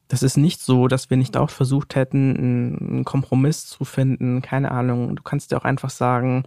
das 0.08 0.24
ist 0.24 0.38
nicht 0.38 0.62
so, 0.62 0.88
dass 0.88 1.10
wir 1.10 1.18
nicht 1.18 1.36
auch 1.38 1.50
versucht 1.50 1.96
hätten, 1.96 2.38
einen 2.38 3.06
Kompromiss 3.06 3.66
zu 3.66 3.86
finden. 3.86 4.42
Keine 4.42 4.72
Ahnung. 4.72 5.16
Du 5.16 5.24
kannst 5.24 5.52
ja 5.52 5.58
auch 5.58 5.66
einfach 5.66 5.90
sagen, 5.90 6.44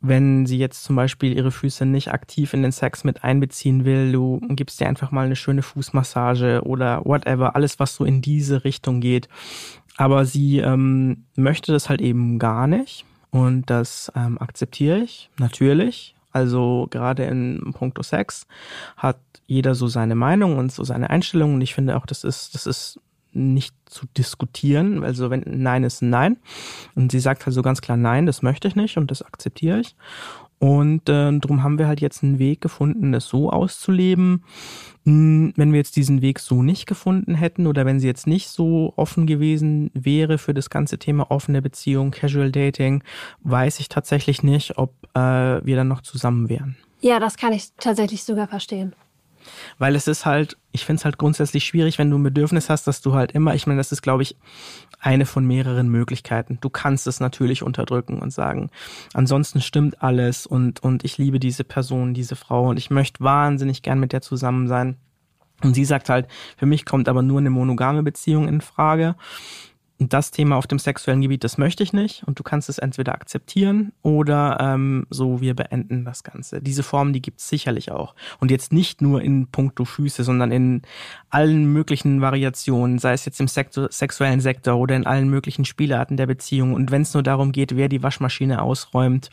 wenn 0.00 0.46
sie 0.46 0.58
jetzt 0.58 0.82
zum 0.82 0.96
Beispiel 0.96 1.36
ihre 1.36 1.50
Füße 1.50 1.84
nicht 1.84 2.12
aktiv 2.12 2.54
in 2.54 2.62
den 2.62 2.72
Sex 2.72 3.04
mit 3.04 3.22
einbeziehen 3.22 3.84
will, 3.84 4.12
du 4.12 4.40
gibst 4.48 4.80
dir 4.80 4.88
einfach 4.88 5.10
mal 5.10 5.26
eine 5.26 5.36
schöne 5.36 5.62
Fußmassage 5.62 6.62
oder 6.64 7.04
whatever, 7.04 7.54
alles, 7.54 7.78
was 7.78 7.94
so 7.94 8.04
in 8.04 8.22
diese 8.22 8.64
Richtung 8.64 9.00
geht. 9.00 9.28
Aber 9.96 10.24
sie 10.24 10.58
ähm, 10.58 11.24
möchte 11.36 11.72
das 11.72 11.90
halt 11.90 12.00
eben 12.00 12.38
gar 12.38 12.66
nicht 12.66 13.04
und 13.30 13.68
das 13.68 14.10
ähm, 14.16 14.38
akzeptiere 14.38 14.98
ich 14.98 15.30
natürlich. 15.38 16.14
Also 16.32 16.86
gerade 16.90 17.24
in 17.24 17.72
puncto 17.72 18.02
Sex 18.02 18.46
hat 18.96 19.18
jeder 19.46 19.74
so 19.74 19.88
seine 19.88 20.14
Meinung 20.14 20.58
und 20.58 20.72
so 20.72 20.84
seine 20.84 21.10
Einstellung 21.10 21.54
und 21.54 21.60
ich 21.60 21.74
finde 21.74 21.96
auch, 21.96 22.06
das 22.06 22.24
ist, 22.24 22.54
das 22.54 22.66
ist 22.66 23.00
nicht 23.32 23.74
zu 23.86 24.06
diskutieren. 24.16 25.04
Also 25.04 25.30
wenn 25.30 25.44
Nein 25.46 25.84
ist 25.84 26.02
Nein. 26.02 26.36
Und 26.94 27.12
sie 27.12 27.20
sagt 27.20 27.46
halt 27.46 27.54
so 27.54 27.62
ganz 27.62 27.80
klar 27.80 27.96
Nein, 27.96 28.26
das 28.26 28.42
möchte 28.42 28.68
ich 28.68 28.76
nicht 28.76 28.96
und 28.96 29.10
das 29.10 29.22
akzeptiere 29.22 29.80
ich. 29.80 29.96
Und 30.60 31.08
äh, 31.08 31.38
darum 31.38 31.62
haben 31.62 31.78
wir 31.78 31.88
halt 31.88 32.02
jetzt 32.02 32.22
einen 32.22 32.38
Weg 32.38 32.60
gefunden, 32.60 33.12
das 33.12 33.26
so 33.26 33.50
auszuleben. 33.50 34.44
Hm, 35.06 35.54
wenn 35.56 35.72
wir 35.72 35.78
jetzt 35.78 35.96
diesen 35.96 36.20
Weg 36.20 36.38
so 36.38 36.62
nicht 36.62 36.86
gefunden 36.86 37.34
hätten 37.34 37.66
oder 37.66 37.86
wenn 37.86 37.98
sie 37.98 38.06
jetzt 38.06 38.26
nicht 38.26 38.48
so 38.48 38.92
offen 38.96 39.26
gewesen 39.26 39.90
wäre 39.94 40.36
für 40.36 40.52
das 40.52 40.68
ganze 40.68 40.98
Thema 40.98 41.30
offene 41.30 41.62
Beziehung, 41.62 42.10
Casual 42.10 42.52
Dating, 42.52 43.02
weiß 43.42 43.80
ich 43.80 43.88
tatsächlich 43.88 44.42
nicht, 44.42 44.76
ob 44.76 44.92
äh, 45.14 45.18
wir 45.64 45.76
dann 45.76 45.88
noch 45.88 46.02
zusammen 46.02 46.50
wären. 46.50 46.76
Ja, 47.00 47.18
das 47.18 47.38
kann 47.38 47.54
ich 47.54 47.70
tatsächlich 47.78 48.22
sogar 48.24 48.46
verstehen. 48.46 48.94
Weil 49.78 49.96
es 49.96 50.06
ist 50.06 50.26
halt, 50.26 50.56
ich 50.72 50.84
finde 50.84 51.00
es 51.00 51.04
halt 51.04 51.18
grundsätzlich 51.18 51.64
schwierig, 51.64 51.98
wenn 51.98 52.10
du 52.10 52.18
ein 52.18 52.22
Bedürfnis 52.22 52.68
hast, 52.70 52.86
dass 52.86 53.00
du 53.00 53.14
halt 53.14 53.32
immer, 53.32 53.54
ich 53.54 53.66
meine, 53.66 53.78
das 53.78 53.92
ist, 53.92 54.02
glaube 54.02 54.22
ich, 54.22 54.36
eine 55.00 55.26
von 55.26 55.46
mehreren 55.46 55.88
Möglichkeiten. 55.88 56.58
Du 56.60 56.70
kannst 56.70 57.06
es 57.06 57.20
natürlich 57.20 57.62
unterdrücken 57.62 58.18
und 58.18 58.32
sagen, 58.32 58.70
ansonsten 59.14 59.60
stimmt 59.60 60.02
alles 60.02 60.46
und, 60.46 60.82
und 60.82 61.04
ich 61.04 61.18
liebe 61.18 61.40
diese 61.40 61.64
Person, 61.64 62.14
diese 62.14 62.36
Frau 62.36 62.68
und 62.68 62.78
ich 62.78 62.90
möchte 62.90 63.24
wahnsinnig 63.24 63.82
gern 63.82 64.00
mit 64.00 64.12
der 64.12 64.22
zusammen 64.22 64.68
sein. 64.68 64.96
Und 65.62 65.74
sie 65.74 65.84
sagt 65.84 66.08
halt, 66.08 66.26
für 66.56 66.66
mich 66.66 66.84
kommt 66.86 67.08
aber 67.08 67.22
nur 67.22 67.38
eine 67.38 67.50
monogame 67.50 68.02
Beziehung 68.02 68.48
in 68.48 68.60
Frage 68.60 69.14
das 70.08 70.30
Thema 70.30 70.56
auf 70.56 70.66
dem 70.66 70.78
sexuellen 70.78 71.20
Gebiet, 71.20 71.44
das 71.44 71.58
möchte 71.58 71.82
ich 71.82 71.92
nicht. 71.92 72.24
Und 72.24 72.38
du 72.38 72.42
kannst 72.42 72.68
es 72.68 72.78
entweder 72.78 73.14
akzeptieren 73.14 73.92
oder 74.02 74.56
ähm, 74.58 75.06
so, 75.10 75.40
wir 75.40 75.54
beenden 75.54 76.04
das 76.04 76.24
Ganze. 76.24 76.62
Diese 76.62 76.82
Form, 76.82 77.12
die 77.12 77.20
gibt 77.20 77.40
es 77.40 77.48
sicherlich 77.48 77.92
auch. 77.92 78.14
Und 78.38 78.50
jetzt 78.50 78.72
nicht 78.72 79.02
nur 79.02 79.20
in 79.20 79.48
puncto 79.48 79.84
Füße, 79.84 80.24
sondern 80.24 80.52
in 80.52 80.82
allen 81.28 81.70
möglichen 81.72 82.22
Variationen, 82.22 82.98
sei 82.98 83.12
es 83.12 83.26
jetzt 83.26 83.40
im 83.40 83.48
Sektor, 83.48 83.88
sexuellen 83.90 84.40
Sektor 84.40 84.76
oder 84.76 84.96
in 84.96 85.06
allen 85.06 85.28
möglichen 85.28 85.66
Spielarten 85.66 86.16
der 86.16 86.26
Beziehung. 86.26 86.72
Und 86.72 86.90
wenn 86.90 87.02
es 87.02 87.12
nur 87.12 87.22
darum 87.22 87.52
geht, 87.52 87.76
wer 87.76 87.88
die 87.88 88.02
Waschmaschine 88.02 88.62
ausräumt, 88.62 89.28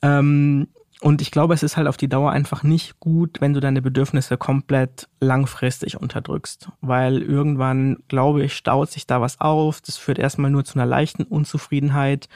ähm, 0.00 0.68
und 1.00 1.20
ich 1.20 1.30
glaube, 1.30 1.52
es 1.52 1.62
ist 1.62 1.76
halt 1.76 1.88
auf 1.88 1.98
die 1.98 2.08
Dauer 2.08 2.30
einfach 2.30 2.62
nicht 2.62 3.00
gut, 3.00 3.40
wenn 3.40 3.52
du 3.52 3.60
deine 3.60 3.82
Bedürfnisse 3.82 4.38
komplett 4.38 5.08
langfristig 5.20 6.00
unterdrückst. 6.00 6.70
Weil 6.80 7.20
irgendwann, 7.20 7.98
glaube 8.08 8.42
ich, 8.44 8.54
staut 8.54 8.90
sich 8.90 9.06
da 9.06 9.20
was 9.20 9.40
auf. 9.40 9.82
Das 9.82 9.98
führt 9.98 10.18
erstmal 10.18 10.50
nur 10.50 10.64
zu 10.64 10.78
einer 10.78 10.86
leichten 10.86 11.24
Unzufriedenheit. 11.24 12.28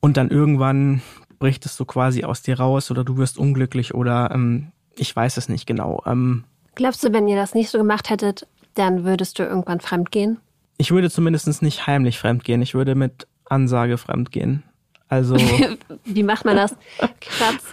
Und 0.00 0.16
dann 0.16 0.30
irgendwann 0.30 1.02
bricht 1.38 1.66
es 1.66 1.76
so 1.76 1.84
quasi 1.84 2.24
aus 2.24 2.40
dir 2.40 2.58
raus 2.58 2.90
oder 2.90 3.04
du 3.04 3.18
wirst 3.18 3.36
unglücklich 3.36 3.92
oder 3.92 4.30
ähm, 4.32 4.72
ich 4.96 5.14
weiß 5.14 5.36
es 5.36 5.50
nicht 5.50 5.66
genau. 5.66 6.02
Ähm, 6.06 6.44
Glaubst 6.76 7.04
du, 7.04 7.12
wenn 7.12 7.28
ihr 7.28 7.36
das 7.36 7.54
nicht 7.54 7.68
so 7.68 7.78
gemacht 7.78 8.08
hättet, 8.08 8.46
dann 8.74 9.04
würdest 9.04 9.38
du 9.38 9.42
irgendwann 9.42 9.80
fremdgehen? 9.80 10.38
Ich 10.78 10.92
würde 10.92 11.10
zumindest 11.10 11.62
nicht 11.62 11.86
heimlich 11.86 12.18
fremdgehen. 12.18 12.62
Ich 12.62 12.74
würde 12.74 12.94
mit 12.94 13.26
Ansage 13.44 13.98
fremdgehen. 13.98 14.62
Also. 15.08 15.36
Wie 16.04 16.22
macht 16.22 16.44
man 16.44 16.56
das? 16.56 16.76
Schatz, 17.20 17.64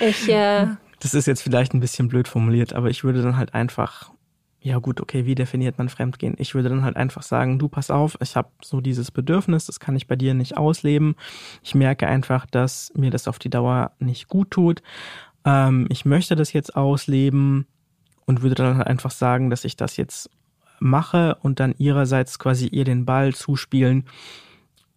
ich. 0.00 0.28
Äh 0.28 0.66
das 1.02 1.14
ist 1.14 1.26
jetzt 1.26 1.42
vielleicht 1.42 1.74
ein 1.74 1.80
bisschen 1.80 2.06
blöd 2.06 2.28
formuliert, 2.28 2.74
aber 2.74 2.88
ich 2.88 3.02
würde 3.02 3.22
dann 3.22 3.36
halt 3.36 3.54
einfach, 3.54 4.12
ja 4.60 4.78
gut, 4.78 5.00
okay, 5.00 5.26
wie 5.26 5.34
definiert 5.34 5.76
man 5.76 5.88
Fremdgehen? 5.88 6.36
Ich 6.38 6.54
würde 6.54 6.68
dann 6.68 6.84
halt 6.84 6.96
einfach 6.96 7.22
sagen, 7.24 7.58
du 7.58 7.68
pass 7.68 7.90
auf, 7.90 8.16
ich 8.20 8.36
habe 8.36 8.50
so 8.62 8.80
dieses 8.80 9.10
Bedürfnis, 9.10 9.66
das 9.66 9.80
kann 9.80 9.96
ich 9.96 10.06
bei 10.06 10.14
dir 10.14 10.32
nicht 10.32 10.56
ausleben. 10.56 11.16
Ich 11.64 11.74
merke 11.74 12.06
einfach, 12.06 12.46
dass 12.46 12.92
mir 12.94 13.10
das 13.10 13.26
auf 13.26 13.40
die 13.40 13.50
Dauer 13.50 13.90
nicht 13.98 14.28
gut 14.28 14.52
tut. 14.52 14.80
Ähm, 15.44 15.88
ich 15.90 16.04
möchte 16.04 16.36
das 16.36 16.52
jetzt 16.52 16.76
ausleben 16.76 17.66
und 18.24 18.42
würde 18.42 18.54
dann 18.54 18.76
halt 18.76 18.86
einfach 18.86 19.10
sagen, 19.10 19.50
dass 19.50 19.64
ich 19.64 19.74
das 19.76 19.96
jetzt 19.96 20.30
mache 20.78 21.36
und 21.42 21.58
dann 21.58 21.74
ihrerseits 21.78 22.38
quasi 22.38 22.68
ihr 22.68 22.84
den 22.84 23.04
Ball 23.04 23.34
zuspielen 23.34 24.04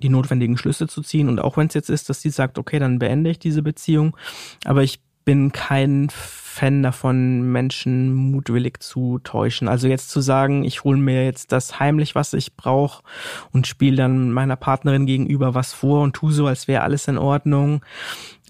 die 0.06 0.10
notwendigen 0.10 0.58
Schlüsse 0.58 0.88
zu 0.88 1.02
ziehen. 1.02 1.28
Und 1.28 1.40
auch 1.40 1.58
wenn 1.58 1.68
es 1.68 1.74
jetzt 1.74 1.90
ist, 1.90 2.10
dass 2.10 2.22
sie 2.22 2.30
sagt, 2.30 2.60
okay, 2.60 2.78
dann 2.78 3.00
beende 3.00 3.32
ich 3.32 3.40
diese 3.40 3.64
Beziehung. 3.64 4.16
Aber 4.64 4.84
ich 4.84 5.00
bin 5.26 5.52
kein 5.52 6.10
Fan 6.12 6.84
davon, 6.84 7.52
Menschen 7.52 8.14
mutwillig 8.14 8.82
zu 8.82 9.20
täuschen. 9.24 9.68
Also 9.68 9.88
jetzt 9.88 10.12
zu 10.12 10.22
sagen, 10.22 10.64
ich 10.64 10.84
hole 10.84 11.00
mir 11.00 11.26
jetzt 11.26 11.52
das 11.52 11.80
heimlich, 11.80 12.14
was 12.14 12.34
ich 12.34 12.56
brauche 12.56 13.04
und 13.52 13.66
spiele 13.66 13.98
dann 13.98 14.32
meiner 14.32 14.56
Partnerin 14.56 15.08
gegenüber 15.08 15.56
was 15.56 15.74
vor 15.74 16.04
und 16.04 16.14
tu 16.14 16.30
so, 16.30 16.46
als 16.46 16.68
wäre 16.68 16.84
alles 16.84 17.08
in 17.08 17.18
Ordnung 17.18 17.84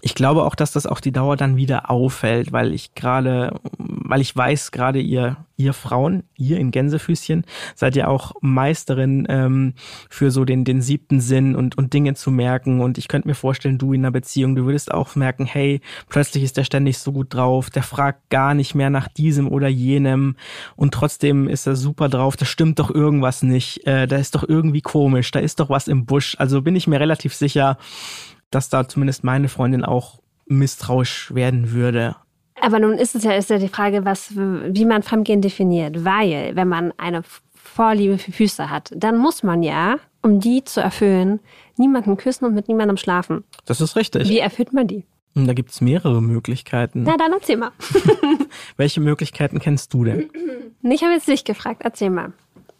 ich 0.02 0.14
glaube 0.14 0.44
auch, 0.44 0.54
dass 0.54 0.72
das 0.72 0.86
auf 0.86 1.00
die 1.00 1.12
Dauer 1.12 1.36
dann 1.36 1.56
wieder 1.56 1.90
auffällt, 1.90 2.52
weil 2.52 2.72
ich 2.72 2.94
gerade, 2.94 3.58
weil 3.78 4.20
ich 4.20 4.36
weiß, 4.36 4.70
gerade 4.70 5.00
ihr, 5.00 5.38
ihr 5.56 5.72
Frauen, 5.72 6.24
ihr 6.36 6.58
in 6.58 6.70
Gänsefüßchen, 6.70 7.44
seid 7.74 7.96
ja 7.96 8.06
auch 8.08 8.34
Meisterin 8.42 9.26
ähm, 9.30 9.72
für 10.10 10.30
so 10.30 10.44
den, 10.44 10.64
den 10.64 10.82
siebten 10.82 11.20
Sinn 11.20 11.56
und, 11.56 11.78
und 11.78 11.94
Dinge 11.94 12.14
zu 12.14 12.30
merken. 12.30 12.80
Und 12.80 12.98
ich 12.98 13.08
könnte 13.08 13.26
mir 13.26 13.34
vorstellen, 13.34 13.78
du 13.78 13.94
in 13.94 14.02
einer 14.02 14.10
Beziehung, 14.10 14.54
du 14.54 14.66
würdest 14.66 14.92
auch 14.92 15.16
merken, 15.16 15.46
hey, 15.46 15.80
plötzlich 16.10 16.44
ist 16.44 16.58
der 16.58 16.64
ständig 16.64 16.98
so 16.98 17.12
gut 17.12 17.32
drauf, 17.32 17.70
der 17.70 17.82
fragt 17.82 18.28
gar 18.28 18.52
nicht 18.52 18.74
mehr 18.74 18.90
nach 18.90 19.08
diesem 19.08 19.48
oder 19.48 19.68
jenem 19.68 20.36
und 20.76 20.92
trotzdem 20.92 21.48
ist 21.48 21.66
er 21.66 21.76
super 21.76 22.08
drauf, 22.08 22.36
da 22.36 22.44
stimmt 22.44 22.78
doch 22.78 22.90
irgendwas 22.90 23.42
nicht, 23.42 23.86
äh, 23.86 24.06
da 24.06 24.16
ist 24.16 24.34
doch 24.34 24.46
irgendwie 24.46 24.82
komisch, 24.82 25.30
da 25.30 25.40
ist 25.40 25.58
doch 25.60 25.70
was 25.70 25.88
im 25.88 26.06
Busch. 26.06 26.36
Also 26.38 26.62
bin 26.62 26.76
ich 26.76 26.86
mir 26.86 27.00
relativ 27.00 27.34
sicher, 27.34 27.78
dass 28.50 28.68
da 28.68 28.88
zumindest 28.88 29.24
meine 29.24 29.48
Freundin 29.48 29.84
auch 29.84 30.20
misstrauisch 30.46 31.34
werden 31.34 31.72
würde. 31.72 32.16
Aber 32.60 32.78
nun 32.78 32.94
ist 32.94 33.14
es 33.14 33.24
ja, 33.24 33.32
ist 33.32 33.50
ja 33.50 33.58
die 33.58 33.68
Frage, 33.68 34.04
was, 34.04 34.34
wie 34.34 34.84
man 34.84 35.02
Fremdgehen 35.02 35.42
definiert. 35.42 36.04
Weil, 36.04 36.56
wenn 36.56 36.68
man 36.68 36.92
eine 36.96 37.22
Vorliebe 37.54 38.18
für 38.18 38.32
Füße 38.32 38.70
hat, 38.70 38.92
dann 38.96 39.18
muss 39.18 39.42
man 39.42 39.62
ja, 39.62 39.96
um 40.22 40.40
die 40.40 40.64
zu 40.64 40.80
erfüllen, 40.80 41.40
niemanden 41.76 42.16
küssen 42.16 42.46
und 42.46 42.54
mit 42.54 42.68
niemandem 42.68 42.96
schlafen. 42.96 43.44
Das 43.66 43.80
ist 43.80 43.96
richtig. 43.96 44.28
Wie 44.28 44.38
erfüllt 44.38 44.72
man 44.72 44.86
die? 44.86 45.04
Da 45.34 45.52
gibt 45.52 45.70
es 45.70 45.82
mehrere 45.82 46.22
Möglichkeiten. 46.22 47.02
Na, 47.02 47.18
dann 47.18 47.32
erzähl 47.32 47.58
mal. 47.58 47.72
Welche 48.78 49.02
Möglichkeiten 49.02 49.58
kennst 49.58 49.92
du 49.92 50.04
denn? 50.04 50.30
Ich 50.82 51.02
habe 51.02 51.12
jetzt 51.12 51.28
dich 51.28 51.44
gefragt, 51.44 51.82
erzähl 51.84 52.08
mal. 52.08 52.32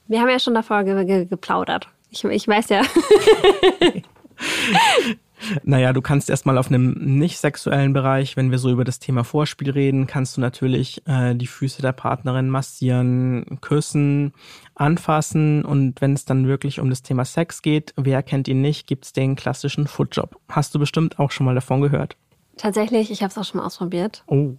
Wir 0.08 0.20
haben 0.20 0.30
ja 0.30 0.38
schon 0.38 0.54
davor 0.54 0.84
ge 0.84 1.04
ge 1.04 1.26
geplaudert. 1.26 1.88
Ich, 2.08 2.24
ich 2.24 2.48
weiß 2.48 2.70
ja. 2.70 2.80
Naja, 5.62 5.92
du 5.92 6.02
kannst 6.02 6.30
erstmal 6.30 6.58
auf 6.58 6.68
einem 6.68 6.92
nicht 6.92 7.38
sexuellen 7.38 7.92
Bereich, 7.92 8.36
wenn 8.36 8.50
wir 8.50 8.58
so 8.58 8.70
über 8.70 8.84
das 8.84 8.98
Thema 8.98 9.24
Vorspiel 9.24 9.70
reden, 9.70 10.06
kannst 10.06 10.36
du 10.36 10.40
natürlich 10.40 11.06
äh, 11.06 11.34
die 11.34 11.46
Füße 11.46 11.82
der 11.82 11.92
Partnerin 11.92 12.48
massieren, 12.48 13.58
küssen, 13.60 14.32
anfassen 14.74 15.64
und 15.64 16.00
wenn 16.00 16.12
es 16.12 16.24
dann 16.24 16.46
wirklich 16.46 16.80
um 16.80 16.90
das 16.90 17.02
Thema 17.02 17.24
Sex 17.24 17.62
geht, 17.62 17.92
wer 17.96 18.22
kennt 18.22 18.48
ihn 18.48 18.60
nicht, 18.60 18.86
gibt's 18.86 19.12
den 19.12 19.36
klassischen 19.36 19.86
Footjob. 19.86 20.38
Hast 20.48 20.74
du 20.74 20.78
bestimmt 20.78 21.18
auch 21.18 21.30
schon 21.30 21.46
mal 21.46 21.54
davon 21.54 21.80
gehört. 21.80 22.16
Tatsächlich, 22.56 23.10
ich 23.10 23.22
habe 23.22 23.30
es 23.30 23.38
auch 23.38 23.44
schon 23.44 23.60
mal 23.60 23.66
ausprobiert. 23.66 24.24
Oh. 24.26 24.54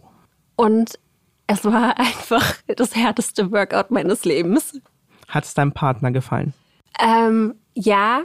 Und 0.56 1.00
es 1.48 1.64
war 1.66 1.98
einfach 2.00 2.56
das 2.68 2.96
härteste 2.96 3.52
Workout 3.52 3.92
meines 3.92 4.26
Lebens. 4.26 4.80
Hat 5.28 5.44
es 5.44 5.54
deinem 5.54 5.74
Partner 5.74 6.12
gefallen? 6.12 6.54
Ähm, 7.00 7.56
ja, 7.74 8.24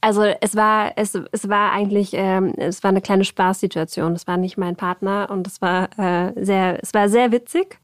also 0.00 0.22
es 0.22 0.54
war, 0.54 0.92
es, 0.96 1.14
es 1.32 1.48
war 1.48 1.72
eigentlich, 1.72 2.10
ähm, 2.12 2.54
es 2.56 2.82
war 2.82 2.90
eine 2.90 3.00
kleine 3.00 3.24
Spaßsituation. 3.24 4.12
Es 4.12 4.26
war 4.26 4.36
nicht 4.36 4.56
mein 4.56 4.76
Partner 4.76 5.28
und 5.30 5.46
es 5.46 5.60
war 5.60 5.88
äh, 5.98 6.32
sehr, 6.44 6.82
es 6.82 6.94
war 6.94 7.08
sehr 7.08 7.32
witzig. 7.32 7.78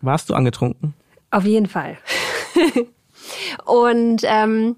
Warst 0.00 0.30
du 0.30 0.34
angetrunken? 0.34 0.94
Auf 1.30 1.44
jeden 1.44 1.66
Fall. 1.66 1.96
und 3.64 4.22
ähm, 4.24 4.76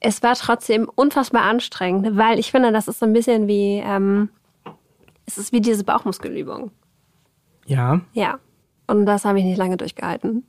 es 0.00 0.22
war 0.22 0.34
trotzdem 0.34 0.90
unfassbar 0.94 1.42
anstrengend, 1.42 2.16
weil 2.16 2.38
ich 2.38 2.50
finde, 2.50 2.72
das 2.72 2.88
ist 2.88 2.98
so 2.98 3.06
ein 3.06 3.12
bisschen 3.12 3.48
wie, 3.48 3.82
ähm, 3.84 4.28
es 5.26 5.38
ist 5.38 5.52
wie 5.52 5.60
diese 5.60 5.84
Bauchmuskelübung. 5.84 6.70
Ja, 7.66 8.00
Ja. 8.12 8.38
Und 8.86 9.06
das 9.06 9.24
habe 9.24 9.38
ich 9.38 9.46
nicht 9.46 9.56
lange 9.56 9.78
durchgehalten. 9.78 10.44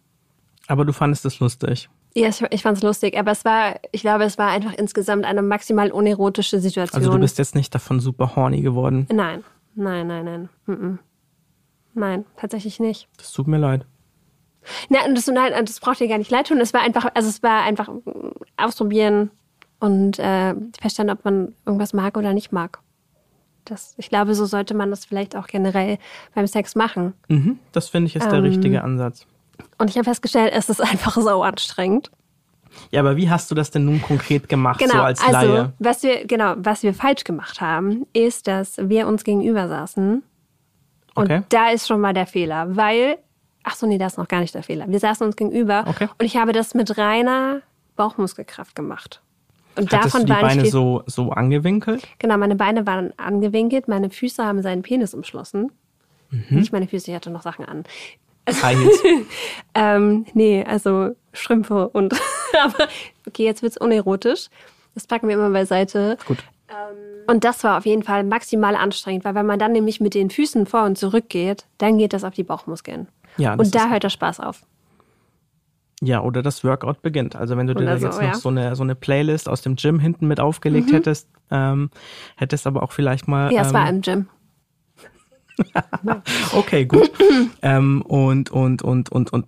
aber 0.67 0.83
du 0.83 0.91
fandest 0.91 1.23
es 1.25 1.39
lustig. 1.39 1.89
Ja, 2.17 2.29
ich, 2.29 2.41
ich 2.49 2.61
fand 2.61 2.77
es 2.77 2.83
lustig, 2.83 3.17
aber 3.17 3.31
es 3.31 3.43
war, 3.43 3.75
ich 3.91 4.01
glaube, 4.01 4.23
es 4.23 4.37
war 4.37 4.47
einfach 4.49 4.73
insgesamt 4.73 5.25
eine 5.25 5.41
maximal 5.41 5.91
unerotische 5.91 6.59
Situation. 6.59 7.01
Also 7.01 7.11
du 7.11 7.19
bist 7.19 7.37
jetzt 7.37 7.55
nicht 7.55 7.75
davon 7.75 7.99
super 7.99 8.35
horny 8.37 8.61
geworden. 8.61 9.05
Nein, 9.11 9.43
nein, 9.75 10.07
nein, 10.07 10.23
nein. 10.25 10.49
Mm-mm. 10.67 10.97
Nein, 11.93 12.25
tatsächlich 12.37 12.79
nicht. 12.79 13.09
Das 13.17 13.31
tut 13.33 13.47
mir 13.47 13.57
leid. 13.57 13.85
Nein, 14.89 15.13
das, 15.13 15.27
nein, 15.27 15.51
das 15.65 15.79
braucht 15.79 15.99
dir 15.99 16.07
gar 16.07 16.17
nicht 16.17 16.31
leid 16.31 16.47
tun. 16.47 16.59
Es 16.59 16.73
war 16.73 16.81
einfach, 16.81 17.09
also 17.13 17.27
es 17.29 17.43
war 17.43 17.63
einfach 17.63 17.89
mm, 17.89 18.01
ausprobieren 18.57 19.29
und 19.79 20.17
äh, 20.17 20.55
feststellen, 20.79 21.11
ob 21.11 21.23
man 21.25 21.53
irgendwas 21.65 21.93
mag 21.93 22.17
oder 22.17 22.33
nicht 22.33 22.51
mag. 22.51 22.79
Das, 23.65 23.93
ich 23.97 24.09
glaube, 24.09 24.35
so 24.35 24.45
sollte 24.45 24.73
man 24.73 24.89
das 24.89 25.05
vielleicht 25.05 25.35
auch 25.35 25.47
generell 25.47 25.97
beim 26.33 26.47
Sex 26.47 26.75
machen. 26.75 27.13
Mhm, 27.27 27.59
das 27.73 27.89
finde 27.89 28.07
ich 28.07 28.15
ist 28.15 28.25
der 28.25 28.39
Ähm. 28.39 28.45
richtige 28.45 28.83
Ansatz. 28.83 29.27
Und 29.77 29.89
ich 29.89 29.95
habe 29.97 30.05
festgestellt, 30.05 30.53
es 30.55 30.69
ist 30.69 30.81
einfach 30.81 31.15
so 31.15 31.43
anstrengend. 31.43 32.11
Ja, 32.91 32.99
aber 32.99 33.15
wie 33.15 33.29
hast 33.29 33.49
du 33.51 33.55
das 33.55 33.71
denn 33.71 33.85
nun 33.85 34.01
konkret 34.01 34.49
gemacht, 34.49 34.79
Genau, 34.79 34.95
so 34.95 35.01
als 35.01 35.21
also 35.23 35.53
Laie? 35.53 35.73
was 35.79 36.03
wir 36.03 36.25
genau, 36.27 36.55
was 36.57 36.83
wir 36.83 36.93
falsch 36.93 37.23
gemacht 37.23 37.61
haben, 37.61 38.05
ist, 38.13 38.47
dass 38.47 38.77
wir 38.77 39.07
uns 39.07 39.23
gegenüber 39.23 39.67
saßen. 39.69 40.23
Und 41.15 41.23
Okay. 41.23 41.43
da 41.49 41.69
ist 41.69 41.87
schon 41.87 42.01
mal 42.01 42.13
der 42.13 42.27
Fehler, 42.27 42.75
weil 42.75 43.17
ach 43.63 43.75
so, 43.75 43.87
nee, 43.87 43.97
das 43.97 44.13
ist 44.13 44.17
noch 44.17 44.27
gar 44.27 44.41
nicht 44.41 44.53
der 44.53 44.61
Fehler. 44.63 44.85
Wir 44.89 44.99
saßen 44.99 45.25
uns 45.25 45.35
gegenüber 45.37 45.85
Okay. 45.87 46.07
und 46.19 46.25
ich 46.25 46.35
habe 46.37 46.51
das 46.51 46.73
mit 46.75 46.97
reiner 46.97 47.61
Bauchmuskelkraft 47.95 48.75
gemacht. 48.75 49.21
Und 49.77 49.91
Hattest 49.91 50.13
davon 50.13 50.27
du 50.27 50.33
die 50.33 50.41
Beine 50.41 50.61
viel, 50.63 50.71
so, 50.71 51.03
so 51.05 51.31
angewinkelt? 51.31 52.07
Genau, 52.19 52.37
meine 52.37 52.55
Beine 52.55 52.85
waren 52.85 53.13
angewinkelt, 53.17 53.87
meine 53.87 54.09
Füße 54.09 54.43
haben 54.45 54.61
seinen 54.61 54.83
Penis 54.83 55.13
umschlossen. 55.13 55.71
Mhm. 56.29 56.45
Nicht 56.49 56.71
meine 56.73 56.87
Füße, 56.87 57.09
ich 57.09 57.15
hatte 57.15 57.29
noch 57.29 57.41
Sachen 57.41 57.65
an. 57.65 57.83
High 58.47 58.77
Heels. 58.77 59.01
Ähm, 59.77 60.25
nee, 60.33 60.63
also 60.63 61.17
Strümpfe 61.33 61.89
und. 61.89 62.13
aber 62.63 62.87
okay, 63.27 63.43
jetzt 63.43 63.61
wird's 63.61 63.75
unerotisch. 63.75 64.47
Das 64.93 65.05
packen 65.05 65.27
wir 65.27 65.35
immer 65.35 65.49
beiseite. 65.49 66.17
Gut. 66.25 66.37
Und 67.27 67.43
das 67.43 67.63
war 67.65 67.77
auf 67.77 67.85
jeden 67.85 68.03
Fall 68.03 68.23
maximal 68.23 68.75
anstrengend, 68.75 69.25
weil 69.25 69.35
wenn 69.35 69.45
man 69.45 69.59
dann 69.59 69.73
nämlich 69.73 69.99
mit 69.99 70.13
den 70.13 70.29
Füßen 70.29 70.65
vor 70.65 70.83
und 70.83 70.97
zurück 70.97 71.27
geht, 71.27 71.65
dann 71.77 71.97
geht 71.97 72.13
das 72.13 72.23
auf 72.23 72.33
die 72.33 72.43
Bauchmuskeln. 72.43 73.07
Ja, 73.37 73.55
und 73.55 73.75
da 73.75 73.89
hört 73.89 74.03
der 74.03 74.09
Spaß 74.09 74.39
auf. 74.39 74.61
Ja, 76.01 76.21
oder 76.21 76.41
das 76.41 76.63
Workout 76.63 77.01
beginnt. 77.01 77.35
Also 77.35 77.57
wenn 77.57 77.67
du 77.67 77.73
dir 77.73 77.85
da 77.85 77.97
so, 77.97 78.05
jetzt 78.05 78.17
noch 78.17 78.23
ja. 78.23 78.35
so 78.35 78.49
eine, 78.49 78.75
so 78.75 78.83
eine 78.83 78.95
Playlist 78.95 79.49
aus 79.49 79.61
dem 79.61 79.75
Gym 79.75 79.99
hinten 79.99 80.27
mit 80.27 80.39
aufgelegt 80.39 80.91
hättest, 80.91 81.27
ähm, 81.51 81.89
hättest 82.35 82.67
aber 82.67 82.83
auch 82.83 82.91
vielleicht 82.91 83.27
mal. 83.27 83.51
Ja, 83.51 83.61
es 83.61 83.69
ähm, 83.69 83.73
war 83.73 83.89
im 83.89 84.01
Gym. 84.01 84.27
Okay, 86.53 86.85
gut. 86.85 87.11
ähm, 87.61 88.01
und, 88.01 88.51
und, 88.51 88.81
und, 88.81 89.11
und, 89.11 89.33
und. 89.33 89.45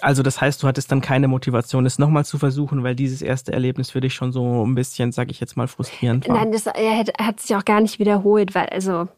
Also 0.00 0.22
das 0.22 0.40
heißt, 0.40 0.62
du 0.62 0.66
hattest 0.66 0.92
dann 0.92 1.00
keine 1.00 1.26
Motivation, 1.26 1.86
es 1.86 1.98
nochmal 1.98 2.24
zu 2.24 2.38
versuchen, 2.38 2.82
weil 2.82 2.94
dieses 2.94 3.22
erste 3.22 3.52
Erlebnis 3.52 3.90
für 3.90 4.00
dich 4.00 4.12
schon 4.14 4.30
so 4.30 4.64
ein 4.64 4.74
bisschen, 4.74 5.12
sag 5.12 5.30
ich 5.30 5.40
jetzt 5.40 5.56
mal, 5.56 5.68
frustrierend 5.68 6.28
war. 6.28 6.36
Nein, 6.36 6.52
das 6.52 6.66
hat, 6.66 7.12
hat 7.18 7.40
sich 7.40 7.56
auch 7.56 7.64
gar 7.64 7.80
nicht 7.80 7.98
wiederholt, 7.98 8.54
weil 8.54 8.66
also 8.66 9.08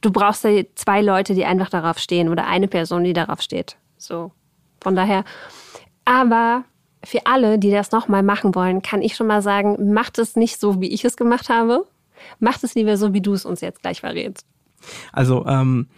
du 0.00 0.10
brauchst 0.10 0.44
ja 0.44 0.62
zwei 0.74 1.00
Leute, 1.00 1.34
die 1.34 1.44
einfach 1.44 1.70
darauf 1.70 1.98
stehen 1.98 2.28
oder 2.28 2.46
eine 2.46 2.68
Person, 2.68 3.04
die 3.04 3.12
darauf 3.12 3.40
steht. 3.40 3.76
So. 3.96 4.32
Von 4.80 4.96
daher. 4.96 5.24
Aber 6.04 6.64
für 7.04 7.26
alle, 7.26 7.58
die 7.58 7.70
das 7.70 7.90
nochmal 7.92 8.22
machen 8.22 8.54
wollen, 8.54 8.82
kann 8.82 9.02
ich 9.02 9.16
schon 9.16 9.26
mal 9.26 9.42
sagen, 9.42 9.92
macht 9.92 10.18
es 10.18 10.36
nicht 10.36 10.60
so, 10.60 10.80
wie 10.80 10.88
ich 10.88 11.04
es 11.04 11.16
gemacht 11.16 11.48
habe. 11.48 11.86
Macht 12.38 12.64
es 12.64 12.74
lieber 12.74 12.96
so, 12.96 13.12
wie 13.12 13.20
du 13.20 13.34
es 13.34 13.44
uns 13.44 13.60
jetzt 13.60 13.82
gleich 13.82 14.00
verrätst. 14.00 14.46
Also 15.12 15.46
ähm, 15.46 15.88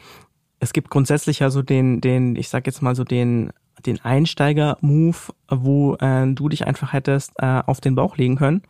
es 0.60 0.72
gibt 0.72 0.90
grundsätzlich 0.90 1.40
ja 1.40 1.50
so 1.50 1.62
den, 1.62 2.00
den, 2.00 2.36
ich 2.36 2.48
sag 2.48 2.66
jetzt 2.66 2.82
mal 2.82 2.94
so 2.94 3.04
den, 3.04 3.52
den 3.84 4.00
Einsteiger-Move, 4.00 5.16
wo 5.48 5.94
äh, 5.96 6.26
du 6.32 6.48
dich 6.48 6.66
einfach 6.66 6.92
hättest 6.92 7.32
äh, 7.38 7.62
auf 7.66 7.80
den 7.80 7.94
Bauch 7.94 8.16
legen 8.16 8.36
können 8.36 8.62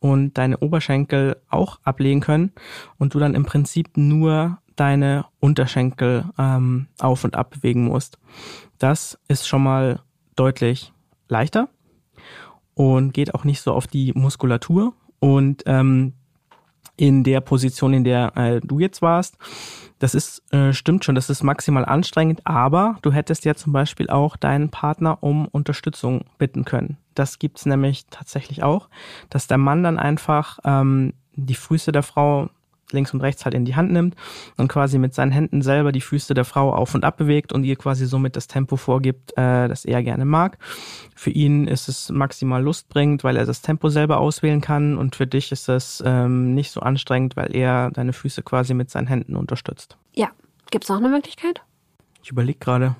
und 0.00 0.36
deine 0.36 0.58
Oberschenkel 0.58 1.36
auch 1.48 1.78
ablegen 1.84 2.20
können 2.20 2.52
und 2.98 3.14
du 3.14 3.18
dann 3.18 3.34
im 3.34 3.44
Prinzip 3.44 3.96
nur 3.96 4.58
deine 4.76 5.26
Unterschenkel 5.40 6.24
ähm, 6.38 6.88
auf 6.98 7.24
und 7.24 7.36
ab 7.36 7.50
bewegen 7.50 7.84
musst. 7.84 8.18
Das 8.78 9.18
ist 9.28 9.46
schon 9.46 9.62
mal 9.62 10.00
deutlich 10.34 10.92
leichter 11.28 11.68
und 12.74 13.12
geht 13.14 13.34
auch 13.34 13.44
nicht 13.44 13.60
so 13.60 13.72
auf 13.72 13.86
die 13.86 14.12
Muskulatur 14.14 14.94
und 15.20 15.62
ähm, 15.66 16.14
in 17.02 17.24
der 17.24 17.40
Position, 17.40 17.94
in 17.94 18.04
der 18.04 18.36
äh, 18.36 18.60
du 18.60 18.78
jetzt 18.78 19.02
warst. 19.02 19.36
Das 19.98 20.14
ist, 20.14 20.40
äh, 20.52 20.72
stimmt 20.72 21.04
schon, 21.04 21.16
das 21.16 21.30
ist 21.30 21.42
maximal 21.42 21.84
anstrengend, 21.84 22.42
aber 22.44 22.96
du 23.02 23.10
hättest 23.10 23.44
ja 23.44 23.56
zum 23.56 23.72
Beispiel 23.72 24.08
auch 24.08 24.36
deinen 24.36 24.68
Partner 24.68 25.18
um 25.20 25.48
Unterstützung 25.48 26.26
bitten 26.38 26.64
können. 26.64 26.98
Das 27.14 27.40
gibt's 27.40 27.66
nämlich 27.66 28.06
tatsächlich 28.08 28.62
auch, 28.62 28.88
dass 29.30 29.48
der 29.48 29.58
Mann 29.58 29.82
dann 29.82 29.98
einfach 29.98 30.60
ähm, 30.64 31.14
die 31.34 31.56
Füße 31.56 31.90
der 31.90 32.04
Frau 32.04 32.50
links 32.92 33.12
und 33.14 33.20
rechts 33.20 33.44
halt 33.44 33.54
in 33.54 33.64
die 33.64 33.76
Hand 33.76 33.92
nimmt 33.92 34.16
und 34.56 34.68
quasi 34.68 34.98
mit 34.98 35.14
seinen 35.14 35.32
Händen 35.32 35.62
selber 35.62 35.92
die 35.92 36.00
Füße 36.00 36.34
der 36.34 36.44
Frau 36.44 36.72
auf 36.72 36.94
und 36.94 37.04
ab 37.04 37.16
bewegt 37.16 37.52
und 37.52 37.64
ihr 37.64 37.76
quasi 37.76 38.06
somit 38.06 38.36
das 38.36 38.46
Tempo 38.46 38.76
vorgibt, 38.76 39.32
äh, 39.36 39.68
das 39.68 39.84
er 39.84 40.02
gerne 40.02 40.24
mag. 40.24 40.58
Für 41.14 41.30
ihn 41.30 41.66
ist 41.68 41.88
es 41.88 42.10
maximal 42.10 42.62
lustbringend, 42.62 43.24
weil 43.24 43.36
er 43.36 43.46
das 43.46 43.62
Tempo 43.62 43.88
selber 43.88 44.18
auswählen 44.18 44.60
kann 44.60 44.98
und 44.98 45.16
für 45.16 45.26
dich 45.26 45.52
ist 45.52 45.68
es 45.68 46.02
ähm, 46.04 46.54
nicht 46.54 46.70
so 46.70 46.80
anstrengend, 46.80 47.36
weil 47.36 47.54
er 47.54 47.90
deine 47.90 48.12
Füße 48.12 48.42
quasi 48.42 48.74
mit 48.74 48.90
seinen 48.90 49.06
Händen 49.06 49.36
unterstützt. 49.36 49.96
Ja. 50.14 50.30
Gibt 50.70 50.84
es 50.84 50.88
noch 50.90 50.96
eine 50.96 51.10
Möglichkeit? 51.10 51.60
Ich 52.22 52.30
überlege 52.30 52.58
gerade. 52.58 52.96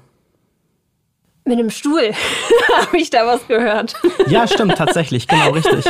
Mit 1.45 1.59
einem 1.59 1.71
Stuhl 1.71 2.13
habe 2.77 2.97
ich 2.97 3.11
da 3.11 3.27
was 3.27 3.47
gehört. 3.49 3.95
Ja, 4.29 4.47
stimmt, 4.47 4.77
tatsächlich, 4.77 5.27
genau, 5.27 5.51
richtig. 5.51 5.85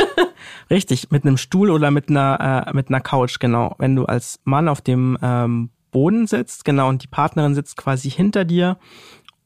Richtig, 0.69 1.11
mit 1.11 1.25
einem 1.25 1.37
Stuhl 1.37 1.69
oder 1.69 1.91
mit 1.91 2.09
einer, 2.09 2.65
äh, 2.67 2.73
mit 2.73 2.89
einer 2.89 3.01
Couch, 3.01 3.39
genau. 3.39 3.75
Wenn 3.77 3.95
du 3.95 4.05
als 4.05 4.39
Mann 4.45 4.67
auf 4.67 4.81
dem 4.81 5.17
ähm, 5.21 5.69
Boden 5.91 6.25
sitzt, 6.25 6.65
genau, 6.65 6.89
und 6.89 7.03
die 7.03 7.07
Partnerin 7.07 7.53
sitzt 7.53 7.77
quasi 7.77 8.09
hinter 8.09 8.45
dir 8.45 8.77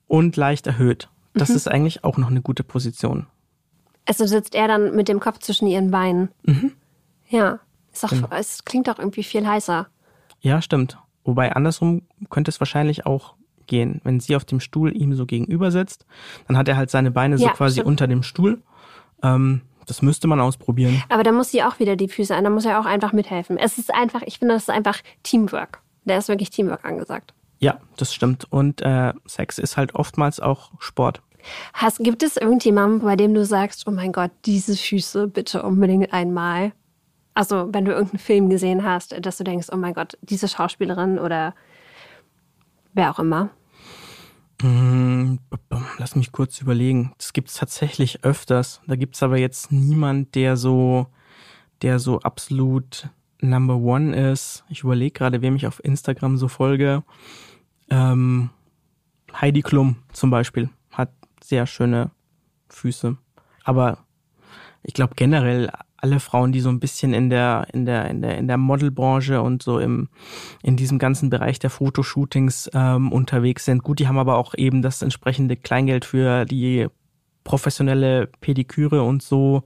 und 0.08 0.38
leicht 0.38 0.66
erhöht. 0.68 1.10
Das 1.34 1.50
ist 1.50 1.68
eigentlich 1.68 2.04
auch 2.04 2.18
noch 2.18 2.30
eine 2.30 2.42
gute 2.42 2.64
Position. 2.64 3.28
Also 4.06 4.26
sitzt 4.26 4.56
er 4.56 4.68
dann 4.68 4.96
mit 4.96 5.08
dem 5.10 5.20
Kopf 5.20 5.40
zwischen 5.40 5.68
ihren 5.68 5.92
Beinen. 5.92 6.30
Mhm. 6.44 6.72
Ja. 7.28 7.60
Ist 7.92 8.04
doch, 8.04 8.10
Genau. 8.10 8.30
Es 8.32 8.64
klingt 8.64 8.88
doch 8.88 9.00
irgendwie 9.00 9.24
viel 9.24 9.46
heißer. 9.46 9.88
Ja, 10.40 10.62
stimmt. 10.62 10.98
Wobei 11.24 11.52
andersrum 11.52 12.04
könnte 12.30 12.50
es 12.50 12.60
wahrscheinlich 12.62 13.06
auch 13.06 13.36
gehen. 13.68 14.02
Wenn 14.04 14.20
sie 14.20 14.36
auf 14.36 14.46
dem 14.46 14.60
Stuhl 14.60 14.96
ihm 14.96 15.14
so 15.14 15.26
gegenüber 15.26 15.72
sitzt, 15.72 16.06
dann 16.48 16.58
hat 16.58 16.68
er 16.68 16.78
halt 16.78 16.90
seine 16.90 17.12
Beine 17.12 17.38
so 17.38 17.46
Ja, 17.46 17.52
quasi 17.54 17.76
stimmt. 17.76 17.88
unter 17.88 18.08
dem 18.08 18.24
Stuhl. 18.24 18.62
Ähm, 19.24 19.62
das 19.86 20.02
müsste 20.02 20.28
man 20.28 20.40
ausprobieren. 20.42 21.02
Aber 21.10 21.24
da 21.24 21.32
muss 21.32 21.52
sie 21.52 21.64
auch 21.64 21.80
wieder 21.80 21.96
die 21.96 22.10
Füße 22.10 22.36
an, 22.36 22.44
da 22.44 22.50
muss 22.50 22.66
er 22.66 22.80
auch 22.80 22.86
einfach 22.86 23.14
mithelfen. 23.14 23.58
Es 23.58 23.78
ist 23.78 23.94
einfach, 23.94 24.22
ich 24.26 24.40
finde, 24.40 24.54
das 24.56 24.64
ist 24.64 24.70
einfach 24.70 25.00
Teamwork. 25.24 25.82
Da 26.06 26.18
ist 26.18 26.28
wirklich 26.28 26.50
Teamwork 26.50 26.84
angesagt. 26.86 27.34
Ja, 27.60 27.80
das 27.96 28.14
stimmt. 28.14 28.46
Und 28.52 28.82
äh, 28.82 29.14
Sex 29.26 29.58
ist 29.58 29.78
halt 29.78 29.96
oftmals 29.96 30.40
auch 30.40 30.72
Sport. 30.80 31.22
Hast, 31.74 32.00
gibt 32.00 32.24
es 32.24 32.36
irgendjemanden, 32.38 33.00
bei 33.02 33.16
dem 33.16 33.34
du 33.34 33.46
sagst, 33.46 33.88
oh 33.88 33.92
mein 33.92 34.12
Gott, 34.12 34.32
diese 34.46 34.76
Füße 34.76 35.28
bitte 35.28 35.64
unbedingt 35.64 36.12
einmal? 36.14 36.74
Also, 37.34 37.70
wenn 37.72 37.86
du 37.86 37.92
irgendeinen 37.92 38.20
Film 38.20 38.50
gesehen 38.50 38.84
hast, 38.84 39.16
dass 39.26 39.38
du 39.38 39.44
denkst, 39.44 39.68
oh 39.72 39.78
mein 39.78 39.94
Gott, 39.94 40.18
diese 40.22 40.48
Schauspielerin 40.48 41.20
oder 41.20 41.54
wer 42.98 43.12
auch 43.12 43.20
immer. 43.20 43.52
Hm, 44.62 45.40
Lass 46.00 46.16
mich 46.16 46.32
kurz 46.32 46.60
überlegen. 46.62 47.14
Das 47.18 47.34
gibt's 47.34 47.56
tatsächlich 47.56 48.24
öfters. 48.24 48.82
Da 48.88 48.96
gibt's 48.96 49.22
aber 49.24 49.38
jetzt 49.38 49.72
niemand, 49.72 50.36
der 50.36 50.58
so, 50.58 51.08
der 51.82 52.00
so 52.00 52.20
absolut 52.22 53.10
Number 53.40 53.76
One 53.76 54.32
ist. 54.32 54.64
Ich 54.70 54.84
überlege 54.84 55.12
gerade, 55.12 55.42
wem 55.42 55.56
ich 55.56 55.68
auf 55.68 55.84
Instagram 55.84 56.38
so 56.38 56.48
folge. 56.48 57.04
Ähm, 57.90 58.50
Heidi 59.40 59.62
Klum 59.62 59.98
zum 60.12 60.30
Beispiel 60.32 60.70
hat 60.92 61.12
sehr 61.44 61.68
schöne 61.68 62.12
Füße. 62.70 63.18
Aber 63.64 64.00
ich 64.84 64.94
glaube 64.94 65.14
generell 65.16 65.70
alle 65.98 66.20
Frauen, 66.20 66.52
die 66.52 66.62
so 66.62 66.70
ein 66.70 66.80
bisschen 66.80 67.14
in 67.14 67.30
der, 67.30 67.68
in 67.74 67.86
der, 67.86 68.10
in 68.10 68.22
der, 68.22 68.38
in 68.38 68.48
der 68.48 68.58
Modelbranche 68.58 69.42
und 69.42 69.64
so 69.64 69.80
im, 69.80 70.10
in 70.62 70.78
diesem 70.78 71.00
ganzen 71.00 71.30
Bereich 71.30 71.60
der 71.60 71.70
Fotoshootings 71.70 72.70
ähm, 72.74 73.12
unterwegs 73.12 73.66
sind. 73.66 73.84
Gut, 73.84 74.00
die 74.00 74.08
haben 74.08 74.20
aber 74.20 74.38
auch 74.38 74.54
eben 74.56 74.82
das 74.82 75.02
entsprechende 75.02 75.56
Kleingeld 75.56 76.06
für 76.06 76.46
die 76.46 76.88
professionelle 77.44 78.28
Pediküre 78.42 79.02
und 79.04 79.24
so. 79.24 79.64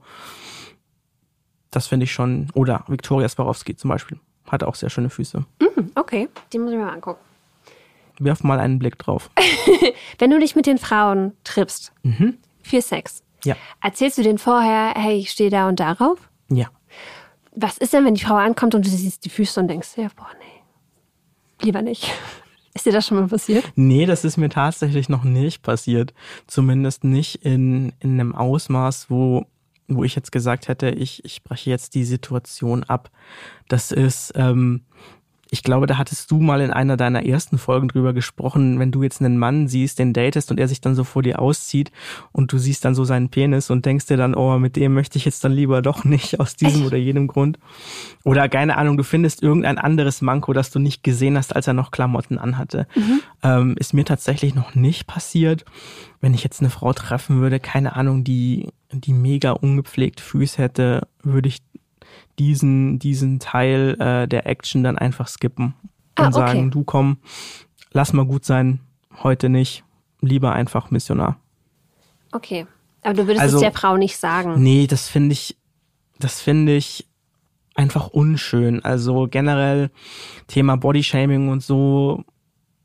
Das 1.70 1.86
finde 1.86 2.04
ich 2.04 2.12
schon. 2.12 2.48
Oder 2.54 2.84
Viktoria 2.86 3.28
Swarovski 3.28 3.76
zum 3.76 3.90
Beispiel. 3.90 4.18
Hat 4.48 4.62
auch 4.62 4.74
sehr 4.74 4.90
schöne 4.90 5.10
Füße. 5.10 5.44
Okay, 5.94 6.28
die 6.52 6.58
muss 6.58 6.70
ich 6.70 6.78
mir 6.78 6.84
mal 6.84 6.92
angucken. 6.92 7.20
Wirf 8.18 8.42
mal 8.44 8.60
einen 8.60 8.78
Blick 8.78 8.98
drauf. 8.98 9.30
Wenn 10.18 10.30
du 10.30 10.38
dich 10.38 10.54
mit 10.54 10.66
den 10.66 10.78
Frauen 10.78 11.32
triffst 11.44 11.92
für 12.62 12.80
Sex, 12.80 13.22
Ja. 13.44 13.56
Erzählst 13.80 14.18
du 14.18 14.22
denen 14.22 14.38
vorher, 14.38 14.94
hey, 14.96 15.16
ich 15.16 15.30
stehe 15.30 15.50
da 15.50 15.68
und 15.68 15.80
darauf? 15.80 16.18
Ja. 16.48 16.68
Was 17.54 17.78
ist 17.78 17.92
denn, 17.92 18.04
wenn 18.04 18.14
die 18.14 18.24
Frau 18.24 18.36
ankommt 18.36 18.74
und 18.74 18.84
du 18.84 18.90
siehst 18.90 19.24
die 19.24 19.30
Füße 19.30 19.60
und 19.60 19.68
denkst, 19.68 19.90
ja, 19.96 20.08
boah, 20.16 20.30
nee, 20.38 21.64
lieber 21.64 21.82
nicht. 21.82 22.10
Ist 22.74 22.86
dir 22.86 22.92
das 22.92 23.06
schon 23.06 23.18
mal 23.18 23.28
passiert? 23.28 23.70
Nee, 23.74 24.06
das 24.06 24.24
ist 24.24 24.38
mir 24.38 24.48
tatsächlich 24.48 25.10
noch 25.10 25.24
nicht 25.24 25.62
passiert. 25.62 26.14
Zumindest 26.46 27.04
nicht 27.04 27.44
in, 27.44 27.92
in 28.00 28.18
einem 28.18 28.34
Ausmaß, 28.34 29.10
wo, 29.10 29.44
wo 29.88 30.04
ich 30.04 30.14
jetzt 30.14 30.32
gesagt 30.32 30.68
hätte, 30.68 30.88
ich, 30.88 31.22
ich 31.26 31.42
breche 31.42 31.68
jetzt 31.68 31.94
die 31.94 32.04
Situation 32.04 32.82
ab. 32.84 33.10
Das 33.68 33.92
ist, 33.92 34.32
ähm, 34.36 34.86
ich 35.52 35.62
glaube, 35.62 35.86
da 35.86 35.98
hattest 35.98 36.30
du 36.30 36.40
mal 36.40 36.62
in 36.62 36.70
einer 36.70 36.96
deiner 36.96 37.26
ersten 37.26 37.58
Folgen 37.58 37.88
drüber 37.88 38.14
gesprochen, 38.14 38.78
wenn 38.78 38.90
du 38.90 39.02
jetzt 39.02 39.20
einen 39.20 39.36
Mann 39.36 39.68
siehst, 39.68 39.98
den 39.98 40.14
datest 40.14 40.50
und 40.50 40.58
er 40.58 40.66
sich 40.66 40.80
dann 40.80 40.94
so 40.94 41.04
vor 41.04 41.22
dir 41.22 41.40
auszieht 41.40 41.92
und 42.32 42.50
du 42.54 42.56
siehst 42.56 42.86
dann 42.86 42.94
so 42.94 43.04
seinen 43.04 43.28
Penis 43.28 43.68
und 43.68 43.84
denkst 43.84 44.06
dir 44.06 44.16
dann, 44.16 44.34
oh, 44.34 44.58
mit 44.58 44.76
dem 44.76 44.94
möchte 44.94 45.18
ich 45.18 45.26
jetzt 45.26 45.44
dann 45.44 45.52
lieber 45.52 45.82
doch 45.82 46.04
nicht 46.04 46.40
aus 46.40 46.56
diesem 46.56 46.86
oder 46.86 46.96
jenem 46.96 47.26
Grund. 47.26 47.58
Oder 48.24 48.48
keine 48.48 48.78
Ahnung, 48.78 48.96
du 48.96 49.04
findest 49.04 49.42
irgendein 49.42 49.76
anderes 49.76 50.22
Manko, 50.22 50.54
das 50.54 50.70
du 50.70 50.78
nicht 50.78 51.04
gesehen 51.04 51.36
hast, 51.36 51.54
als 51.54 51.66
er 51.66 51.74
noch 51.74 51.90
Klamotten 51.90 52.38
anhatte. 52.38 52.86
Ähm, 53.42 53.76
ist 53.78 53.92
mir 53.92 54.06
tatsächlich 54.06 54.54
noch 54.54 54.74
nicht 54.74 55.06
passiert. 55.06 55.66
Wenn 56.22 56.32
ich 56.32 56.44
jetzt 56.44 56.60
eine 56.60 56.70
Frau 56.70 56.94
treffen 56.94 57.42
würde, 57.42 57.60
keine 57.60 57.94
Ahnung, 57.94 58.24
die, 58.24 58.70
die 58.90 59.12
mega 59.12 59.50
ungepflegt 59.50 60.22
Füße 60.22 60.62
hätte, 60.62 61.08
würde 61.22 61.48
ich 61.48 61.58
diesen, 62.38 62.98
diesen 62.98 63.38
Teil 63.38 63.96
äh, 64.00 64.26
der 64.28 64.46
Action 64.46 64.82
dann 64.82 64.98
einfach 64.98 65.28
skippen 65.28 65.74
und 66.18 66.24
Ah, 66.24 66.26
okay. 66.28 66.32
sagen, 66.32 66.70
du 66.70 66.84
komm, 66.84 67.18
lass 67.92 68.12
mal 68.12 68.24
gut 68.26 68.44
sein, 68.44 68.80
heute 69.22 69.48
nicht, 69.48 69.84
lieber 70.20 70.52
einfach 70.52 70.90
Missionar. 70.90 71.38
Okay. 72.32 72.66
Aber 73.02 73.14
du 73.14 73.26
würdest 73.26 73.40
Also- 73.42 73.56
es 73.56 73.62
der 73.62 73.72
Frau 73.72 73.96
nicht 73.96 74.16
sagen. 74.16 74.62
Nee, 74.62 74.86
das 74.86 75.08
finde 75.08 75.32
ich, 75.32 75.56
das 76.18 76.40
finde 76.40 76.74
ich 76.76 77.06
einfach 77.74 78.08
unschön. 78.08 78.84
Also 78.84 79.26
generell 79.30 79.90
Thema 80.46 80.76
Bodyshaming 80.76 81.48
und 81.48 81.62
so 81.62 82.24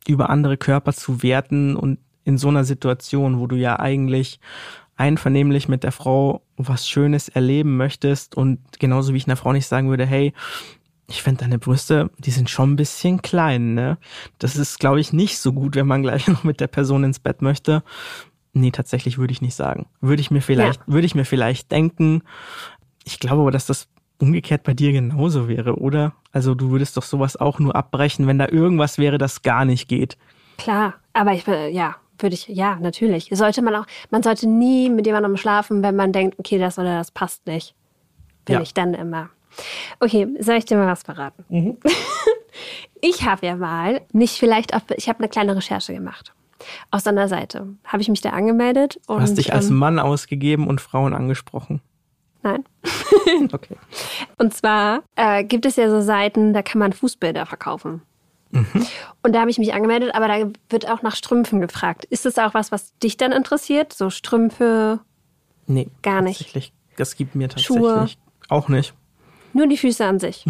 über 0.08 0.30
andere 0.30 0.58
Körper 0.58 0.94
zu 0.94 1.22
werten 1.24 1.76
und 1.76 2.00
in 2.24 2.38
so 2.38 2.48
einer 2.50 2.64
Situation, 2.64 3.40
wo 3.40 3.48
du 3.48 3.56
ja 3.56 3.80
eigentlich 3.80 4.40
einvernehmlich 4.98 5.68
mit 5.68 5.84
der 5.84 5.92
Frau 5.92 6.42
was 6.58 6.88
Schönes 6.90 7.30
erleben 7.30 7.78
möchtest 7.78 8.36
und 8.36 8.60
genauso 8.80 9.14
wie 9.14 9.18
ich 9.18 9.28
einer 9.28 9.36
Frau 9.36 9.54
nicht 9.54 9.68
sagen 9.68 9.90
würde, 9.90 10.06
hey, 10.06 10.34
ich 11.10 11.24
finde 11.24 11.42
deine 11.46 11.58
Brüste, 11.60 12.10
die 12.18 12.32
sind 12.32 12.50
schon 12.50 12.72
ein 12.74 12.76
bisschen 12.76 13.22
klein, 13.22 13.74
ne? 13.76 13.98
Das 14.40 14.58
ist, 14.58 14.78
glaube 14.80 15.00
ich, 15.00 15.14
nicht 15.14 15.38
so 15.40 15.54
gut, 15.54 15.76
wenn 15.76 15.88
man 15.88 16.02
gleich 16.04 16.28
noch 16.28 16.44
mit 16.44 16.60
der 16.60 16.68
Person 16.68 17.04
ins 17.06 17.20
Bett 17.20 17.42
möchte. 17.42 17.82
Nee, 18.54 18.72
tatsächlich 18.72 19.18
würde 19.18 19.32
ich 19.32 19.42
nicht 19.42 19.56
sagen. 19.56 19.86
Würde 20.02 20.20
ich 20.22 20.32
mir 20.32 20.42
vielleicht, 20.42 20.82
würde 20.88 21.06
ich 21.06 21.16
mir 21.16 21.26
vielleicht 21.26 21.72
denken. 21.72 22.24
Ich 23.06 23.20
glaube 23.20 23.42
aber, 23.42 23.52
dass 23.52 23.68
das 23.68 23.88
umgekehrt 24.20 24.64
bei 24.64 24.74
dir 24.74 24.92
genauso 24.92 25.48
wäre, 25.48 25.76
oder? 25.80 26.14
Also 26.32 26.56
du 26.56 26.72
würdest 26.72 26.98
doch 26.98 27.04
sowas 27.04 27.38
auch 27.38 27.60
nur 27.60 27.76
abbrechen, 27.76 28.26
wenn 28.28 28.40
da 28.40 28.48
irgendwas 28.50 28.98
wäre, 28.98 29.18
das 29.20 29.44
gar 29.44 29.64
nicht 29.64 29.88
geht. 29.88 30.18
Klar. 30.58 30.96
Aber 31.14 31.34
ich, 31.34 31.46
will- 31.46 31.70
ja, 31.72 31.96
würde 32.20 32.34
ich, 32.36 32.48
ja, 32.48 32.76
natürlich. 32.80 33.30
Sollte 33.32 33.62
man 33.62 33.76
auch, 33.76 33.86
man 34.10 34.24
sollte 34.24 34.48
nie 34.48 34.90
mit 34.90 35.06
jemandem 35.06 35.38
schlafen, 35.38 35.84
wenn 35.84 35.96
man 35.96 36.12
denkt, 36.12 36.38
okay, 36.40 36.58
das 36.58 36.78
oder 36.80 36.98
das 36.98 37.12
passt 37.12 37.46
nicht. 37.48 37.76
Bin 38.46 38.56
Ja. 38.56 38.62
ich 38.62 38.74
dann 38.74 38.94
immer. 38.94 39.30
Okay, 40.00 40.28
soll 40.40 40.56
ich 40.56 40.66
dir 40.66 40.78
mal 40.78 40.88
was 40.88 41.04
verraten? 41.04 41.44
Mhm. 41.50 41.78
Ich 43.00 43.24
habe 43.26 43.46
ja 43.46 43.56
mal, 43.56 44.02
nicht 44.12 44.40
vielleicht, 44.40 44.74
auf, 44.74 44.82
ich 44.96 45.08
habe 45.08 45.20
eine 45.20 45.30
kleine 45.30 45.56
Recherche 45.56 45.94
gemacht. 45.94 46.34
Aus 46.90 47.06
einer 47.06 47.28
Seite. 47.28 47.68
Habe 47.86 48.02
ich 48.02 48.10
mich 48.10 48.22
da 48.22 48.32
angemeldet 48.32 49.00
Du 49.08 49.14
und 49.14 49.22
hast 49.22 49.38
dich 49.38 49.54
als 49.54 49.70
ähm, 49.70 49.76
Mann 49.78 50.00
ausgegeben 50.00 50.68
und 50.68 50.82
Frauen 50.82 51.14
angesprochen. 51.14 51.82
nein. 52.42 52.64
Okay. 53.54 53.76
Und 54.40 54.54
zwar 54.56 55.04
äh, 55.16 55.44
gibt 55.44 55.66
es 55.68 55.76
ja 55.76 55.90
so 55.92 56.02
Seiten, 56.02 56.54
da 56.54 56.64
kann 56.64 56.80
man 56.80 56.94
Fußbilder 56.94 57.46
verkaufen. 57.46 58.02
Und 58.52 59.34
da 59.34 59.42
habe 59.42 59.50
ich 59.50 59.58
mich 59.58 59.74
angemeldet, 59.74 60.16
aber 60.16 60.28
da 60.28 60.50
wird 60.70 60.90
auch 60.90 61.02
nach 61.02 61.16
Strümpfen 61.16 61.60
gefragt. 61.62 62.06
Ist 62.06 62.26
das 62.26 62.38
auch 62.38 62.54
was, 62.54 62.72
was 62.72 62.98
dich 63.00 63.18
dann 63.18 63.32
interessiert? 63.32 63.94
So 63.94 64.10
Strümpfe, 64.10 65.02
Nee. 65.68 65.90
Gar 66.02 66.22
nicht. 66.22 66.38
Tatsächlich. 66.40 66.74
Das 66.96 67.16
gibt 67.16 67.36
mir 67.36 67.50
tatsächlich 67.50 67.78
Schuhe. 67.78 68.08
auch 68.50 68.70
nicht. 68.70 68.94
nur 69.54 69.68
die 69.68 69.78
Füße 69.78 70.04
an 70.06 70.20
sich. 70.20 70.46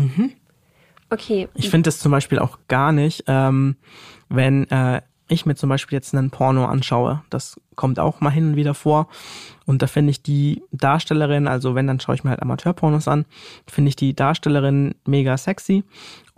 Okay. 1.10 1.50
Ich 1.56 1.70
finde 1.70 1.88
das 1.88 2.00
zum 2.00 2.12
Beispiel 2.12 2.40
auch 2.40 2.60
gar 2.68 2.92
nicht, 2.92 3.24
ähm, 3.28 3.76
wenn 4.30 4.70
äh, 4.70 5.02
ich 5.28 5.46
mir 5.46 5.56
zum 5.56 5.70
Beispiel 5.70 5.98
jetzt 5.98 6.14
einen 6.14 6.30
Porno 6.30 6.66
anschaue. 6.66 7.24
Das 7.30 7.60
kommt 7.76 8.00
auch 8.00 8.22
mal 8.22 8.30
hin 8.30 8.50
und 8.50 8.56
wieder 8.56 8.74
vor. 8.74 9.08
Und 9.66 9.82
da 9.82 9.88
finde 9.88 10.12
ich 10.12 10.24
die 10.24 10.64
Darstellerin, 10.72 11.48
also 11.48 11.76
wenn, 11.76 11.88
dann 11.88 12.00
schaue 12.00 12.16
ich 12.16 12.24
mir 12.24 12.30
halt 12.30 12.42
Amateurpornos 12.42 13.08
an, 13.08 13.26
finde 13.66 13.90
ich 13.90 13.96
die 13.96 14.14
Darstellerin 14.16 14.96
mega 15.06 15.38
sexy. 15.38 15.84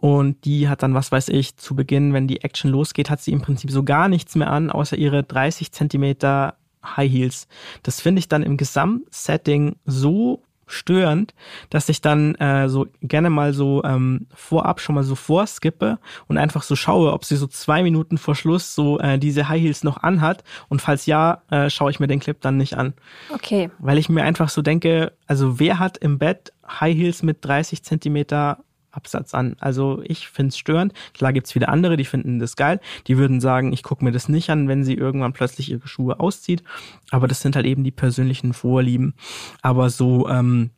Und 0.01 0.45
die 0.45 0.69
hat 0.69 0.81
dann, 0.81 0.93
was 0.93 1.12
weiß 1.12 1.27
ich, 1.27 1.57
zu 1.57 1.75
Beginn, 1.75 2.13
wenn 2.13 2.25
die 2.25 2.39
Action 2.39 2.71
losgeht, 2.71 3.09
hat 3.09 3.19
sie 3.19 3.33
im 3.33 3.41
Prinzip 3.41 3.69
so 3.69 3.83
gar 3.83 4.07
nichts 4.07 4.33
mehr 4.35 4.49
an, 4.49 4.69
außer 4.69 4.95
ihre 4.95 5.23
30 5.23 5.73
Zentimeter 5.73 6.55
High 6.85 7.12
Heels. 7.12 7.49
Das 7.83 7.99
finde 7.99 8.19
ich 8.19 8.29
dann 8.29 8.41
im 8.41 8.55
Gesamtsetting 8.55 9.75
so 9.85 10.41
störend, 10.67 11.33
dass 11.69 11.89
ich 11.89 11.99
dann 11.99 12.35
äh, 12.35 12.69
so 12.69 12.88
gerne 13.01 13.29
mal 13.29 13.51
so 13.53 13.83
ähm, 13.83 14.27
vorab 14.33 14.79
schon 14.79 14.95
mal 14.95 15.03
so 15.03 15.15
vorskippe 15.15 15.99
und 16.27 16.38
einfach 16.38 16.63
so 16.63 16.77
schaue, 16.77 17.12
ob 17.12 17.25
sie 17.25 17.35
so 17.35 17.47
zwei 17.47 17.83
Minuten 17.83 18.17
vor 18.17 18.35
Schluss 18.35 18.75
so 18.75 18.99
äh, 18.99 19.19
diese 19.19 19.49
High 19.49 19.62
Heels 19.62 19.83
noch 19.83 19.97
anhat 19.97 20.45
und 20.69 20.81
falls 20.81 21.07
ja, 21.07 21.41
äh, 21.49 21.69
schaue 21.69 21.91
ich 21.91 21.99
mir 21.99 22.07
den 22.07 22.21
Clip 22.21 22.39
dann 22.39 22.55
nicht 22.55 22.77
an, 22.77 22.93
Okay. 23.33 23.69
weil 23.79 23.97
ich 23.97 24.07
mir 24.07 24.23
einfach 24.23 24.47
so 24.47 24.62
denke, 24.62 25.12
also 25.27 25.59
wer 25.59 25.79
hat 25.79 25.97
im 25.97 26.19
Bett 26.19 26.53
High 26.65 26.95
Heels 26.95 27.21
mit 27.23 27.43
30 27.43 27.83
Zentimeter 27.83 28.59
Absatz 28.91 29.34
an. 29.34 29.56
Also 29.60 30.02
ich 30.04 30.28
find's 30.28 30.58
störend. 30.58 30.93
Klar 31.13 31.34
gibt's 31.34 31.56
wieder 31.56 31.69
andere, 31.69 31.97
die 31.97 32.06
finden 32.06 32.39
das 32.39 32.56
geil. 32.56 32.80
Die 33.08 33.17
würden 33.17 33.41
sagen, 33.41 33.73
ich 33.73 33.84
gucke 33.84 34.04
mir 34.04 34.12
das 34.12 34.30
nicht 34.30 34.49
an, 34.49 34.67
wenn 34.67 34.84
sie 34.84 34.93
irgendwann 34.93 35.34
plötzlich 35.34 35.71
ihre 35.71 35.88
Schuhe 35.88 36.19
auszieht. 36.19 36.63
Aber 37.12 37.28
das 37.28 37.41
sind 37.41 37.56
halt 37.56 37.65
eben 37.65 37.84
die 37.84 37.91
persönlichen 37.91 38.54
Vorlieben. 38.54 39.13
Aber 39.62 39.89
so 39.89 40.28
ähm, 40.30 40.71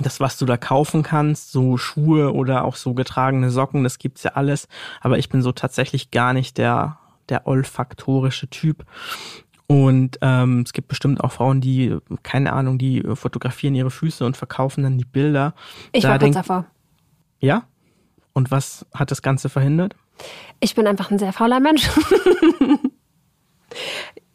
das, 0.00 0.20
was 0.20 0.38
du 0.38 0.46
da 0.46 0.56
kaufen 0.56 1.02
kannst, 1.02 1.52
so 1.52 1.76
Schuhe 1.76 2.32
oder 2.32 2.64
auch 2.64 2.76
so 2.76 2.94
getragene 2.94 3.50
Socken, 3.50 3.82
das 3.82 3.98
gibt's 3.98 4.22
ja 4.22 4.32
alles. 4.32 4.68
Aber 5.00 5.18
ich 5.18 5.28
bin 5.28 5.42
so 5.42 5.52
tatsächlich 5.52 6.10
gar 6.10 6.32
nicht 6.32 6.58
der 6.58 6.98
der 7.30 7.46
olfaktorische 7.46 8.48
Typ. 8.48 8.84
Und 9.66 10.18
ähm, 10.20 10.62
es 10.66 10.72
gibt 10.72 10.88
bestimmt 10.88 11.22
auch 11.22 11.30
Frauen, 11.30 11.60
die, 11.60 11.96
keine 12.24 12.52
Ahnung, 12.52 12.76
die 12.76 13.04
fotografieren 13.14 13.76
ihre 13.76 13.92
Füße 13.92 14.26
und 14.26 14.36
verkaufen 14.36 14.82
dann 14.82 14.98
die 14.98 15.04
Bilder. 15.04 15.54
Ich 15.92 16.02
Da 16.02 16.08
war 16.10 16.18
kurz 16.18 16.34
davor. 16.34 16.66
Ja? 17.40 17.64
Und 18.32 18.50
was 18.50 18.86
hat 18.94 19.10
das 19.10 19.22
Ganze 19.22 19.48
verhindert? 19.48 19.94
Ich 20.60 20.74
bin 20.74 20.86
einfach 20.86 21.10
ein 21.10 21.18
sehr 21.18 21.32
fauler 21.32 21.60
Mensch. 21.60 21.88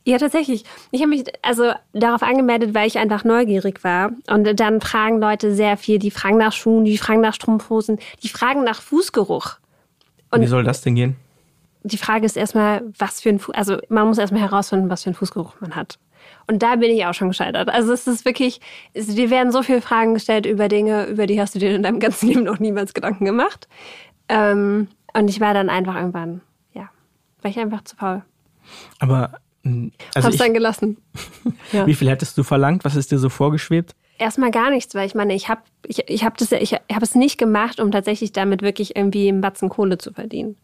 ja, 0.06 0.18
tatsächlich. 0.18 0.64
Ich 0.92 1.02
habe 1.02 1.10
mich 1.10 1.24
also 1.42 1.72
darauf 1.94 2.24
angemeldet, 2.24 2.74
weil 2.74 2.88
ich 2.88 2.98
einfach 2.98 3.24
neugierig 3.24 3.84
war. 3.84 4.12
Und 4.30 4.60
dann 4.60 4.82
fragen 4.82 5.20
Leute 5.20 5.54
sehr 5.56 5.78
viel. 5.78 6.00
Die 6.00 6.12
fragen 6.12 6.38
nach 6.38 6.54
Schuhen, 6.54 6.86
die 6.86 6.98
fragen 6.98 7.22
nach 7.22 7.34
Strumpfhosen, 7.34 8.00
die 8.24 8.30
fragen 8.30 8.64
nach 8.64 8.82
Fußgeruch. 8.82 9.58
Und- 10.32 10.42
Wie 10.42 10.48
soll 10.48 10.64
das 10.64 10.82
denn 10.82 10.96
gehen? 10.96 11.16
Die 11.84 11.98
Frage 11.98 12.26
ist 12.26 12.36
erstmal, 12.36 12.82
was 12.98 13.22
für 13.22 13.30
ein 13.30 13.38
Fu 13.38 13.52
also 13.52 13.78
man 13.90 14.08
muss 14.08 14.18
erstmal 14.18 14.42
herausfinden, 14.42 14.90
was 14.90 15.04
für 15.04 15.10
einen 15.12 15.16
Fußgeruch 15.16 15.54
man 15.62 15.76
hat. 15.76 16.00
Und 16.48 16.62
da 16.62 16.76
bin 16.76 16.92
ich 16.92 17.06
auch 17.06 17.14
schon 17.14 17.30
gescheitert. 17.30 17.70
Also 17.70 17.92
es 17.92 18.08
ist 18.08 18.26
wirklich, 18.26 18.62
es, 18.94 19.08
dir 19.08 19.30
werden 19.30 19.52
so 19.52 19.64
viele 19.64 19.82
Fragen 19.82 20.14
gestellt 20.14 20.46
über 20.46 20.68
Dinge, 20.68 21.06
über 21.06 21.26
die 21.26 21.42
hast 21.42 21.56
du 21.56 21.60
dir 21.60 21.76
in 21.76 21.84
deinem 21.84 22.00
ganzen 22.00 22.28
Leben 22.30 22.44
noch 22.44 22.60
niemals 22.60 22.94
Gedanken 22.94 23.26
gemacht. 23.26 23.68
Ähm, 24.30 24.88
und 25.14 25.30
ich 25.30 25.40
war 25.40 25.54
dann 25.54 25.70
einfach 25.70 25.96
irgendwann, 25.96 26.42
ja, 26.74 26.90
war 27.42 27.52
ich 27.52 27.58
einfach 27.58 27.84
zu 27.84 27.96
faul. 27.96 28.24
Aber 29.00 29.40
also 30.14 30.28
Hab's 30.28 30.36
ich, 30.36 30.40
dann 30.40 30.54
gelassen. 30.54 30.98
ja. 31.72 31.88
wie 31.88 31.96
viel 31.96 32.10
hättest 32.10 32.38
du 32.38 32.44
verlangt? 32.44 32.86
Was 32.86 32.96
ist 32.96 33.12
dir 33.12 33.18
so 33.18 33.30
vorgeschwebt? 33.30 33.96
Erstmal 34.18 34.52
gar 34.52 34.70
nichts, 34.70 34.94
weil 34.96 35.08
ich 35.08 35.16
meine, 35.16 35.34
ich 35.34 35.50
habe 35.50 35.62
ich, 35.86 36.08
ich 36.08 36.24
hab 36.24 36.38
das 36.38 36.52
ich 36.52 36.74
hab 36.74 37.04
es 37.04 37.16
nicht 37.16 37.38
gemacht, 37.38 37.80
um 37.80 37.92
tatsächlich 37.92 38.32
damit 38.32 38.62
wirklich 38.62 38.96
irgendwie 38.96 39.28
einen 39.28 39.42
Batzen 39.42 39.70
Kohle 39.70 39.98
zu 39.98 40.14
verdienen. 40.14 40.56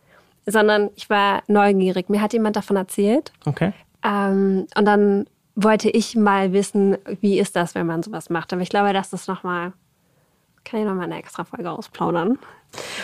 Sondern 0.46 0.90
ich 0.96 1.10
war 1.10 1.44
neugierig. 1.48 2.10
Mir 2.10 2.22
hat 2.22 2.34
jemand 2.34 2.56
davon 2.56 2.76
erzählt. 2.76 3.32
Okay. 3.46 3.74
Ähm, 4.04 4.68
und 4.76 4.86
dann 4.86 5.26
wollte 5.64 5.90
ich 5.90 6.16
mal 6.16 6.54
wissen, 6.54 6.98
wie 7.20 7.40
ist 7.40 7.56
das, 7.56 7.76
wenn 7.76 7.88
man 7.88 8.04
sowas 8.04 8.30
macht. 8.30 8.54
Aber 8.54 8.62
ich 8.62 8.70
glaube, 8.70 8.94
dass 8.94 9.10
das 9.10 9.28
nochmal, 9.28 9.74
kann 10.64 10.80
ich 10.80 10.86
nochmal 10.86 11.06
eine 11.06 11.18
extra 11.18 11.44
Folge 11.44 11.70
ausplaudern. 11.72 12.38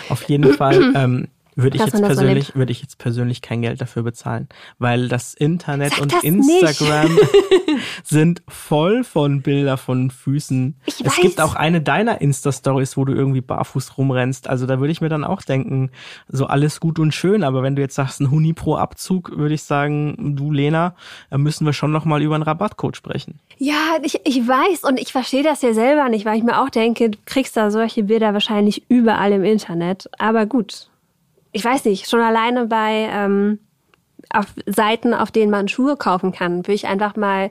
Auf 0.09 0.23
jeden 0.23 0.53
Fall. 0.53 0.77
Ähm, 0.95 1.27
Würde 1.59 1.75
ich, 1.77 1.83
jetzt 1.83 1.99
persönlich, 1.99 2.55
würde 2.55 2.71
ich 2.71 2.83
jetzt 2.83 2.99
persönlich 2.99 3.41
kein 3.41 3.63
Geld 3.63 3.81
dafür 3.81 4.03
bezahlen, 4.03 4.47
weil 4.77 5.07
das 5.07 5.33
Internet 5.33 5.93
Sag 5.93 6.01
und 6.03 6.13
das 6.13 6.23
Instagram 6.23 7.17
sind 8.03 8.43
voll 8.47 9.03
von 9.03 9.41
Bilder 9.41 9.77
von 9.77 10.11
Füßen. 10.11 10.75
Ich 10.85 11.03
es 11.03 11.15
gibt 11.15 11.39
weiß. 11.39 11.43
auch 11.43 11.55
eine 11.55 11.81
deiner 11.81 12.21
Insta-Stories, 12.21 12.95
wo 12.95 13.05
du 13.05 13.13
irgendwie 13.13 13.41
barfuß 13.41 13.97
rumrennst. 13.97 14.47
Also 14.47 14.67
da 14.67 14.79
würde 14.79 14.91
ich 14.91 15.01
mir 15.01 15.09
dann 15.09 15.23
auch 15.23 15.41
denken, 15.41 15.89
so 16.27 16.45
alles 16.45 16.79
gut 16.79 16.99
und 16.99 17.15
schön, 17.15 17.43
aber 17.43 17.63
wenn 17.63 17.75
du 17.75 17.81
jetzt 17.81 17.95
sagst, 17.95 18.21
ein 18.21 18.29
Huni 18.29 18.53
pro 18.53 18.75
Abzug, 18.75 19.35
würde 19.35 19.55
ich 19.55 19.63
sagen, 19.63 20.35
du 20.35 20.51
Lena, 20.51 20.93
da 21.31 21.39
müssen 21.39 21.65
wir 21.65 21.73
schon 21.73 21.91
noch 21.91 22.05
mal 22.05 22.21
über 22.21 22.35
einen 22.35 22.43
Rabattcode 22.43 22.95
sprechen. 22.95 23.39
Ja, 23.57 23.97
ich, 24.03 24.21
ich 24.25 24.47
weiß 24.47 24.83
und 24.83 24.99
ich 24.99 25.11
verstehe 25.11 25.41
das 25.41 25.63
ja 25.63 25.73
selber 25.73 26.07
nicht, 26.09 26.23
weil 26.25 26.37
ich 26.37 26.43
mir 26.43 26.61
auch 26.61 26.69
denke, 26.69 27.09
du 27.09 27.17
kriegst 27.25 27.57
da 27.57 27.71
solche 27.71 28.03
Bilder 28.03 28.33
wahrscheinlich 28.33 28.83
überall 28.89 29.31
im 29.31 29.43
Internet. 29.43 30.07
Aber 30.19 30.45
gut, 30.45 30.89
ich 31.57 31.65
weiß 31.65 31.85
nicht, 31.85 32.07
schon 32.09 32.21
alleine 32.21 32.67
bei 32.67 33.09
ähm, 33.11 33.59
auf 34.29 34.45
Seiten, 34.65 35.13
auf 35.13 35.31
denen 35.31 35.51
man 35.51 35.67
Schuhe 35.67 35.97
kaufen 35.97 36.31
kann, 36.31 36.57
würde 36.59 36.73
ich 36.73 36.87
einfach 36.87 37.15
mal 37.15 37.49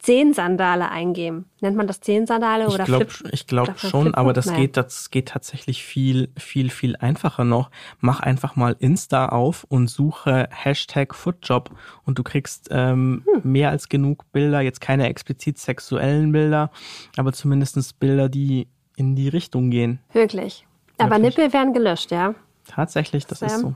Zehensandale 0.00 0.90
eingeben. 0.90 1.46
Nennt 1.60 1.76
man 1.76 1.88
das 1.88 2.00
Zehensandale 2.00 2.68
oder 2.68 2.84
glaube 2.84 3.06
Flip? 3.10 3.32
ich 3.32 3.46
glaub 3.48 3.68
oder 3.68 3.78
schon, 3.78 4.02
Flip- 4.02 4.16
aber 4.16 4.32
das 4.32 4.52
geht, 4.54 4.76
das 4.76 5.10
geht 5.10 5.28
tatsächlich 5.28 5.82
viel, 5.82 6.28
viel, 6.38 6.70
viel 6.70 6.94
einfacher 6.96 7.42
noch. 7.44 7.70
Mach 7.98 8.20
einfach 8.20 8.54
mal 8.54 8.76
Insta 8.78 9.30
auf 9.30 9.64
und 9.68 9.88
suche 9.88 10.48
Hashtag 10.52 11.14
Footjob 11.16 11.70
und 12.04 12.16
du 12.18 12.22
kriegst 12.22 12.68
ähm, 12.70 13.24
Hm. 13.26 13.50
mehr 13.50 13.70
als 13.70 13.88
genug 13.88 14.30
Bilder, 14.30 14.60
jetzt 14.60 14.80
keine 14.80 15.08
explizit 15.08 15.58
sexuellen 15.58 16.30
Bilder, 16.30 16.70
aber 17.16 17.32
zumindestens 17.32 17.92
Bilder, 17.92 18.28
die 18.28 18.68
in 18.96 19.16
die 19.16 19.28
Richtung 19.28 19.70
gehen. 19.70 19.98
Wirklich. 20.12 20.64
Aber 20.98 21.16
Wirklich. 21.16 21.36
Nippel 21.36 21.52
werden 21.52 21.72
gelöscht, 21.72 22.10
ja? 22.12 22.34
Tatsächlich, 22.68 23.26
das 23.26 23.42
ist 23.42 23.50
Sam? 23.50 23.60
so. 23.60 23.74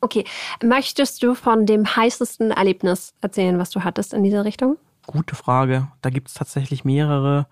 Okay. 0.00 0.24
Möchtest 0.62 1.22
du 1.22 1.34
von 1.34 1.66
dem 1.66 1.84
heißesten 1.84 2.50
Erlebnis 2.50 3.14
erzählen, 3.20 3.58
was 3.58 3.70
du 3.70 3.84
hattest 3.84 4.14
in 4.14 4.22
dieser 4.22 4.44
Richtung? 4.44 4.76
Gute 5.06 5.34
Frage. 5.34 5.88
Da 6.00 6.10
gibt 6.10 6.28
es 6.28 6.34
tatsächlich 6.34 6.84
mehrere, 6.84 7.46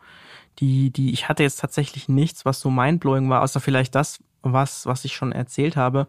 die, 0.59 0.91
die, 0.91 1.13
ich 1.13 1.29
hatte 1.29 1.43
jetzt 1.43 1.61
tatsächlich 1.61 2.09
nichts, 2.09 2.45
was 2.45 2.61
so 2.61 2.71
mindblowing 2.71 3.29
war, 3.29 3.43
außer 3.43 3.61
vielleicht 3.61 3.95
das, 3.95 4.19
was, 4.43 4.87
was 4.87 5.05
ich 5.05 5.15
schon 5.15 5.33
erzählt 5.33 5.77
habe, 5.77 6.07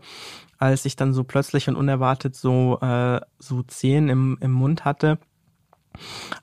als 0.57 0.85
ich 0.85 0.95
dann 0.95 1.13
so 1.13 1.23
plötzlich 1.23 1.67
und 1.67 1.75
unerwartet 1.75 2.35
so, 2.35 2.79
äh, 2.81 3.19
so 3.37 3.63
Zehen 3.63 4.09
im, 4.09 4.37
im 4.39 4.51
Mund 4.51 4.85
hatte. 4.85 5.19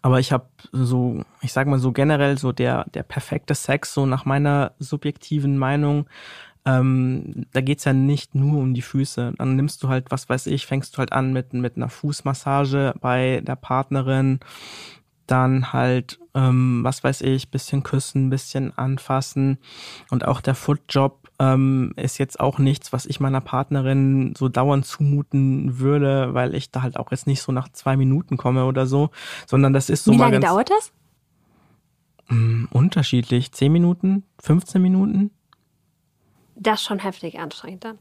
Aber 0.02 0.20
ich 0.20 0.32
habe 0.32 0.48
so, 0.72 1.22
ich 1.40 1.52
sag 1.52 1.66
mal 1.66 1.78
so 1.78 1.92
generell 1.92 2.36
so 2.36 2.52
der, 2.52 2.84
der 2.92 3.02
perfekte 3.02 3.54
Sex, 3.54 3.94
so 3.94 4.06
nach 4.06 4.24
meiner 4.24 4.72
subjektiven 4.78 5.56
Meinung, 5.56 6.06
ähm, 6.66 7.46
da 7.52 7.60
geht's 7.60 7.84
ja 7.84 7.92
nicht 7.92 8.34
nur 8.34 8.60
um 8.60 8.74
die 8.74 8.82
Füße. 8.82 9.34
Dann 9.38 9.56
nimmst 9.56 9.82
du 9.82 9.88
halt, 9.88 10.10
was 10.10 10.28
weiß 10.28 10.46
ich, 10.48 10.66
fängst 10.66 10.94
du 10.94 10.98
halt 10.98 11.12
an 11.12 11.32
mit, 11.32 11.52
mit 11.52 11.76
einer 11.76 11.88
Fußmassage 11.88 12.94
bei 13.00 13.40
der 13.46 13.56
Partnerin, 13.56 14.40
dann 15.26 15.72
halt, 15.72 16.18
ähm, 16.34 16.80
was 16.82 17.04
weiß 17.04 17.22
ich, 17.22 17.50
bisschen 17.50 17.84
küssen, 17.84 18.30
bisschen 18.30 18.76
anfassen. 18.76 19.58
Und 20.10 20.26
auch 20.26 20.40
der 20.40 20.56
Footjob 20.56 21.30
ähm, 21.38 21.92
ist 21.96 22.18
jetzt 22.18 22.40
auch 22.40 22.58
nichts, 22.58 22.92
was 22.92 23.06
ich 23.06 23.20
meiner 23.20 23.40
Partnerin 23.40 24.34
so 24.36 24.48
dauernd 24.48 24.86
zumuten 24.86 25.78
würde, 25.78 26.34
weil 26.34 26.54
ich 26.54 26.70
da 26.72 26.82
halt 26.82 26.96
auch 26.96 27.10
jetzt 27.12 27.28
nicht 27.28 27.42
so 27.42 27.52
nach 27.52 27.68
zwei 27.70 27.96
Minuten 27.96 28.36
komme 28.36 28.64
oder 28.64 28.86
so, 28.86 29.10
sondern 29.46 29.72
das 29.72 29.88
ist 29.88 30.04
so 30.04 30.12
Wie 30.12 30.16
lange 30.16 30.40
dauert 30.40 30.70
das? 30.70 30.92
mh, 32.28 32.68
unterschiedlich. 32.70 33.52
Zehn 33.52 33.72
Minuten, 33.72 34.24
15 34.40 34.82
Minuten. 34.82 35.30
Das 36.56 36.80
ist 36.80 36.86
schon 36.86 36.98
heftig 36.98 37.38
anstrengend 37.38 37.84
dann. 37.84 37.98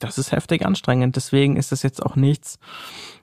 das 0.00 0.18
ist 0.18 0.32
heftig 0.32 0.66
anstrengend. 0.66 1.16
Deswegen 1.16 1.56
ist 1.56 1.72
es 1.72 1.82
jetzt 1.82 2.02
auch 2.04 2.16
nichts. 2.16 2.58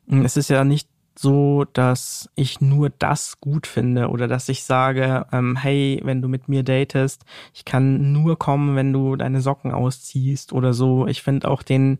Es 0.07 0.37
ist 0.37 0.49
ja 0.49 0.63
nicht 0.63 0.87
so, 1.19 1.65
dass 1.73 2.29
ich 2.35 2.61
nur 2.61 2.89
das 2.89 3.41
gut 3.41 3.67
finde 3.67 4.07
oder 4.07 4.29
dass 4.29 4.47
ich 4.47 4.63
sage, 4.63 5.25
ähm, 5.33 5.57
hey, 5.57 5.99
wenn 6.03 6.21
du 6.21 6.29
mit 6.29 6.47
mir 6.47 6.63
datest, 6.63 7.25
ich 7.53 7.65
kann 7.65 8.13
nur 8.13 8.39
kommen, 8.39 8.77
wenn 8.77 8.93
du 8.93 9.17
deine 9.17 9.41
Socken 9.41 9.73
ausziehst 9.73 10.53
oder 10.53 10.73
so. 10.73 11.07
Ich 11.07 11.21
finde 11.21 11.49
auch 11.49 11.61
den 11.61 11.99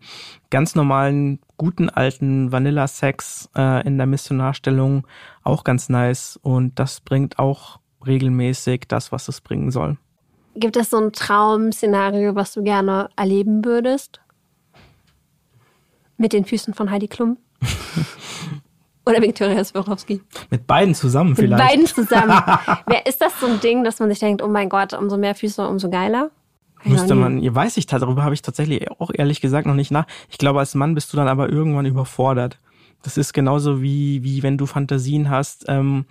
ganz 0.49 0.73
normalen, 0.73 1.39
guten 1.57 1.89
alten 1.89 2.53
Vanilla-Sex 2.53 3.49
äh, 3.57 3.85
in 3.85 3.97
der 3.97 4.07
Missionarstellung 4.07 5.05
auch 5.43 5.65
ganz 5.65 5.89
nice 5.89 6.39
und 6.41 6.79
das 6.79 7.01
bringt 7.01 7.39
auch 7.39 7.79
regelmäßig 8.05 8.85
das, 8.87 9.11
was 9.11 9.27
es 9.27 9.41
bringen 9.41 9.69
soll. 9.69 9.97
Gibt 10.55 10.75
es 10.77 10.89
so 10.89 10.97
ein 10.97 11.11
Traum-Szenario, 11.11 12.35
was 12.35 12.53
du 12.53 12.63
gerne 12.63 13.09
erleben 13.15 13.63
würdest? 13.63 14.19
Mit 16.17 16.33
den 16.33 16.45
Füßen 16.45 16.73
von 16.73 16.91
Heidi 16.91 17.07
Klum? 17.07 17.37
Oder 19.05 19.21
Viktoria 19.21 19.63
Swarovski? 19.63 20.21
Mit 20.49 20.67
beiden 20.67 20.93
zusammen 20.93 21.31
Mit 21.31 21.39
vielleicht. 21.39 21.67
beiden 21.67 21.85
zusammen. 21.85 22.41
Wer 22.85 23.05
ist 23.05 23.21
das 23.21 23.39
so 23.39 23.47
ein 23.47 23.59
Ding, 23.59 23.83
dass 23.83 23.99
man 23.99 24.09
sich 24.09 24.19
denkt, 24.19 24.41
oh 24.43 24.47
mein 24.47 24.69
Gott, 24.69 24.93
umso 24.93 25.17
mehr 25.17 25.33
Füße, 25.33 25.67
umso 25.67 25.89
geiler? 25.89 26.31
Müsste 26.83 27.15
man, 27.15 27.39
ihr 27.39 27.53
weiß 27.53 27.77
ich, 27.77 27.87
darüber 27.87 28.23
habe 28.23 28.33
ich 28.33 28.41
tatsächlich 28.41 28.89
auch 28.91 29.11
ehrlich 29.13 29.41
gesagt 29.41 29.67
noch 29.67 29.73
nicht 29.73 29.91
nach. 29.91 30.05
Ich 30.29 30.37
glaube, 30.37 30.59
als 30.59 30.75
Mann 30.75 30.95
bist 30.95 31.11
du 31.11 31.17
dann 31.17 31.27
aber 31.27 31.49
irgendwann 31.49 31.85
überfordert. 31.85 32.59
Das 33.01 33.17
ist 33.17 33.33
genauso 33.33 33.81
wie, 33.81 34.23
wie 34.23 34.43
wenn 34.43 34.57
du 34.57 34.65
Fantasien 34.65 35.29
hast, 35.29 35.65
ähm, 35.67 36.05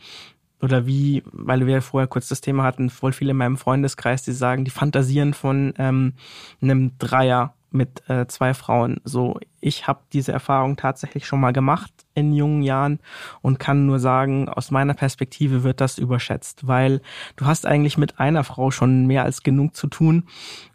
oder 0.60 0.86
wie, 0.86 1.22
weil 1.32 1.66
wir 1.66 1.82
vorher 1.82 2.08
kurz 2.08 2.28
das 2.28 2.40
Thema 2.40 2.64
hatten, 2.64 2.90
voll 2.90 3.12
viele 3.12 3.30
in 3.30 3.36
meinem 3.36 3.56
Freundeskreis, 3.56 4.22
die 4.22 4.32
sagen, 4.32 4.64
die 4.64 4.70
fantasieren 4.70 5.34
von 5.34 5.74
ähm, 5.78 6.14
einem 6.60 6.92
Dreier 6.98 7.54
mit 7.70 8.08
äh, 8.08 8.26
zwei 8.26 8.54
Frauen. 8.54 9.00
So, 9.04 9.38
ich 9.60 9.86
habe 9.86 10.00
diese 10.12 10.32
Erfahrung 10.32 10.76
tatsächlich 10.76 11.26
schon 11.26 11.40
mal 11.40 11.52
gemacht 11.52 11.92
in 12.14 12.32
jungen 12.32 12.62
Jahren 12.62 12.98
und 13.42 13.58
kann 13.58 13.86
nur 13.86 13.98
sagen, 13.98 14.48
aus 14.48 14.70
meiner 14.70 14.94
Perspektive 14.94 15.64
wird 15.64 15.80
das 15.80 15.98
überschätzt, 15.98 16.66
weil 16.66 17.02
du 17.36 17.46
hast 17.46 17.66
eigentlich 17.66 17.98
mit 17.98 18.18
einer 18.18 18.44
Frau 18.44 18.70
schon 18.70 19.06
mehr 19.06 19.24
als 19.24 19.42
genug 19.42 19.76
zu 19.76 19.86
tun 19.86 20.24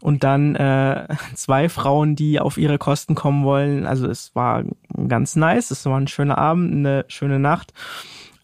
und 0.02 0.24
dann 0.24 0.56
äh, 0.56 1.08
zwei 1.34 1.68
Frauen, 1.68 2.16
die 2.16 2.40
auf 2.40 2.58
ihre 2.58 2.78
Kosten 2.78 3.16
kommen 3.16 3.44
wollen. 3.44 3.86
Also 3.86 4.08
es 4.08 4.36
war 4.36 4.64
ganz 5.08 5.36
nice, 5.36 5.72
es 5.72 5.86
war 5.86 6.00
ein 6.00 6.08
schöner 6.08 6.38
Abend, 6.38 6.74
eine 6.74 7.06
schöne 7.08 7.40
Nacht. 7.40 7.74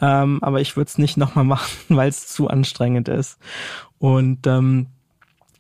Ähm, 0.02 0.40
aber 0.42 0.62
ich 0.62 0.76
würde 0.78 0.88
es 0.88 0.98
nicht 0.98 1.18
nochmal 1.18 1.44
machen, 1.46 1.96
weil 1.96 2.10
es 2.10 2.28
zu 2.28 2.48
anstrengend 2.48 3.08
ist. 3.08 3.38
Und 3.98 4.48
ähm, 4.48 4.88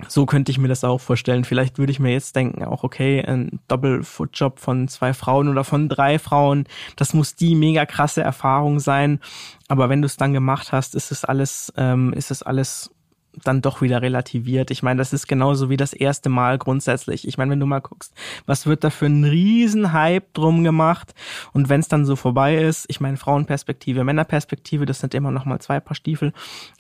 so 0.08 0.26
könnte 0.26 0.52
ich 0.52 0.58
mir 0.58 0.70
das 0.70 0.84
auch 0.84 1.00
vorstellen. 1.00 1.44
Vielleicht 1.44 1.78
würde 1.78 1.92
ich 1.92 2.00
mir 2.00 2.12
jetzt 2.12 2.36
denken, 2.36 2.64
auch 2.64 2.84
okay, 2.84 3.22
ein 3.22 3.60
Doppelfootjob 3.68 4.60
von 4.60 4.88
zwei 4.88 5.14
Frauen 5.14 5.50
oder 5.50 5.64
von 5.66 5.90
drei 5.90 6.20
Frauen, 6.20 6.66
das 6.96 7.14
muss 7.14 7.36
die 7.36 7.56
mega 7.56 7.86
krasse 7.86 8.22
Erfahrung 8.22 8.80
sein. 8.80 9.20
Aber 9.68 9.90
wenn 9.90 10.02
du 10.02 10.06
es 10.06 10.16
dann 10.16 10.34
gemacht 10.34 10.72
hast, 10.72 10.96
ist 10.96 11.12
es 11.12 11.26
alles, 11.26 11.74
ähm, 11.76 12.14
ist 12.14 12.32
es 12.32 12.44
alles 12.44 12.92
dann 13.34 13.62
doch 13.62 13.82
wieder 13.82 14.02
relativiert. 14.02 14.72
Ich 14.72 14.84
meine, 14.84 14.98
das 14.98 15.14
ist 15.14 15.28
genauso 15.28 15.70
wie 15.70 15.78
das 15.78 15.94
erste 15.94 16.30
Mal 16.30 16.58
grundsätzlich. 16.58 17.28
Ich 17.28 17.38
meine, 17.38 17.52
wenn 17.52 17.60
du 17.60 17.66
mal 17.66 17.80
guckst, 17.80 18.14
was 18.46 18.66
wird 18.66 18.84
da 18.84 18.90
für 18.90 19.06
ein 19.06 19.24
Riesenhype 19.24 20.28
drum 20.34 20.64
gemacht 20.64 21.14
und 21.54 21.70
wenn 21.70 21.80
es 21.80 21.88
dann 21.88 22.06
so 22.06 22.16
vorbei 22.16 22.58
ist, 22.58 22.86
ich 22.90 23.00
meine, 23.00 23.18
Frauenperspektive, 23.18 24.04
Männerperspektive, 24.04 24.86
das 24.86 25.00
sind 25.00 25.14
immer 25.14 25.32
noch 25.32 25.46
mal 25.46 25.60
zwei 25.60 25.80
Paar 25.80 25.96
Stiefel, 25.96 26.34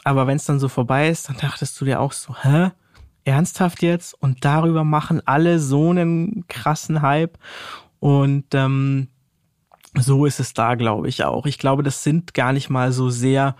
aber 0.03 0.27
wenn 0.27 0.37
es 0.37 0.45
dann 0.45 0.59
so 0.59 0.67
vorbei 0.67 1.09
ist, 1.09 1.29
dann 1.29 1.37
dachtest 1.37 1.79
du 1.79 1.85
dir 1.85 1.99
auch 1.99 2.13
so, 2.13 2.35
hä? 2.41 2.71
Ernsthaft 3.25 3.83
jetzt? 3.83 4.15
Und 4.19 4.43
darüber 4.43 4.83
machen 4.83 5.21
alle 5.25 5.59
so 5.59 5.91
einen 5.91 6.45
krassen 6.47 7.01
Hype 7.01 7.37
und 7.99 8.45
ähm, 8.53 9.09
so 9.95 10.25
ist 10.25 10.39
es 10.39 10.53
da, 10.53 10.75
glaube 10.75 11.09
ich 11.09 11.23
auch. 11.23 11.45
Ich 11.45 11.57
glaube, 11.57 11.83
das 11.83 12.03
sind 12.03 12.33
gar 12.33 12.53
nicht 12.53 12.69
mal 12.69 12.91
so 12.91 13.09
sehr 13.09 13.55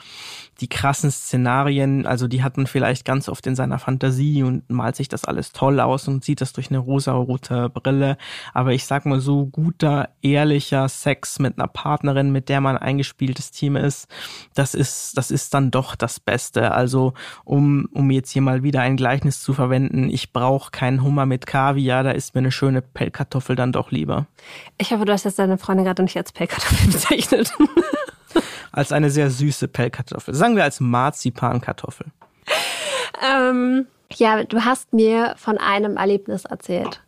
die 0.60 0.68
krassen 0.68 1.12
Szenarien. 1.12 2.06
Also 2.06 2.28
die 2.28 2.44
hat 2.44 2.58
man 2.58 2.68
vielleicht 2.68 3.06
ganz 3.06 3.30
oft 3.30 3.48
in 3.48 3.56
seiner 3.56 3.80
Fantasie 3.80 4.44
und 4.44 4.70
malt 4.70 4.96
sich 4.96 5.08
das 5.08 5.26
alles 5.26 5.52
toll 5.52 5.80
aus 5.80 6.08
und 6.08 6.24
sieht 6.24 6.42
das 6.42 6.54
durch 6.54 6.70
eine 6.70 6.80
rosa-rote 6.80 7.70
Brille. 7.70 8.18
Aber 8.54 8.74
ich 8.74 8.86
sag 8.86 9.06
mal 9.06 9.20
so, 9.20 9.46
guter, 9.46 10.10
ehrlicher 10.22 10.90
Sex 10.90 11.40
mit 11.40 11.58
einer 11.58 11.68
Partnerin, 11.68 12.32
mit 12.32 12.50
der 12.50 12.62
man 12.62 12.78
ein 12.78 12.90
eingespieltes 12.90 13.52
Team 13.52 13.76
ist, 13.76 14.08
das 14.54 14.74
ist, 14.74 15.18
das 15.18 15.32
ist 15.32 15.54
dann 15.54 15.72
doch 15.72 15.96
das 15.96 16.20
Beste. 16.20 16.72
Also 16.72 17.14
um, 17.46 17.88
um 17.94 18.12
jetzt 18.12 18.32
hier 18.32 18.42
mal 18.42 18.64
wieder 18.64 18.82
ein 18.82 18.98
Gleichnis 18.98 19.42
zu 19.42 19.54
verwenden, 19.54 20.10
ich 20.10 20.34
brauche 20.34 20.72
keinen 20.72 21.04
Hummer 21.04 21.26
mit 21.26 21.46
Kaviar, 21.46 22.04
da 22.04 22.12
ist 22.12 22.36
mir 22.36 22.40
eine 22.40 22.52
schöne 22.52 22.82
Pellkartoffel 22.82 23.56
dann 23.56 23.72
doch 23.72 23.92
lieber. 23.92 24.28
Ich 24.78 24.92
hoffe, 24.92 25.06
du 25.06 25.14
hast 25.14 25.26
jetzt 25.26 25.40
deine 25.40 25.58
Freundin 25.58 25.86
gerade 25.86 26.04
nicht 26.04 26.18
als 26.18 26.32
Pellkartoffel 26.32 26.92
bezeichnet. 26.92 27.54
als 28.72 28.92
eine 28.92 29.10
sehr 29.10 29.30
süße 29.30 29.68
Pellkartoffel. 29.68 30.34
Sagen 30.34 30.56
wir 30.56 30.64
als 30.64 30.80
Marzipankartoffel. 30.80 32.08
ähm, 33.22 33.88
ja, 34.14 34.44
du 34.44 34.64
hast 34.66 34.94
mir 34.94 35.36
von 35.38 35.58
einem 35.58 35.98
Erlebnis 35.98 36.46
erzählt. 36.46 37.04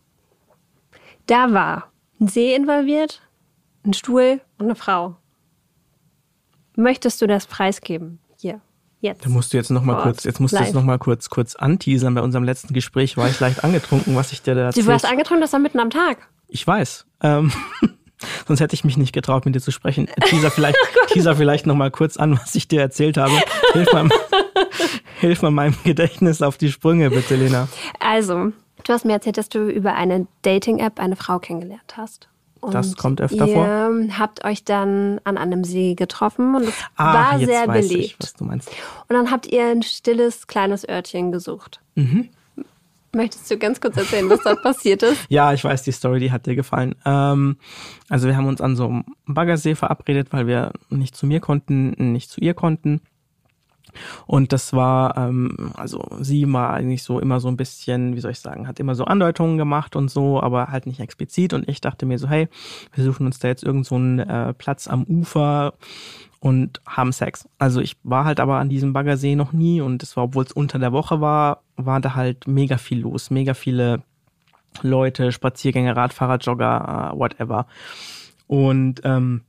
Da 1.28 1.53
war 1.53 1.91
ein 2.20 2.28
See 2.28 2.53
involviert, 2.55 3.22
ein 3.86 3.93
Stuhl 3.93 4.41
und 4.57 4.66
eine 4.66 4.76
Frau. 4.76 5.16
Möchtest 6.76 7.22
du 7.22 7.28
das 7.28 7.45
preisgeben? 7.47 8.20
Hier, 8.39 8.62
jetzt. 9.01 9.26
Da 9.26 9.30
musst 9.30 9.53
du 9.53 9.57
jetzt 9.57 9.70
noch 9.72 9.84
mal 9.84 9.95
Vor 9.95 10.03
kurz, 10.03 10.24
jetzt 10.24 10.39
musst 10.39 10.53
du 10.53 10.57
live. 10.57 10.68
jetzt 10.68 10.74
noch 10.76 10.84
mal 10.84 10.97
kurz, 10.99 11.30
kurz 11.30 11.55
anteasern. 11.55 12.14
Bei 12.16 12.22
unserem 12.22 12.43
letzten 12.43 12.74
Gespräch 12.74 13.18
war 13.18 13.28
ich 13.30 13.39
leicht 13.39 13.64
angetrunken, 13.64 14.16
was 14.16 14.32
ich 14.32 14.41
dir 14.41 14.55
da 14.55 14.62
Du 14.62 14.66
erzählt. 14.68 14.88
warst 14.88 15.05
angetrunken, 15.05 15.41
das 15.41 15.53
war 15.53 15.59
mitten 15.59 15.80
am 15.80 15.89
Tag. 15.89 16.28
Ich 16.47 16.66
weiß. 16.66 17.05
Ähm, 17.22 17.51
sonst 18.48 18.60
hätte 18.60 18.74
ich 18.74 18.84
mich 18.84 18.98
nicht 18.98 19.14
getraut, 19.14 19.46
mit 19.46 19.56
dir 19.56 19.62
zu 19.62 19.72
sprechen. 19.72 20.08
Teaser 20.26 20.52
vielleicht, 20.52 20.78
teaser 21.08 21.36
vielleicht 21.36 21.66
noch 21.66 21.76
mal 21.76 21.92
kurz 21.92 22.18
an, 22.18 22.40
was 22.40 22.56
ich 22.56 22.68
dir 22.68 22.82
erzählt 22.82 23.18
habe. 23.18 23.34
Hilf 23.74 23.92
mal, 23.94 24.10
hilf 25.20 25.42
mal 25.42 25.52
meinem 25.52 25.76
Gedächtnis 25.84 26.42
auf 26.42 26.58
die 26.58 26.72
Sprünge, 26.72 27.10
bitte, 27.10 27.36
Lena. 27.36 27.68
Also, 28.00 28.52
du 28.84 28.94
hast 28.94 29.06
mir 29.06 29.14
erzählt, 29.14 29.38
dass 29.38 29.50
du 29.50 29.68
über 29.70 29.94
eine 29.96 30.28
Dating-App 30.44 31.00
eine 31.00 31.16
Frau 31.16 31.40
kennengelernt 31.40 31.96
hast. 31.98 32.28
Und 32.60 32.76
Das 32.76 32.96
kommt 32.96 33.20
öfter 33.22 33.48
ihr 33.48 33.54
vor. 33.56 33.92
habt 34.20 34.46
euch 34.46 34.64
dann 34.64 35.20
an 35.24 35.36
einem 35.40 35.64
See 35.64 35.96
getroffen 35.96 36.54
und 36.56 36.66
es 36.66 36.74
Ah, 36.96 37.14
war 37.32 37.40
jetzt 37.40 37.50
sehr 37.50 37.68
weiß 37.68 37.88
belebt. 37.88 38.06
ich, 38.06 38.16
was 38.20 38.34
du 38.36 38.44
meinst. 38.44 38.70
Und 39.10 39.16
dann 39.16 39.32
habt 39.32 39.48
ihr 39.48 39.66
ein 39.66 39.82
stilles 39.82 40.46
kleines 40.46 40.88
Örtchen 40.88 41.32
gesucht. 41.32 41.82
Mhm. 41.96 42.30
Möchtest 43.14 43.51
du 43.51 43.57
ganz 43.57 43.82
kurz 43.82 43.97
erzählen, 43.97 44.30
was 44.30 44.39
dort 44.43 44.64
passiert 44.64 45.03
ist? 45.03 45.26
Ja, 45.30 45.51
ich 45.51 45.64
weiß, 45.64 45.84
die 45.84 45.91
Story, 45.91 46.20
die 46.20 46.32
hat 46.32 46.45
dir 46.45 46.55
gefallen. 46.55 46.95
Ähm, 47.05 47.57
also 48.07 48.28
wir 48.28 48.38
haben 48.38 48.47
uns 48.47 48.62
an 48.62 48.76
so 48.78 48.88
einem 48.88 49.03
Baggersee 49.26 49.76
verabredet, 49.76 50.28
weil 50.32 50.47
wir 50.47 50.72
nicht 50.89 51.16
zu 51.16 51.26
mir 51.26 51.41
konnten, 51.41 52.14
nicht 52.14 52.30
zu 52.30 52.39
ihr 52.39 52.53
konnten. 52.53 53.01
Und 54.26 54.53
das 54.53 54.72
war, 54.72 55.18
ähm, 55.18 55.72
also 55.76 56.05
sie 56.22 56.51
war 56.53 56.72
eigentlich 56.72 57.03
so 57.03 57.20
immer 57.20 57.41
so 57.41 57.49
ein 57.49 57.57
bisschen, 57.57 58.16
wie 58.16 58.22
soll 58.22 58.32
ich 58.32 58.39
sagen, 58.39 58.68
hat 58.68 58.80
immer 58.80 58.95
so 58.95 59.03
Andeutungen 59.03 59.57
gemacht 59.57 59.97
und 59.97 60.09
so, 60.09 60.41
aber 60.41 60.68
halt 60.68 60.86
nicht 60.86 61.01
explizit. 61.01 61.53
Und 61.53 61.68
ich 61.68 61.82
dachte 61.82 62.05
mir 62.05 62.18
so, 62.18 62.30
hey, 62.30 62.47
wir 62.93 63.03
suchen 63.03 63.26
uns 63.26 63.39
da 63.39 63.49
jetzt 63.49 63.64
irgend 63.64 63.86
so 63.86 63.95
einen 63.95 64.20
äh, 64.20 64.53
Platz 64.53 64.88
am 64.88 65.03
Ufer 65.03 65.74
und 66.42 66.82
haben 66.88 67.14
Sex. 67.14 67.48
Also 67.60 67.82
ich 67.82 67.98
war 68.04 68.26
halt 68.26 68.39
aber 68.39 68.58
an 68.58 68.68
diesem 68.68 68.94
Baggersee 68.94 69.36
noch 69.36 69.54
nie 69.54 69.80
und 69.80 70.02
es 70.02 70.18
war, 70.18 70.26
obwohl 70.26 70.44
es 70.44 70.52
unter 70.52 70.80
der 70.80 70.92
Woche 70.92 71.22
war, 71.22 71.62
war 71.78 72.02
da 72.02 72.16
halt 72.16 72.48
mega 72.48 72.78
viel 72.78 73.00
los, 73.00 73.30
mega 73.30 73.54
viele 73.54 74.02
Leute, 74.82 75.32
Spaziergänger, 75.32 75.96
Radfahrer, 75.96 76.38
Jogger, 76.38 77.12
äh, 77.14 77.18
whatever. 77.18 77.68
Und 78.48 79.02
ähm, 79.04 79.42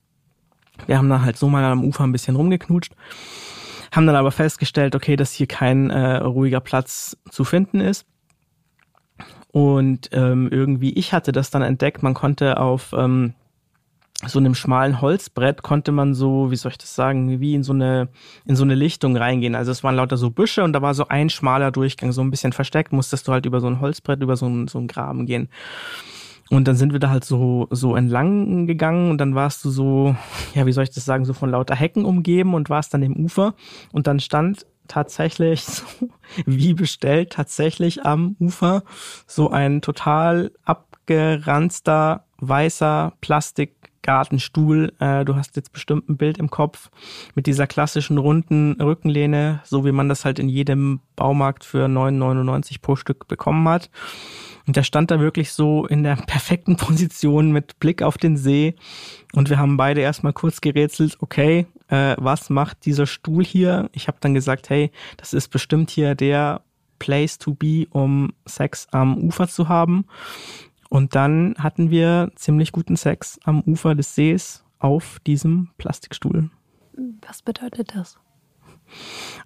wir 0.87 0.99
haben 0.99 1.09
dann 1.09 1.25
halt 1.25 1.39
so 1.39 1.49
mal 1.49 1.65
am 1.65 1.83
Ufer 1.83 2.05
ein 2.05 2.13
bisschen 2.13 2.37
rumgeknutscht, 2.37 2.95
haben 3.91 4.07
dann 4.07 4.17
aber 4.17 4.31
festgestellt, 4.31 4.95
okay, 4.95 5.17
dass 5.17 5.33
hier 5.33 5.47
kein 5.47 5.89
äh, 5.89 6.17
ruhiger 6.17 6.61
Platz 6.61 7.17
zu 7.31 7.45
finden 7.45 7.81
ist. 7.81 8.05
Und 9.51 10.11
ähm, 10.13 10.49
irgendwie, 10.51 10.93
ich 10.93 11.15
hatte 11.15 11.33
das 11.33 11.51
dann 11.51 11.63
entdeckt, 11.63 12.03
man 12.03 12.13
konnte 12.13 12.59
auf 12.61 12.93
ähm, 12.93 13.33
so 14.27 14.39
einem 14.39 14.55
schmalen 14.55 15.01
Holzbrett 15.01 15.63
konnte 15.63 15.91
man 15.93 16.15
so, 16.15 16.51
wie 16.51 16.57
soll 16.57 16.73
ich 16.73 16.79
das 16.79 16.95
sagen, 16.95 17.41
wie 17.41 17.55
in 17.55 17.63
so 17.63 17.73
eine 17.73 18.09
in 18.45 18.57
so 18.57 18.65
eine 18.65 18.75
Lichtung 18.75 19.17
reingehen. 19.17 19.55
Also 19.55 19.73
es 19.73 19.83
waren 19.83 19.97
lauter 19.97 20.17
so 20.17 20.31
Büsche 20.31 20.63
und 20.63 20.73
da 20.73 20.83
war 20.83 20.95
so 20.95 21.09
ein 21.09 21.29
schmaler 21.29 21.71
Durchgang, 21.71 22.13
so 22.13 22.23
ein 22.23 22.31
bisschen 22.31 22.53
versteckt, 22.53 22.93
musstest 22.93 23.27
du 23.27 23.33
halt 23.33 23.47
über 23.47 23.61
so 23.61 23.67
ein 23.67 23.81
Holzbrett, 23.81 24.23
über 24.23 24.37
so 24.37 24.47
einen, 24.47 24.69
so 24.69 24.79
einen 24.79 24.87
Graben 24.87 25.27
gehen. 25.27 25.49
Und 26.51 26.69
dann 26.69 26.77
sind 26.77 26.93
wir 26.93 27.01
da 27.01 27.11
halt 27.11 27.25
so 27.25 27.67
so 27.71 27.97
entlang 27.97 28.67
gegangen 28.67 29.11
und 29.11 29.19
dann 29.19 29.35
warst 29.35 29.65
du 29.65 29.71
so, 29.71 30.15
ja, 30.55 30.67
wie 30.67 30.73
soll 30.73 30.85
ich 30.85 30.91
das 30.91 31.05
sagen, 31.05 31.25
so 31.25 31.33
von 31.33 31.51
lauter 31.51 31.75
Hecken 31.75 32.05
umgeben 32.05 32.55
und 32.55 32.71
warst 32.71 32.95
dann 32.95 33.03
im 33.03 33.17
Ufer 33.17 33.55
und 33.93 34.07
dann 34.07 34.21
stand 34.21 34.67
tatsächlich 34.87 35.65
so, 35.65 35.85
wie 36.47 36.75
bestellt 36.75 37.31
tatsächlich 37.31 38.05
am 38.05 38.37
Ufer 38.39 38.85
so 39.27 39.51
ein 39.51 39.81
total 39.81 40.53
abgeranzter 40.65 42.25
weißer 42.39 43.15
Plastikgartenstuhl. 44.03 44.93
Äh, 44.99 45.25
du 45.25 45.37
hast 45.37 45.57
jetzt 45.57 45.73
bestimmt 45.73 46.09
ein 46.09 46.17
Bild 46.17 46.39
im 46.39 46.51
Kopf 46.51 46.91
mit 47.35 47.47
dieser 47.47 47.67
klassischen 47.67 48.19
runden 48.19 48.81
Rückenlehne, 48.81 49.61
so 49.65 49.85
wie 49.85 49.93
man 49.93 50.09
das 50.09 50.25
halt 50.25 50.39
in 50.39 50.49
jedem 50.49 51.01
Baumarkt 51.17 51.65
für 51.65 51.87
9,99 51.87 52.81
pro 52.83 52.97
Stück 52.97 53.29
bekommen 53.29 53.67
hat. 53.69 53.91
Und 54.67 54.77
der 54.77 54.83
stand 54.83 55.11
da 55.11 55.19
wirklich 55.19 55.53
so 55.53 55.87
in 55.87 56.03
der 56.03 56.17
perfekten 56.27 56.77
Position 56.77 57.53
mit 57.53 57.79
Blick 57.79 58.03
auf 58.03 58.19
den 58.19 58.37
See. 58.37 58.75
Und 59.33 59.49
wir 59.49 59.59
haben 59.59 59.77
beide 59.77 60.01
erstmal 60.01 60.33
kurz 60.33 60.61
gerätselt, 60.61 61.17
okay, 61.21 61.67
äh, 61.89 62.15
was 62.19 62.51
macht 62.51 62.85
dieser 62.85 63.07
Stuhl 63.07 63.45
hier? 63.45 63.89
Ich 63.93 64.09
habe 64.09 64.19
dann 64.21 64.35
gesagt, 64.35 64.69
hey, 64.71 64.91
das 65.17 65.33
ist 65.33 65.49
bestimmt 65.49 65.91
hier 65.91 66.15
der 66.15 66.63
Place 66.99 67.39
to 67.39 67.55
be, 67.55 67.87
um 67.91 68.33
Sex 68.47 68.87
am 68.93 69.19
Ufer 69.19 69.49
zu 69.49 69.69
haben. 69.69 70.05
Und 70.93 71.15
dann 71.15 71.55
hatten 71.57 71.91
wir 71.91 72.33
ziemlich 72.35 72.71
guten 72.71 72.97
Sex 72.97 73.41
am 73.45 73.63
Ufer 73.63 73.95
des 73.95 74.15
Sees 74.15 74.63
auf 74.79 75.21
diesem 75.27 75.71
Plastikstuhl. 75.79 76.51
Was 77.27 77.41
bedeutet 77.41 77.95
das? 77.95 78.19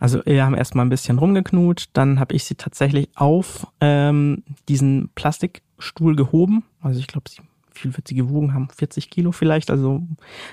Also 0.01 0.27
wir 0.27 0.45
haben 0.45 0.57
erstmal 0.57 0.85
ein 0.85 0.89
bisschen 0.89 1.21
rumgeknutscht, 1.21 1.91
dann 1.93 2.19
habe 2.19 2.35
ich 2.35 2.43
sie 2.43 2.57
tatsächlich 2.57 3.11
auf 3.15 3.69
ähm, 3.81 4.43
diesen 4.69 5.11
Plastikstuhl 5.15 6.17
gehoben. 6.17 6.65
Also 6.81 6.99
ich 6.99 7.07
glaube, 7.07 7.31
sie 7.31 7.43
viel 7.71 7.97
wird 7.97 8.09
sie 8.09 8.17
gewogen 8.17 8.53
haben? 8.53 8.69
40 8.75 9.09
Kilo 9.09 9.31
vielleicht, 9.31 9.71
also 9.71 10.03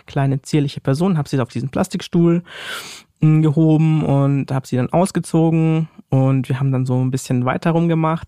kleine 0.05 0.43
zierliche 0.43 0.79
Person. 0.79 1.17
Habe 1.17 1.27
sie 1.27 1.39
auf 1.39 1.49
diesen 1.49 1.69
Plastikstuhl 1.69 2.43
mh, 3.19 3.41
gehoben 3.41 4.03
und 4.03 4.51
habe 4.51 4.67
sie 4.67 4.75
dann 4.75 4.93
ausgezogen 4.93 5.87
und 6.09 6.49
wir 6.49 6.59
haben 6.59 6.71
dann 6.71 6.85
so 6.85 7.03
ein 7.03 7.09
bisschen 7.09 7.45
weiter 7.45 7.71
rumgemacht. 7.71 8.27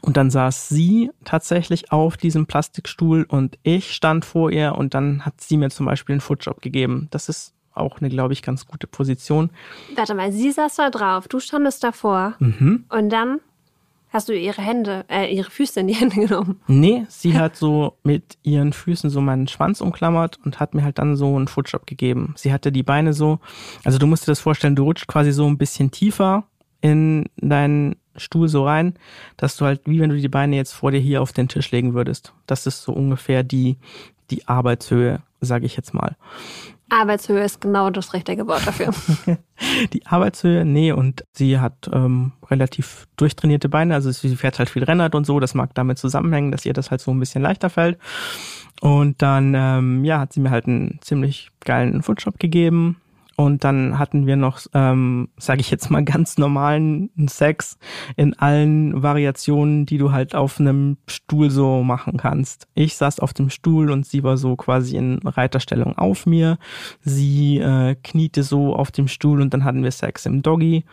Und 0.00 0.16
dann 0.16 0.30
saß 0.30 0.68
sie 0.68 1.10
tatsächlich 1.24 1.92
auf 1.92 2.16
diesem 2.16 2.46
Plastikstuhl 2.46 3.24
und 3.28 3.58
ich 3.62 3.92
stand 3.92 4.24
vor 4.24 4.50
ihr 4.50 4.74
und 4.76 4.94
dann 4.94 5.24
hat 5.26 5.40
sie 5.40 5.56
mir 5.56 5.70
zum 5.70 5.86
Beispiel 5.86 6.14
einen 6.14 6.20
Footjob 6.20 6.62
gegeben. 6.62 7.08
Das 7.10 7.28
ist 7.28 7.54
auch 7.74 7.98
eine, 8.00 8.08
glaube 8.08 8.32
ich, 8.32 8.42
ganz 8.42 8.66
gute 8.66 8.86
Position. 8.86 9.50
Warte 9.96 10.14
mal, 10.14 10.32
sie 10.32 10.50
saß 10.50 10.76
da 10.76 10.90
drauf, 10.90 11.28
du 11.28 11.40
standest 11.40 11.82
davor 11.84 12.34
Mhm. 12.38 12.84
und 12.88 13.08
dann 13.10 13.40
hast 14.10 14.28
du 14.28 14.38
ihre 14.38 14.60
Hände, 14.60 15.06
äh, 15.08 15.34
ihre 15.34 15.50
Füße 15.50 15.80
in 15.80 15.86
die 15.88 15.94
Hände 16.00 16.16
genommen. 16.16 16.60
Nee, 16.66 17.06
sie 17.08 17.38
hat 17.38 17.56
so 17.56 17.96
mit 18.02 18.36
ihren 18.42 18.72
Füßen 18.74 19.08
so 19.08 19.20
meinen 19.22 19.48
Schwanz 19.48 19.80
umklammert 19.80 20.38
und 20.44 20.60
hat 20.60 20.74
mir 20.74 20.84
halt 20.84 20.98
dann 20.98 21.16
so 21.16 21.34
einen 21.34 21.48
Footjob 21.48 21.86
gegeben. 21.86 22.34
Sie 22.36 22.52
hatte 22.52 22.72
die 22.72 22.82
Beine 22.82 23.14
so, 23.14 23.38
also 23.84 23.98
du 23.98 24.06
musst 24.06 24.24
dir 24.26 24.32
das 24.32 24.40
vorstellen, 24.40 24.76
du 24.76 24.82
rutscht 24.84 25.06
quasi 25.06 25.32
so 25.32 25.46
ein 25.46 25.56
bisschen 25.56 25.90
tiefer 25.90 26.44
in 26.82 27.26
deinen 27.36 27.96
Stuhl 28.16 28.48
so 28.48 28.66
rein, 28.66 28.94
dass 29.36 29.56
du 29.56 29.64
halt, 29.64 29.82
wie 29.84 30.00
wenn 30.00 30.10
du 30.10 30.16
die 30.16 30.28
Beine 30.28 30.56
jetzt 30.56 30.72
vor 30.72 30.90
dir 30.90 31.00
hier 31.00 31.22
auf 31.22 31.32
den 31.32 31.48
Tisch 31.48 31.70
legen 31.70 31.94
würdest. 31.94 32.32
Das 32.46 32.66
ist 32.66 32.82
so 32.82 32.92
ungefähr 32.92 33.42
die, 33.42 33.78
die 34.30 34.46
Arbeitshöhe, 34.48 35.20
sage 35.40 35.66
ich 35.66 35.76
jetzt 35.76 35.94
mal. 35.94 36.16
Arbeitshöhe 36.92 37.42
ist 37.42 37.60
genau 37.60 37.88
das 37.90 38.12
richtige 38.12 38.46
Wort 38.46 38.66
dafür. 38.66 38.90
Die 39.92 40.06
Arbeitshöhe, 40.06 40.64
nee, 40.64 40.92
und 40.92 41.24
sie 41.32 41.58
hat 41.58 41.88
ähm, 41.90 42.32
relativ 42.50 43.06
durchtrainierte 43.16 43.70
Beine, 43.70 43.94
also 43.94 44.10
sie 44.10 44.36
fährt 44.36 44.58
halt 44.58 44.68
viel 44.68 44.84
Rennrad 44.84 45.14
und 45.14 45.24
so, 45.24 45.40
das 45.40 45.54
mag 45.54 45.74
damit 45.74 45.98
zusammenhängen, 45.98 46.52
dass 46.52 46.66
ihr 46.66 46.74
das 46.74 46.90
halt 46.90 47.00
so 47.00 47.10
ein 47.10 47.18
bisschen 47.18 47.40
leichter 47.40 47.70
fällt. 47.70 47.98
Und 48.82 49.22
dann, 49.22 49.54
ähm, 49.56 50.04
ja, 50.04 50.18
hat 50.18 50.32
sie 50.32 50.40
mir 50.40 50.50
halt 50.50 50.66
einen 50.66 50.98
ziemlich 51.00 51.50
geilen 51.60 52.02
Footjob 52.02 52.38
gegeben. 52.38 53.00
Und 53.36 53.64
dann 53.64 53.98
hatten 53.98 54.26
wir 54.26 54.36
noch, 54.36 54.60
ähm, 54.74 55.28
sage 55.38 55.60
ich 55.60 55.70
jetzt 55.70 55.90
mal, 55.90 56.04
ganz 56.12 56.38
normalen 56.38 57.10
Sex 57.28 57.78
in 58.16 58.38
allen 58.38 59.02
Variationen, 59.02 59.86
die 59.86 59.98
du 59.98 60.12
halt 60.12 60.34
auf 60.34 60.60
einem 60.60 60.98
Stuhl 61.06 61.50
so 61.50 61.82
machen 61.82 62.16
kannst. 62.16 62.68
Ich 62.74 62.96
saß 62.96 63.20
auf 63.20 63.32
dem 63.32 63.50
Stuhl 63.50 63.90
und 63.90 64.06
sie 64.06 64.22
war 64.22 64.36
so 64.36 64.56
quasi 64.56 64.96
in 64.96 65.18
Reiterstellung 65.24 65.96
auf 65.96 66.26
mir. 66.26 66.58
Sie 67.00 67.58
äh, 67.58 67.96
kniete 68.02 68.42
so 68.42 68.74
auf 68.74 68.90
dem 68.90 69.08
Stuhl 69.08 69.40
und 69.40 69.54
dann 69.54 69.64
hatten 69.64 69.82
wir 69.82 69.90
Sex 69.90 70.26
im 70.26 70.42
Doggy. 70.42 70.84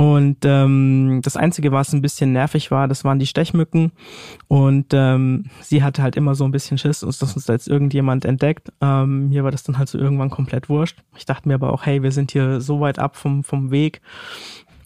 Und 0.00 0.38
ähm, 0.44 1.20
das 1.22 1.36
Einzige, 1.36 1.72
was 1.72 1.92
ein 1.92 2.00
bisschen 2.00 2.32
nervig 2.32 2.70
war, 2.70 2.88
das 2.88 3.04
waren 3.04 3.18
die 3.18 3.26
Stechmücken. 3.26 3.92
Und 4.48 4.86
ähm, 4.94 5.44
sie 5.60 5.82
hatte 5.82 6.02
halt 6.02 6.16
immer 6.16 6.34
so 6.34 6.46
ein 6.46 6.52
bisschen 6.52 6.78
Schiss, 6.78 7.00
dass 7.00 7.20
uns 7.22 7.44
da 7.44 7.52
jetzt 7.52 7.68
irgendjemand 7.68 8.24
entdeckt. 8.24 8.72
Ähm, 8.80 9.28
mir 9.28 9.44
war 9.44 9.50
das 9.50 9.62
dann 9.62 9.76
halt 9.76 9.90
so 9.90 9.98
irgendwann 9.98 10.30
komplett 10.30 10.70
wurscht. 10.70 11.02
Ich 11.18 11.26
dachte 11.26 11.46
mir 11.46 11.54
aber 11.54 11.70
auch, 11.70 11.84
hey, 11.84 12.02
wir 12.02 12.12
sind 12.12 12.32
hier 12.32 12.62
so 12.62 12.80
weit 12.80 12.98
ab 12.98 13.14
vom, 13.14 13.44
vom 13.44 13.70
Weg. 13.70 14.00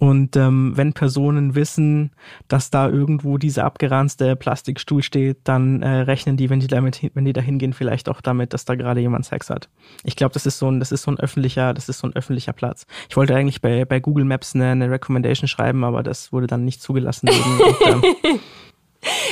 Und 0.04 0.36
ähm, 0.36 0.72
wenn 0.76 0.92
Personen 0.92 1.54
wissen, 1.54 2.10
dass 2.48 2.68
da 2.70 2.88
irgendwo 2.90 3.38
dieser 3.38 3.64
abgeranzte 3.64 4.36
Plastikstuhl 4.36 5.02
steht, 5.02 5.38
dann 5.44 5.80
äh, 5.82 5.88
rechnen 6.00 6.36
die, 6.36 6.50
wenn 6.50 6.60
die 6.60 6.66
damit, 6.66 6.96
hin- 6.96 7.10
wenn 7.14 7.24
die 7.24 7.32
da 7.32 7.40
hingehen, 7.40 7.72
vielleicht 7.72 8.10
auch 8.10 8.20
damit, 8.20 8.52
dass 8.52 8.66
da 8.66 8.74
gerade 8.74 9.00
jemand 9.00 9.24
Sex 9.24 9.48
hat. 9.48 9.70
Ich 10.02 10.14
glaube, 10.16 10.34
das 10.34 10.44
ist 10.44 10.58
so 10.58 10.70
ein, 10.70 10.78
das 10.78 10.92
ist 10.92 11.04
so 11.04 11.10
ein 11.10 11.18
öffentlicher, 11.18 11.72
das 11.72 11.88
ist 11.88 12.00
so 12.00 12.06
ein 12.06 12.14
öffentlicher 12.14 12.52
Platz. 12.52 12.84
Ich 13.08 13.16
wollte 13.16 13.34
eigentlich 13.34 13.62
bei, 13.62 13.86
bei 13.86 13.98
Google 13.98 14.26
Maps 14.26 14.54
eine, 14.54 14.66
eine 14.72 14.90
Recommendation 14.90 15.48
schreiben, 15.48 15.84
aber 15.84 16.02
das 16.02 16.32
wurde 16.32 16.48
dann 16.48 16.64
nicht 16.66 16.82
zugelassen. 16.82 17.28
Wegen, 17.28 18.02
und, 18.02 18.04
ähm, 18.32 18.40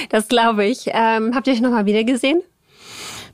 Das 0.08 0.28
glaube 0.28 0.64
ich. 0.64 0.86
Ähm, 0.92 1.34
habt 1.34 1.46
ihr 1.48 1.52
euch 1.52 1.60
nochmal 1.60 1.84
wieder 1.86 2.04
gesehen? 2.04 2.40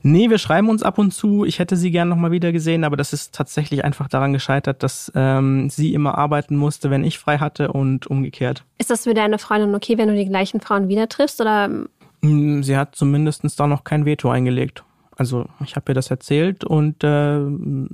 Nee, 0.02 0.30
wir 0.30 0.38
schreiben 0.38 0.68
uns 0.68 0.82
ab 0.82 0.98
und 0.98 1.12
zu. 1.12 1.44
Ich 1.44 1.58
hätte 1.58 1.76
sie 1.76 1.90
gern 1.90 2.08
nochmal 2.08 2.30
wieder 2.30 2.52
gesehen, 2.52 2.84
aber 2.84 2.96
das 2.96 3.12
ist 3.12 3.34
tatsächlich 3.34 3.84
einfach 3.84 4.08
daran 4.08 4.32
gescheitert, 4.32 4.82
dass 4.82 5.12
ähm, 5.14 5.70
sie 5.70 5.94
immer 5.94 6.16
arbeiten 6.16 6.56
musste, 6.56 6.90
wenn 6.90 7.04
ich 7.04 7.18
frei 7.18 7.38
hatte 7.38 7.72
und 7.72 8.06
umgekehrt. 8.06 8.64
Ist 8.78 8.90
das 8.90 9.04
für 9.04 9.14
deine 9.14 9.38
Freundin 9.38 9.74
okay, 9.74 9.98
wenn 9.98 10.08
du 10.08 10.14
die 10.14 10.26
gleichen 10.26 10.60
Frauen 10.60 10.88
wieder 10.88 11.08
triffst? 11.08 11.40
Oder 11.40 11.68
Mm, 12.20 12.62
Sie 12.62 12.76
hat 12.76 12.94
zumindestens 12.94 13.56
da 13.56 13.66
noch 13.66 13.84
kein 13.84 14.04
Veto 14.04 14.30
eingelegt. 14.30 14.84
Also 15.16 15.46
ich 15.64 15.74
habe 15.76 15.90
ihr 15.90 15.94
das 15.94 16.10
erzählt 16.10 16.64
und 16.64 17.02
äh, 17.02 17.40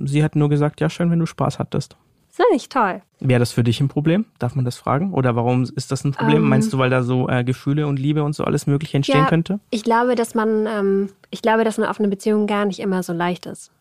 sie 0.05 0.23
hat 0.23 0.35
nur 0.35 0.49
gesagt, 0.49 0.79
ja 0.79 0.89
schön, 0.89 1.09
wenn 1.09 1.19
du 1.19 1.25
Spaß 1.25 1.57
hattest. 1.57 1.97
Ist 2.35 2.39
das 2.39 2.51
nicht 2.51 2.69
toll? 2.69 3.01
Wäre 3.21 3.39
das 3.39 3.53
für 3.53 3.63
dich 3.63 3.79
ein 3.79 3.87
Problem? 3.87 4.25
Darf 4.39 4.55
man 4.55 4.65
das 4.65 4.75
fragen? 4.75 5.13
Oder 5.13 5.37
warum 5.37 5.63
ist 5.63 5.89
das 5.89 6.03
ein 6.03 6.11
Problem? 6.11 6.43
Ähm. 6.43 6.49
Meinst 6.49 6.73
du, 6.73 6.77
weil 6.77 6.89
da 6.89 7.01
so 7.01 7.29
äh, 7.29 7.45
Gefühle 7.45 7.87
und 7.87 7.97
Liebe 7.97 8.25
und 8.25 8.35
so 8.35 8.43
alles 8.43 8.67
Mögliche 8.67 8.97
entstehen 8.97 9.21
Ja. 9.21 9.25
könnte? 9.25 9.61
Ich 9.69 9.85
glaube, 9.85 10.15
dass 10.15 10.35
man, 10.35 10.67
ähm, 10.67 11.09
ich 11.29 11.41
glaube, 11.41 11.63
dass 11.63 11.79
eine 11.79 11.87
offene 11.87 12.09
Beziehung 12.09 12.45
gar 12.45 12.65
nicht 12.65 12.79
immer 12.79 13.03
so 13.03 13.13
leicht 13.13 13.45
ist. 13.45 13.71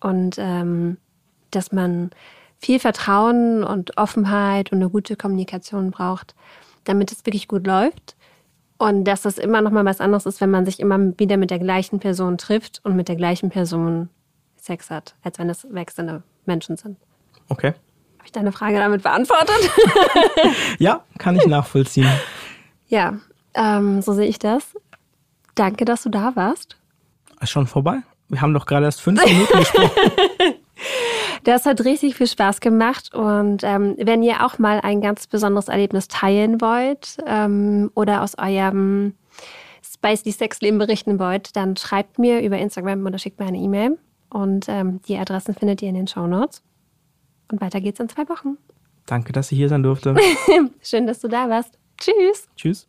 Und 0.00 0.38
ähm, 0.38 0.96
dass 1.52 1.70
man 1.70 2.10
viel 2.58 2.80
Vertrauen 2.80 3.62
und 3.62 3.96
Offenheit 3.96 4.72
und 4.72 4.78
eine 4.78 4.90
gute 4.90 5.14
Kommunikation 5.14 5.92
braucht, 5.92 6.34
damit 6.82 7.12
es 7.12 7.24
wirklich 7.26 7.46
gut 7.46 7.64
läuft. 7.64 8.16
Und 8.78 9.04
dass 9.04 9.22
das 9.22 9.38
immer 9.38 9.60
noch 9.60 9.70
mal 9.70 9.84
was 9.84 10.00
anderes 10.00 10.26
ist, 10.26 10.40
wenn 10.40 10.50
man 10.50 10.64
sich 10.64 10.80
immer 10.80 11.16
wieder 11.16 11.36
mit 11.36 11.52
der 11.52 11.60
gleichen 11.60 12.00
Person 12.00 12.38
trifft 12.38 12.80
und 12.82 12.96
mit 12.96 13.06
der 13.06 13.14
gleichen 13.14 13.50
Person 13.50 14.08
Sex 14.56 14.90
hat, 14.90 15.14
als 15.22 15.38
wenn 15.38 15.48
es 15.48 15.64
wechselnde 15.70 16.24
Menschen 16.44 16.76
sind. 16.76 16.96
Okay. 17.48 17.68
Habe 18.18 18.26
ich 18.26 18.32
deine 18.32 18.52
Frage 18.52 18.76
damit 18.76 19.02
beantwortet? 19.02 19.70
Ja, 20.78 21.04
kann 21.18 21.36
ich 21.36 21.46
nachvollziehen. 21.46 22.08
ja, 22.86 23.14
ähm, 23.54 24.00
so 24.02 24.12
sehe 24.12 24.26
ich 24.28 24.38
das. 24.38 24.64
Danke, 25.54 25.84
dass 25.84 26.02
du 26.02 26.08
da 26.08 26.36
warst. 26.36 26.76
Ist 27.40 27.50
schon 27.50 27.66
vorbei? 27.66 27.98
Wir 28.28 28.40
haben 28.40 28.54
doch 28.54 28.66
gerade 28.66 28.86
erst 28.86 29.00
fünf 29.00 29.24
Minuten 29.24 29.58
gesprochen. 29.58 29.90
Das 31.44 31.66
hat 31.66 31.84
richtig 31.84 32.16
viel 32.16 32.26
Spaß 32.26 32.60
gemacht 32.60 33.14
und 33.14 33.62
ähm, 33.62 33.94
wenn 33.98 34.22
ihr 34.22 34.44
auch 34.44 34.58
mal 34.58 34.80
ein 34.80 35.00
ganz 35.00 35.26
besonderes 35.26 35.68
Erlebnis 35.68 36.08
teilen 36.08 36.60
wollt 36.60 37.16
ähm, 37.26 37.90
oder 37.94 38.22
aus 38.22 38.36
eurem 38.38 39.14
spicy 39.82 40.32
Sexleben 40.32 40.78
berichten 40.78 41.18
wollt, 41.18 41.56
dann 41.56 41.76
schreibt 41.76 42.18
mir 42.18 42.42
über 42.42 42.58
Instagram 42.58 43.06
oder 43.06 43.18
schickt 43.18 43.38
mir 43.38 43.46
eine 43.46 43.58
E-Mail 43.58 43.98
und 44.30 44.66
ähm, 44.68 45.00
die 45.08 45.16
Adressen 45.16 45.54
findet 45.54 45.80
ihr 45.82 45.88
in 45.88 45.94
den 45.94 46.06
Show 46.06 46.26
Notes. 46.26 46.62
Und 47.50 47.60
weiter 47.60 47.80
geht's 47.80 48.00
in 48.00 48.08
zwei 48.08 48.28
Wochen. 48.28 48.58
Danke, 49.06 49.32
dass 49.32 49.50
ich 49.52 49.58
hier 49.58 49.68
sein 49.68 49.82
durfte. 49.82 50.14
Schön, 50.82 51.06
dass 51.06 51.20
du 51.20 51.28
da 51.28 51.48
warst. 51.48 51.78
Tschüss. 51.98 52.48
Tschüss. 52.56 52.86